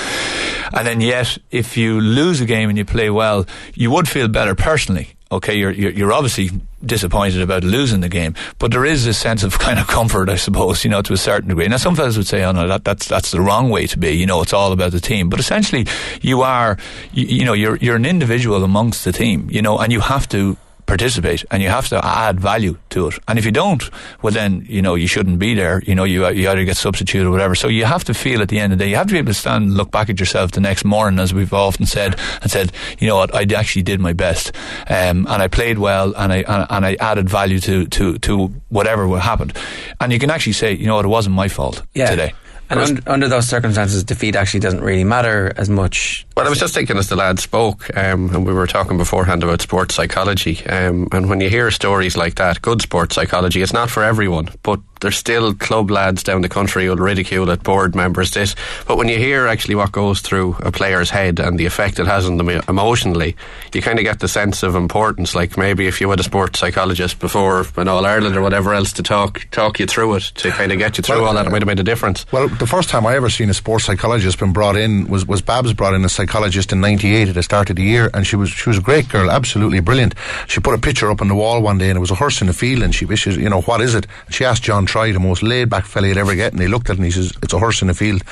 And 0.73 0.87
then 0.87 1.01
yet, 1.01 1.37
if 1.51 1.77
you 1.77 2.01
lose 2.01 2.41
a 2.41 2.45
game 2.45 2.69
and 2.69 2.77
you 2.77 2.85
play 2.85 3.09
well, 3.09 3.45
you 3.75 3.91
would 3.91 4.07
feel 4.07 4.27
better 4.27 4.55
personally. 4.55 5.09
Okay, 5.31 5.55
you're 5.55 5.71
you're, 5.71 6.11
obviously 6.11 6.49
disappointed 6.83 7.41
about 7.41 7.63
losing 7.63 7.99
the 8.01 8.09
game, 8.09 8.33
but 8.57 8.71
there 8.71 8.83
is 8.83 9.05
a 9.05 9.13
sense 9.13 9.43
of 9.43 9.59
kind 9.59 9.77
of 9.77 9.85
comfort, 9.85 10.27
I 10.27 10.37
suppose, 10.37 10.83
you 10.83 10.89
know, 10.89 11.03
to 11.03 11.13
a 11.13 11.17
certain 11.17 11.49
degree. 11.49 11.67
Now, 11.67 11.77
some 11.77 11.95
fellas 11.95 12.17
would 12.17 12.25
say, 12.25 12.43
"Oh 12.43 12.51
no, 12.51 12.67
that, 12.67 12.83
that's 12.83 13.07
that's 13.07 13.29
the 13.29 13.39
wrong 13.39 13.69
way 13.69 13.85
to 13.87 13.99
be." 13.99 14.11
You 14.11 14.25
know, 14.25 14.41
it's 14.41 14.53
all 14.53 14.71
about 14.71 14.91
the 14.91 14.99
team. 14.99 15.29
But 15.29 15.39
essentially, 15.39 15.85
you 16.21 16.41
are, 16.41 16.77
you, 17.13 17.25
you 17.25 17.45
know, 17.45 17.53
you're 17.53 17.75
you're 17.75 17.95
an 17.95 18.05
individual 18.05 18.63
amongst 18.63 19.05
the 19.05 19.11
team, 19.11 19.47
you 19.51 19.61
know, 19.61 19.77
and 19.77 19.93
you 19.93 19.99
have 19.99 20.27
to 20.29 20.57
participate 20.89 21.45
and 21.51 21.61
you 21.63 21.69
have 21.69 21.87
to 21.87 22.03
add 22.03 22.39
value 22.39 22.77
to 22.89 23.07
it. 23.07 23.19
And 23.27 23.37
if 23.39 23.45
you 23.45 23.51
don't, 23.51 23.83
well 24.21 24.33
then, 24.33 24.65
you 24.67 24.81
know, 24.81 24.95
you 24.95 25.07
shouldn't 25.07 25.39
be 25.39 25.53
there. 25.53 25.81
You 25.85 25.95
know, 25.95 26.03
you, 26.03 26.27
you 26.29 26.49
either 26.49 26.65
get 26.65 26.77
substituted 26.77 27.27
or 27.27 27.31
whatever. 27.31 27.55
So 27.55 27.67
you 27.67 27.85
have 27.85 28.03
to 28.05 28.13
feel 28.13 28.41
at 28.41 28.49
the 28.49 28.59
end 28.59 28.73
of 28.73 28.79
the 28.79 28.85
day, 28.85 28.89
you 28.89 28.95
have 28.97 29.07
to 29.07 29.13
be 29.13 29.19
able 29.19 29.27
to 29.33 29.39
stand 29.39 29.65
and 29.65 29.73
look 29.75 29.91
back 29.91 30.09
at 30.09 30.19
yourself 30.19 30.51
the 30.51 30.61
next 30.61 30.83
morning, 30.83 31.19
as 31.19 31.33
we've 31.33 31.53
often 31.53 31.85
said, 31.85 32.19
and 32.41 32.49
said, 32.51 32.71
you 32.99 33.07
know 33.07 33.15
what, 33.17 33.33
I 33.33 33.45
actually 33.55 33.83
did 33.83 33.99
my 33.99 34.13
best. 34.13 34.51
Um, 34.89 35.27
and 35.27 35.41
I 35.43 35.47
played 35.47 35.77
well 35.77 36.13
and 36.17 36.33
I, 36.33 36.37
and, 36.37 36.67
and 36.69 36.85
I 36.85 36.97
added 36.99 37.29
value 37.29 37.59
to, 37.61 37.85
to, 37.87 38.17
to 38.19 38.47
whatever 38.69 39.07
happened. 39.19 39.55
And 40.01 40.11
you 40.11 40.19
can 40.19 40.31
actually 40.31 40.53
say, 40.53 40.73
you 40.73 40.87
know 40.87 40.95
what, 40.95 41.05
it 41.05 41.09
wasn't 41.09 41.35
my 41.35 41.47
fault 41.47 41.83
Yeah. 41.93 42.09
today. 42.09 42.33
And 42.71 42.79
un- 42.79 43.03
under 43.07 43.27
those 43.27 43.47
circumstances, 43.47 44.03
defeat 44.03 44.35
actually 44.35 44.59
doesn't 44.59 44.81
really 44.81 45.03
matter 45.03 45.51
as 45.57 45.69
much. 45.69 46.25
Well, 46.39 46.47
I 46.47 46.51
was 46.51 46.59
just 46.59 46.73
thinking 46.73 46.95
as 46.95 47.09
the 47.09 47.17
lad 47.17 47.37
spoke, 47.37 47.93
um, 47.97 48.33
and 48.33 48.45
we 48.45 48.53
were 48.53 48.65
talking 48.65 48.97
beforehand 48.97 49.43
about 49.43 49.61
sports 49.61 49.93
psychology. 49.93 50.65
Um, 50.67 51.09
and 51.11 51.29
when 51.29 51.41
you 51.41 51.49
hear 51.49 51.69
stories 51.69 52.15
like 52.15 52.35
that, 52.35 52.61
good 52.61 52.81
sports 52.81 53.13
psychology, 53.13 53.61
it's 53.61 53.73
not 53.73 53.89
for 53.89 54.05
everyone, 54.05 54.47
but 54.63 54.79
there's 55.01 55.17
still 55.17 55.53
club 55.53 55.91
lads 55.91 56.23
down 56.23 56.41
the 56.41 56.49
country 56.49 56.85
who'll 56.85 56.97
ridicule 56.97 57.49
it, 57.49 57.63
board 57.63 57.93
members, 57.95 58.31
this. 58.31 58.55
But 58.87 58.97
when 58.97 59.07
you 59.09 59.17
hear 59.17 59.47
actually 59.47 59.75
what 59.75 59.91
goes 59.91 60.21
through 60.21 60.57
a 60.61 60.71
player's 60.71 61.09
head 61.09 61.39
and 61.39 61.57
the 61.57 61.65
effect 61.65 61.99
it 61.99 62.07
has 62.07 62.25
on 62.25 62.37
them 62.37 62.49
emotionally, 62.49 63.35
you 63.73 63.81
kind 63.81 63.99
of 63.99 64.03
get 64.03 64.19
the 64.19 64.27
sense 64.27 64.63
of 64.63 64.75
importance. 64.75 65.35
Like 65.35 65.57
maybe 65.57 65.87
if 65.87 66.01
you 66.01 66.09
had 66.09 66.19
a 66.19 66.23
sports 66.23 66.59
psychologist 66.59 67.19
before 67.19 67.65
an 67.77 67.87
All 67.87 68.05
Ireland 68.05 68.35
or 68.35 68.41
whatever 68.41 68.73
else 68.73 68.93
to 68.93 69.03
talk 69.03 69.47
talk 69.51 69.79
you 69.79 69.85
through 69.85 70.15
it, 70.15 70.23
to 70.35 70.51
kind 70.51 70.71
of 70.71 70.77
get 70.77 70.97
you 70.97 71.01
through 71.01 71.17
Well, 71.17 71.27
all 71.27 71.33
that, 71.33 71.47
it 71.47 71.51
might 71.51 71.61
have 71.61 71.67
made 71.67 71.79
a 71.79 71.83
difference. 71.83 72.25
Well, 72.31 72.47
the 72.47 72.67
first 72.67 72.89
time 72.89 73.05
I 73.05 73.15
ever 73.15 73.29
seen 73.29 73.49
a 73.49 73.53
sports 73.53 73.85
psychologist 73.85 74.39
been 74.39 74.53
brought 74.53 74.75
in 74.75 75.07
was, 75.07 75.25
was 75.25 75.41
Babs 75.41 75.73
brought 75.73 75.93
in 75.93 76.03
a 76.03 76.09
psychologist 76.09 76.28
in 76.71 76.81
'98 76.81 77.29
at 77.29 77.35
the 77.35 77.43
start 77.43 77.69
of 77.69 77.75
the 77.75 77.83
year, 77.83 78.09
and 78.13 78.25
she 78.25 78.35
was 78.35 78.49
she 78.49 78.69
was 78.69 78.77
a 78.77 78.81
great 78.81 79.09
girl, 79.09 79.29
absolutely 79.29 79.79
brilliant. 79.79 80.15
She 80.47 80.59
put 80.59 80.73
a 80.73 80.77
picture 80.77 81.09
up 81.11 81.21
on 81.21 81.27
the 81.27 81.35
wall 81.35 81.61
one 81.61 81.77
day, 81.77 81.89
and 81.89 81.97
it 81.97 81.99
was 81.99 82.11
a 82.11 82.15
horse 82.15 82.41
in 82.41 82.47
the 82.47 82.53
field, 82.53 82.83
and 82.83 82.93
she 82.93 83.05
wishes, 83.05 83.37
you 83.37 83.49
know, 83.49 83.61
what 83.61 83.81
is 83.81 83.95
it? 83.95 84.07
And 84.25 84.35
she 84.35 84.45
asked 84.45 84.63
John 84.63 84.85
Troy, 84.85 85.13
the 85.13 85.19
most 85.19 85.43
laid 85.43 85.69
back 85.69 85.85
fella 85.85 86.07
you'd 86.07 86.17
ever 86.17 86.35
get, 86.35 86.53
and 86.53 86.61
he 86.61 86.67
looked 86.67 86.89
at 86.89 86.93
it 86.93 86.99
and 86.99 87.05
he 87.05 87.11
says, 87.11 87.33
it's 87.41 87.53
a 87.53 87.59
horse 87.59 87.81
in 87.81 87.87
the 87.87 87.93
field. 87.93 88.23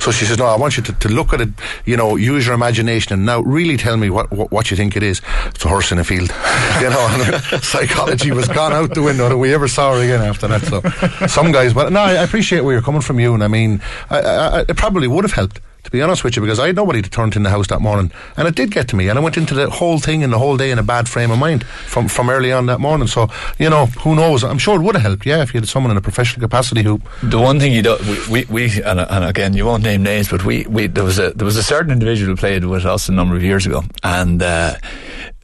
So 0.00 0.10
she 0.10 0.24
says, 0.24 0.38
no, 0.38 0.46
I 0.46 0.56
want 0.56 0.76
you 0.76 0.82
to, 0.82 0.92
to 0.92 1.08
look 1.08 1.32
at 1.32 1.40
it, 1.40 1.48
you 1.84 1.96
know, 1.96 2.16
use 2.16 2.46
your 2.46 2.54
imagination, 2.54 3.12
and 3.12 3.26
now 3.26 3.40
really 3.40 3.76
tell 3.76 3.96
me 3.96 4.10
what 4.10 4.30
what, 4.30 4.50
what 4.50 4.70
you 4.70 4.76
think 4.76 4.96
it 4.96 5.02
is. 5.02 5.20
It's 5.46 5.64
a 5.64 5.68
horse 5.68 5.92
in 5.92 5.98
a 5.98 6.04
field. 6.04 6.30
you 6.80 6.90
know, 6.90 7.08
and 7.10 7.62
psychology 7.62 8.32
was 8.32 8.48
gone 8.48 8.72
out 8.72 8.94
the 8.94 9.02
window. 9.02 9.28
That 9.28 9.38
we 9.38 9.54
ever 9.54 9.68
saw 9.68 9.94
her 9.94 10.02
again 10.02 10.20
after 10.20 10.48
that. 10.48 10.62
So 10.62 11.26
some 11.26 11.52
guys, 11.52 11.72
but 11.72 11.92
no, 11.92 12.00
I 12.00 12.22
appreciate 12.22 12.62
where 12.62 12.74
you're 12.74 12.82
coming 12.82 13.00
from, 13.00 13.20
you, 13.20 13.34
and 13.34 13.42
I 13.42 13.48
mean, 13.48 13.80
I, 14.10 14.20
I, 14.20 14.60
it 14.60 14.76
probably 14.76 15.08
would 15.08 15.24
have 15.24 15.32
helped. 15.32 15.60
To 15.84 15.90
be 15.90 16.00
honest 16.00 16.24
with 16.24 16.34
you, 16.34 16.40
because 16.42 16.58
I 16.58 16.68
had 16.68 16.76
nobody 16.76 17.02
to 17.02 17.10
turn 17.10 17.30
to 17.32 17.38
in 17.38 17.42
the 17.42 17.50
house 17.50 17.66
that 17.68 17.80
morning, 17.80 18.10
and 18.38 18.48
it 18.48 18.54
did 18.54 18.70
get 18.70 18.88
to 18.88 18.96
me, 18.96 19.08
and 19.08 19.18
I 19.18 19.22
went 19.22 19.36
into 19.36 19.52
the 19.54 19.68
whole 19.68 19.98
thing 19.98 20.24
and 20.24 20.32
the 20.32 20.38
whole 20.38 20.56
day 20.56 20.70
in 20.70 20.78
a 20.78 20.82
bad 20.82 21.10
frame 21.10 21.30
of 21.30 21.38
mind 21.38 21.64
from 21.64 22.08
from 22.08 22.30
early 22.30 22.52
on 22.52 22.66
that 22.66 22.80
morning. 22.80 23.06
So 23.06 23.28
you 23.58 23.68
know, 23.68 23.86
who 23.86 24.14
knows? 24.14 24.44
I'm 24.44 24.58
sure 24.58 24.80
it 24.80 24.82
would 24.82 24.94
have 24.94 25.02
helped, 25.02 25.26
yeah, 25.26 25.42
if 25.42 25.52
you 25.52 25.60
had 25.60 25.68
someone 25.68 25.90
in 25.90 25.98
a 25.98 26.00
professional 26.00 26.40
capacity 26.40 26.82
who 26.82 27.00
The 27.22 27.38
one 27.38 27.60
thing 27.60 27.72
you 27.72 27.82
don't, 27.82 28.00
we, 28.06 28.44
we, 28.44 28.44
we 28.48 28.82
and, 28.82 28.98
and 28.98 29.24
again, 29.24 29.52
you 29.52 29.66
won't 29.66 29.82
name 29.82 30.02
names, 30.02 30.30
but 30.30 30.44
we, 30.44 30.64
we, 30.66 30.86
there 30.86 31.04
was 31.04 31.18
a, 31.18 31.32
there 31.32 31.44
was 31.44 31.58
a 31.58 31.62
certain 31.62 31.92
individual 31.92 32.30
who 32.30 32.36
played 32.36 32.64
with 32.64 32.86
us 32.86 33.10
a 33.10 33.12
number 33.12 33.36
of 33.36 33.42
years 33.42 33.66
ago, 33.66 33.82
and 34.02 34.42
uh, 34.42 34.74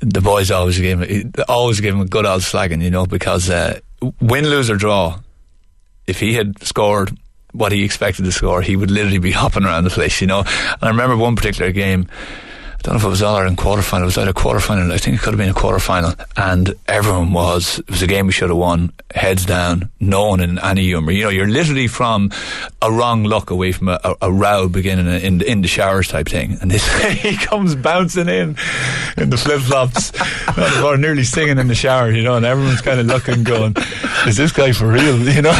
the 0.01 0.23
boys 0.23 0.51
always 0.51 0.79
gave 0.79 1.01
him, 1.03 1.33
always 1.49 1.81
gave 1.81 1.95
him 1.95 2.01
a 2.01 2.07
good 2.07 2.25
old 2.25 2.41
slagging, 2.41 2.83
you 2.83 2.91
know, 2.91 3.05
because 3.05 3.51
uh, 3.51 3.79
win, 4.23 4.49
lose 4.49 4.71
or 4.71 4.77
draw, 4.77 5.21
if 6.07 6.19
he 6.19 6.33
had 6.33 6.63
scored 6.63 7.17
what 7.53 7.73
he 7.73 7.85
expected 7.85 8.25
to 8.25 8.33
score, 8.33 8.63
he 8.63 8.77
would 8.77 8.91
literally 8.91 9.19
be 9.19 9.33
hopping 9.33 9.65
around 9.65 9.85
the 9.85 9.91
place, 9.91 10.21
you 10.21 10.27
know. 10.27 10.41
And 10.41 10.83
I 10.83 10.89
remember 10.89 11.17
one 11.17 11.37
particular 11.37 11.73
game. 11.73 12.07
I 12.81 12.83
don't 12.83 12.95
know 12.95 12.99
if 13.01 13.05
it 13.05 13.09
was 13.09 13.23
All 13.23 13.37
Ireland 13.37 13.59
quarter 13.59 13.83
final. 13.83 14.05
It 14.05 14.07
was 14.07 14.17
either 14.17 14.33
quarter 14.33 14.59
final. 14.59 14.91
I 14.91 14.97
think 14.97 15.17
it 15.17 15.21
could 15.21 15.35
have 15.35 15.39
been 15.39 15.51
a 15.51 15.55
quarter 15.55 15.79
final. 15.79 16.15
And 16.35 16.75
everyone 16.89 17.35
was. 17.35 17.79
It 17.81 17.91
was 17.91 18.01
a 18.01 18.07
game 18.07 18.27
we 18.27 18.33
should 18.33 18.49
have 18.49 18.57
won. 18.57 18.95
Heads 19.15 19.45
down. 19.45 19.91
No 20.01 20.29
one 20.29 20.41
in 20.41 20.59
any 20.59 20.85
humour. 20.85 21.13
You 21.13 21.25
know, 21.25 21.29
you're 21.29 21.47
literally 21.47 21.89
from 21.89 22.31
a 22.81 22.91
wrong 22.91 23.25
look 23.25 23.51
away 23.51 23.73
from 23.73 23.89
a, 23.89 24.01
a, 24.03 24.15
a 24.23 24.33
row 24.33 24.67
beginning 24.71 25.09
in, 25.23 25.43
in 25.43 25.61
the 25.61 25.69
showers 25.69 26.09
type 26.09 26.29
thing. 26.29 26.57
And 26.63 26.71
this 26.71 26.87
he 27.13 27.37
comes 27.37 27.75
bouncing 27.75 28.29
in 28.29 28.57
in 29.19 29.29
the 29.29 29.37
flip 29.37 29.61
flops, 29.61 30.13
or 30.83 30.97
nearly 30.97 31.25
singing 31.25 31.59
in 31.59 31.69
the 31.69 31.75
shower. 31.75 32.11
You 32.11 32.23
know, 32.23 32.37
and 32.37 32.47
everyone's 32.47 32.81
kind 32.81 32.99
of 32.99 33.05
looking, 33.05 33.45
going, 33.45 33.77
"Is 34.27 34.39
this 34.39 34.53
guy 34.53 34.73
for 34.73 34.87
real?" 34.87 35.19
You 35.31 35.43
know, 35.43 35.53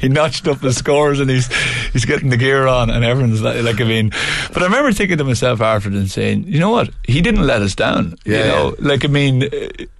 he 0.00 0.08
notched 0.08 0.46
up 0.48 0.60
the 0.60 0.72
scores 0.72 1.18
and 1.20 1.30
he's 1.30 1.46
he's 1.92 2.04
getting 2.04 2.30
the 2.30 2.36
gear 2.36 2.66
on, 2.66 2.90
and 2.90 3.04
everyone's 3.04 3.40
like, 3.42 3.62
like 3.62 3.80
I 3.80 3.84
mean. 3.84 4.10
But 4.52 4.62
I 4.62 4.66
remember 4.66 4.92
thinking 4.92 5.18
to 5.18 5.24
myself 5.24 5.60
after 5.84 5.98
and 5.98 6.10
saying, 6.10 6.44
you 6.46 6.58
know 6.60 6.70
what? 6.70 6.90
He 7.04 7.20
didn't 7.20 7.46
let 7.46 7.62
us 7.62 7.74
down. 7.74 8.16
you 8.24 8.34
Yeah. 8.36 8.48
know, 8.48 8.74
like 8.78 9.04
I 9.04 9.08
mean. 9.08 9.44
uh, 9.44 9.48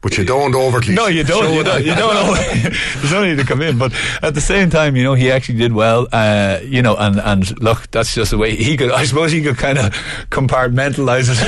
But 0.00 0.16
you 0.18 0.24
don't 0.24 0.54
overtly. 0.54 0.94
No, 0.94 1.06
you 1.06 1.24
don't. 1.24 1.44
show 1.44 1.52
You 1.52 1.64
don't. 1.64 1.84
You 1.84 1.94
don't 1.94 2.14
know. 2.14 2.34
There's 3.00 3.12
no 3.12 3.24
need 3.24 3.36
to 3.38 3.44
come 3.44 3.62
in, 3.62 3.78
but 3.78 3.92
at 4.22 4.34
the 4.34 4.40
same 4.40 4.70
time, 4.70 4.96
you 4.96 5.02
know, 5.04 5.14
he 5.14 5.30
actually 5.30 5.58
did 5.58 5.72
well. 5.72 6.06
Uh, 6.12 6.58
you 6.62 6.82
know, 6.82 6.94
and 6.96 7.20
and 7.20 7.60
look, 7.62 7.90
that's 7.90 8.14
just 8.14 8.30
the 8.30 8.38
way 8.38 8.54
he 8.56 8.76
could. 8.76 8.90
I 8.90 9.04
suppose 9.06 9.32
he 9.32 9.42
could 9.42 9.56
kind 9.58 9.78
of 9.78 9.92
compartmentalize 10.30 11.28
it. 11.30 11.38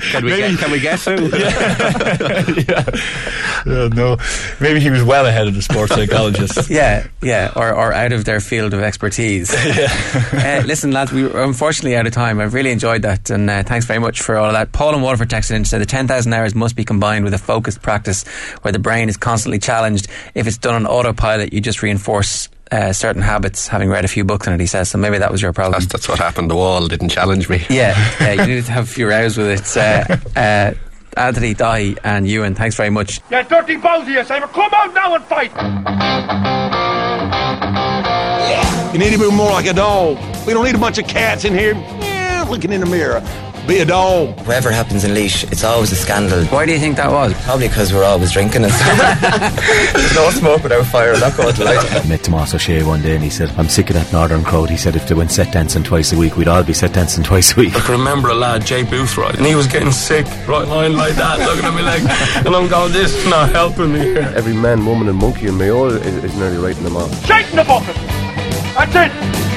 Can 0.12 0.24
we, 0.24 0.30
Maybe- 0.30 0.56
get, 0.56 0.58
can 0.58 0.70
we 0.72 0.80
guess 0.80 1.04
who? 1.08 1.14
yeah. 2.68 2.84
Uh, 3.66 3.88
no, 3.94 4.16
maybe 4.60 4.80
he 4.80 4.90
was 4.90 5.02
well 5.02 5.26
ahead 5.26 5.46
of 5.48 5.54
the 5.54 5.62
sports 5.62 5.94
psychologist. 5.94 6.70
Yeah, 6.70 7.06
yeah, 7.22 7.52
or, 7.56 7.72
or 7.74 7.92
out 7.92 8.12
of 8.12 8.24
their 8.24 8.40
field 8.40 8.74
of 8.74 8.80
expertise. 8.80 9.52
uh, 9.54 10.62
listen, 10.66 10.92
lads, 10.92 11.12
we 11.12 11.24
were 11.26 11.42
unfortunately 11.42 11.96
out 11.96 12.06
of 12.06 12.12
time. 12.12 12.40
I've 12.40 12.54
really 12.54 12.70
enjoyed 12.70 13.02
that, 13.02 13.30
and 13.30 13.45
uh, 13.50 13.62
thanks 13.62 13.86
very 13.86 13.98
much 13.98 14.20
for 14.22 14.36
all 14.36 14.46
of 14.46 14.52
that. 14.52 14.72
Paul 14.72 14.94
and 14.94 15.02
Waterford 15.02 15.30
texted 15.30 15.56
in 15.56 15.64
said 15.64 15.80
the 15.80 15.86
10,000 15.86 16.32
hours 16.32 16.54
must 16.54 16.76
be 16.76 16.84
combined 16.84 17.24
with 17.24 17.34
a 17.34 17.38
focused 17.38 17.82
practice 17.82 18.24
where 18.62 18.72
the 18.72 18.78
brain 18.78 19.08
is 19.08 19.16
constantly 19.16 19.58
challenged. 19.58 20.08
If 20.34 20.46
it's 20.46 20.58
done 20.58 20.74
on 20.74 20.86
autopilot, 20.86 21.52
you 21.52 21.60
just 21.60 21.82
reinforce 21.82 22.48
uh, 22.70 22.92
certain 22.92 23.22
habits, 23.22 23.68
having 23.68 23.88
read 23.88 24.04
a 24.04 24.08
few 24.08 24.24
books 24.24 24.48
on 24.48 24.54
it. 24.54 24.60
He 24.60 24.66
says 24.66 24.90
so. 24.90 24.98
Maybe 24.98 25.18
that 25.18 25.30
was 25.30 25.40
your 25.40 25.52
problem. 25.52 25.80
That's, 25.80 25.92
that's 25.92 26.08
what 26.08 26.18
happened. 26.18 26.50
The 26.50 26.56
wall 26.56 26.88
didn't 26.88 27.10
challenge 27.10 27.48
me. 27.48 27.64
Yeah, 27.70 27.94
yeah, 28.20 28.32
you 28.32 28.54
need 28.54 28.64
to 28.64 28.72
have 28.72 28.84
a 28.84 28.88
few 28.88 29.08
rows 29.08 29.36
with 29.36 29.48
it. 29.48 29.76
Uh, 29.76 30.16
uh, 30.38 30.74
Anthony, 31.16 31.54
Daithi, 31.54 31.98
and 32.04 32.28
Ewan, 32.28 32.54
thanks 32.54 32.76
very 32.76 32.90
much. 32.90 33.20
You 33.30 33.42
dirty 33.44 33.76
balls 33.76 34.02
of 34.02 34.08
you, 34.08 34.24
Simon. 34.24 34.48
Come 34.50 34.70
out 34.74 34.94
now 34.94 35.14
and 35.14 35.24
fight. 35.24 35.52
You 38.92 38.98
need 38.98 39.12
to 39.12 39.18
be 39.18 39.30
more 39.30 39.52
like 39.52 39.66
a 39.66 39.72
dog. 39.72 40.18
We 40.46 40.52
don't 40.52 40.64
need 40.64 40.74
a 40.74 40.78
bunch 40.78 40.98
of 40.98 41.06
cats 41.06 41.44
in 41.44 41.54
here 41.54 41.74
yeah, 42.46 42.50
looking 42.50 42.72
in 42.72 42.80
the 42.80 42.86
mirror. 42.86 43.22
Be 43.66 43.78
a 43.78 43.84
dog. 43.84 44.38
Whatever 44.46 44.70
happens 44.70 45.02
in 45.02 45.12
Laois, 45.12 45.42
it's 45.50 45.64
always 45.64 45.90
a 45.90 45.96
scandal. 45.96 46.44
Why 46.46 46.66
do 46.66 46.72
you 46.72 46.78
think 46.78 46.96
that 46.98 47.10
was? 47.10 47.34
Probably 47.42 47.66
because 47.66 47.92
we're 47.92 48.04
always 48.04 48.30
drinking 48.30 48.62
and 48.62 48.72
stuff. 48.72 50.14
No 50.14 50.30
smoke 50.30 50.62
without 50.62 50.86
fire, 50.86 51.14
I'm 51.14 51.18
not 51.20 51.36
going 51.36 51.52
to 51.52 51.64
lie. 51.64 51.74
I 51.74 52.06
met 52.06 52.22
Tomas 52.22 52.54
O'Shea 52.54 52.84
one 52.84 53.02
day 53.02 53.16
and 53.16 53.24
he 53.24 53.30
said, 53.30 53.50
I'm 53.58 53.68
sick 53.68 53.90
of 53.90 53.94
that 53.94 54.12
northern 54.12 54.44
crowd. 54.44 54.70
He 54.70 54.76
said 54.76 54.94
if 54.94 55.08
they 55.08 55.16
went 55.16 55.32
set 55.32 55.52
dancing 55.52 55.82
twice 55.82 56.12
a 56.12 56.16
week, 56.16 56.36
we'd 56.36 56.46
all 56.46 56.62
be 56.62 56.74
set 56.74 56.92
dancing 56.92 57.24
twice 57.30 57.56
a 57.56 57.60
week. 57.60 57.74
I 57.74 57.80
can 57.80 57.98
remember 57.98 58.28
a 58.28 58.34
lad, 58.34 58.64
Jay 58.64 58.84
Boothroyd, 58.84 59.36
and 59.36 59.44
he 59.44 59.56
was 59.56 59.66
getting 59.66 59.90
sick, 59.90 60.26
right 60.46 60.68
lying 60.68 60.92
like 60.92 61.14
that, 61.16 61.40
looking 61.40 61.64
at 61.64 61.74
me 61.74 61.82
like, 61.82 62.02
and 62.46 62.54
I'm 62.54 62.68
going, 62.68 62.92
this 62.92 63.16
is 63.16 63.26
not 63.28 63.50
helping 63.50 63.92
me 63.92 63.98
here. 63.98 64.32
Every 64.36 64.54
man, 64.54 64.86
woman, 64.86 65.08
and 65.08 65.18
monkey 65.18 65.48
in 65.48 65.58
Mayo 65.58 65.86
is, 65.86 66.22
is 66.22 66.36
nearly 66.36 66.58
writing 66.58 66.84
them 66.84 66.96
off. 66.96 67.10
Shake 67.26 67.50
in 67.50 67.56
the 67.56 67.64
bucket. 67.64 67.96
That's 68.76 68.94
it. 68.94 69.55